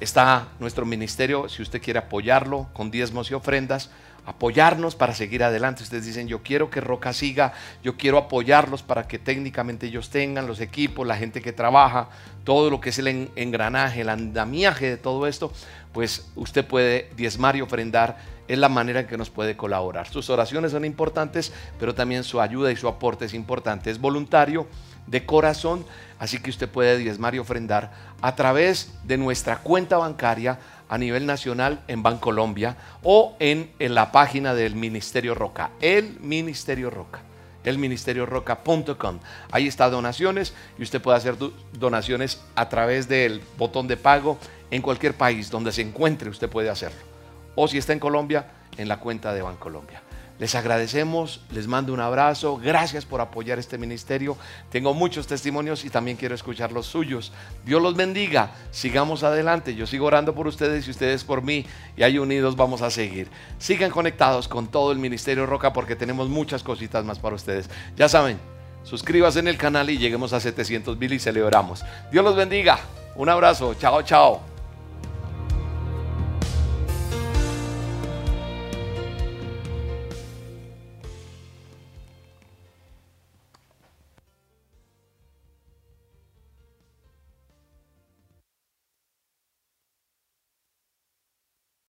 está 0.00 0.48
nuestro 0.60 0.86
ministerio, 0.86 1.48
si 1.48 1.62
usted 1.62 1.82
quiere 1.82 1.98
apoyarlo 1.98 2.68
con 2.72 2.90
diezmos 2.90 3.30
y 3.30 3.34
ofrendas, 3.34 3.90
apoyarnos 4.28 4.94
para 4.94 5.14
seguir 5.14 5.42
adelante. 5.42 5.82
Ustedes 5.82 6.04
dicen, 6.04 6.28
yo 6.28 6.42
quiero 6.42 6.68
que 6.68 6.82
Roca 6.82 7.14
siga, 7.14 7.54
yo 7.82 7.96
quiero 7.96 8.18
apoyarlos 8.18 8.82
para 8.82 9.08
que 9.08 9.18
técnicamente 9.18 9.86
ellos 9.86 10.10
tengan 10.10 10.46
los 10.46 10.60
equipos, 10.60 11.06
la 11.06 11.16
gente 11.16 11.40
que 11.40 11.52
trabaja, 11.52 12.08
todo 12.44 12.68
lo 12.68 12.78
que 12.78 12.90
es 12.90 12.98
el 12.98 13.30
engranaje, 13.36 14.02
el 14.02 14.10
andamiaje 14.10 14.90
de 14.90 14.96
todo 14.98 15.26
esto, 15.26 15.50
pues 15.94 16.28
usted 16.36 16.66
puede 16.66 17.10
diezmar 17.16 17.56
y 17.56 17.62
ofrendar. 17.62 18.18
Es 18.48 18.58
la 18.58 18.68
manera 18.68 19.00
en 19.00 19.06
que 19.06 19.16
nos 19.16 19.30
puede 19.30 19.56
colaborar. 19.56 20.08
Sus 20.08 20.28
oraciones 20.28 20.72
son 20.72 20.84
importantes, 20.84 21.52
pero 21.80 21.94
también 21.94 22.22
su 22.22 22.40
ayuda 22.40 22.70
y 22.70 22.76
su 22.76 22.86
aporte 22.86 23.24
es 23.24 23.34
importante. 23.34 23.90
Es 23.90 23.98
voluntario, 23.98 24.66
de 25.08 25.24
corazón, 25.24 25.84
así 26.18 26.38
que 26.38 26.50
usted 26.50 26.68
puede 26.68 26.98
diezmar 26.98 27.34
y 27.34 27.38
ofrendar 27.38 27.90
a 28.20 28.34
través 28.34 28.92
de 29.04 29.16
nuestra 29.16 29.58
cuenta 29.58 29.96
bancaria 29.96 30.58
a 30.88 30.98
nivel 30.98 31.26
nacional 31.26 31.82
en 31.88 32.02
Bancolombia 32.02 32.76
o 33.02 33.36
en, 33.40 33.70
en 33.78 33.94
la 33.94 34.12
página 34.12 34.54
del 34.54 34.74
Ministerio 34.74 35.34
Roca, 35.34 35.70
el 35.80 36.18
Ministerio 36.20 36.90
Roca 36.90 37.22
elministerioroca.com. 37.64 39.18
Ahí 39.50 39.66
está 39.66 39.90
donaciones 39.90 40.54
y 40.78 40.82
usted 40.82 41.00
puede 41.00 41.18
hacer 41.18 41.36
donaciones 41.72 42.40
a 42.54 42.68
través 42.68 43.08
del 43.08 43.42
botón 43.56 43.86
de 43.86 43.96
pago 43.96 44.38
en 44.70 44.82
cualquier 44.82 45.14
país 45.14 45.50
donde 45.50 45.72
se 45.72 45.82
encuentre, 45.82 46.30
usted 46.30 46.48
puede 46.48 46.70
hacerlo. 46.70 47.00
O 47.54 47.68
si 47.68 47.78
está 47.78 47.92
en 47.92 47.98
Colombia, 47.98 48.46
en 48.76 48.88
la 48.88 48.98
cuenta 48.98 49.32
de 49.32 49.42
Bancolombia. 49.42 50.02
Les 50.38 50.54
agradecemos, 50.54 51.40
les 51.50 51.66
mando 51.66 51.92
un 51.92 52.00
abrazo, 52.00 52.58
gracias 52.58 53.04
por 53.04 53.20
apoyar 53.20 53.58
este 53.58 53.76
ministerio. 53.76 54.36
Tengo 54.70 54.94
muchos 54.94 55.26
testimonios 55.26 55.84
y 55.84 55.90
también 55.90 56.16
quiero 56.16 56.34
escuchar 56.34 56.70
los 56.70 56.86
suyos. 56.86 57.32
Dios 57.64 57.82
los 57.82 57.96
bendiga, 57.96 58.52
sigamos 58.70 59.24
adelante. 59.24 59.74
Yo 59.74 59.86
sigo 59.86 60.06
orando 60.06 60.34
por 60.34 60.46
ustedes 60.46 60.86
y 60.86 60.90
ustedes 60.90 61.24
por 61.24 61.42
mí 61.42 61.66
y 61.96 62.04
ahí 62.04 62.18
unidos 62.18 62.54
vamos 62.54 62.82
a 62.82 62.90
seguir. 62.90 63.28
Sigan 63.58 63.90
conectados 63.90 64.46
con 64.46 64.68
todo 64.68 64.92
el 64.92 64.98
Ministerio 64.98 65.44
Roca 65.44 65.72
porque 65.72 65.96
tenemos 65.96 66.28
muchas 66.28 66.62
cositas 66.62 67.04
más 67.04 67.18
para 67.18 67.34
ustedes. 67.34 67.68
Ya 67.96 68.08
saben, 68.08 68.38
suscríbase 68.84 69.40
en 69.40 69.48
el 69.48 69.58
canal 69.58 69.90
y 69.90 69.98
lleguemos 69.98 70.32
a 70.32 70.40
700 70.40 70.96
mil 70.98 71.12
y 71.12 71.18
celebramos. 71.18 71.84
Dios 72.12 72.24
los 72.24 72.36
bendiga. 72.36 72.78
Un 73.16 73.28
abrazo. 73.28 73.74
Chao, 73.74 74.02
chao. 74.02 74.57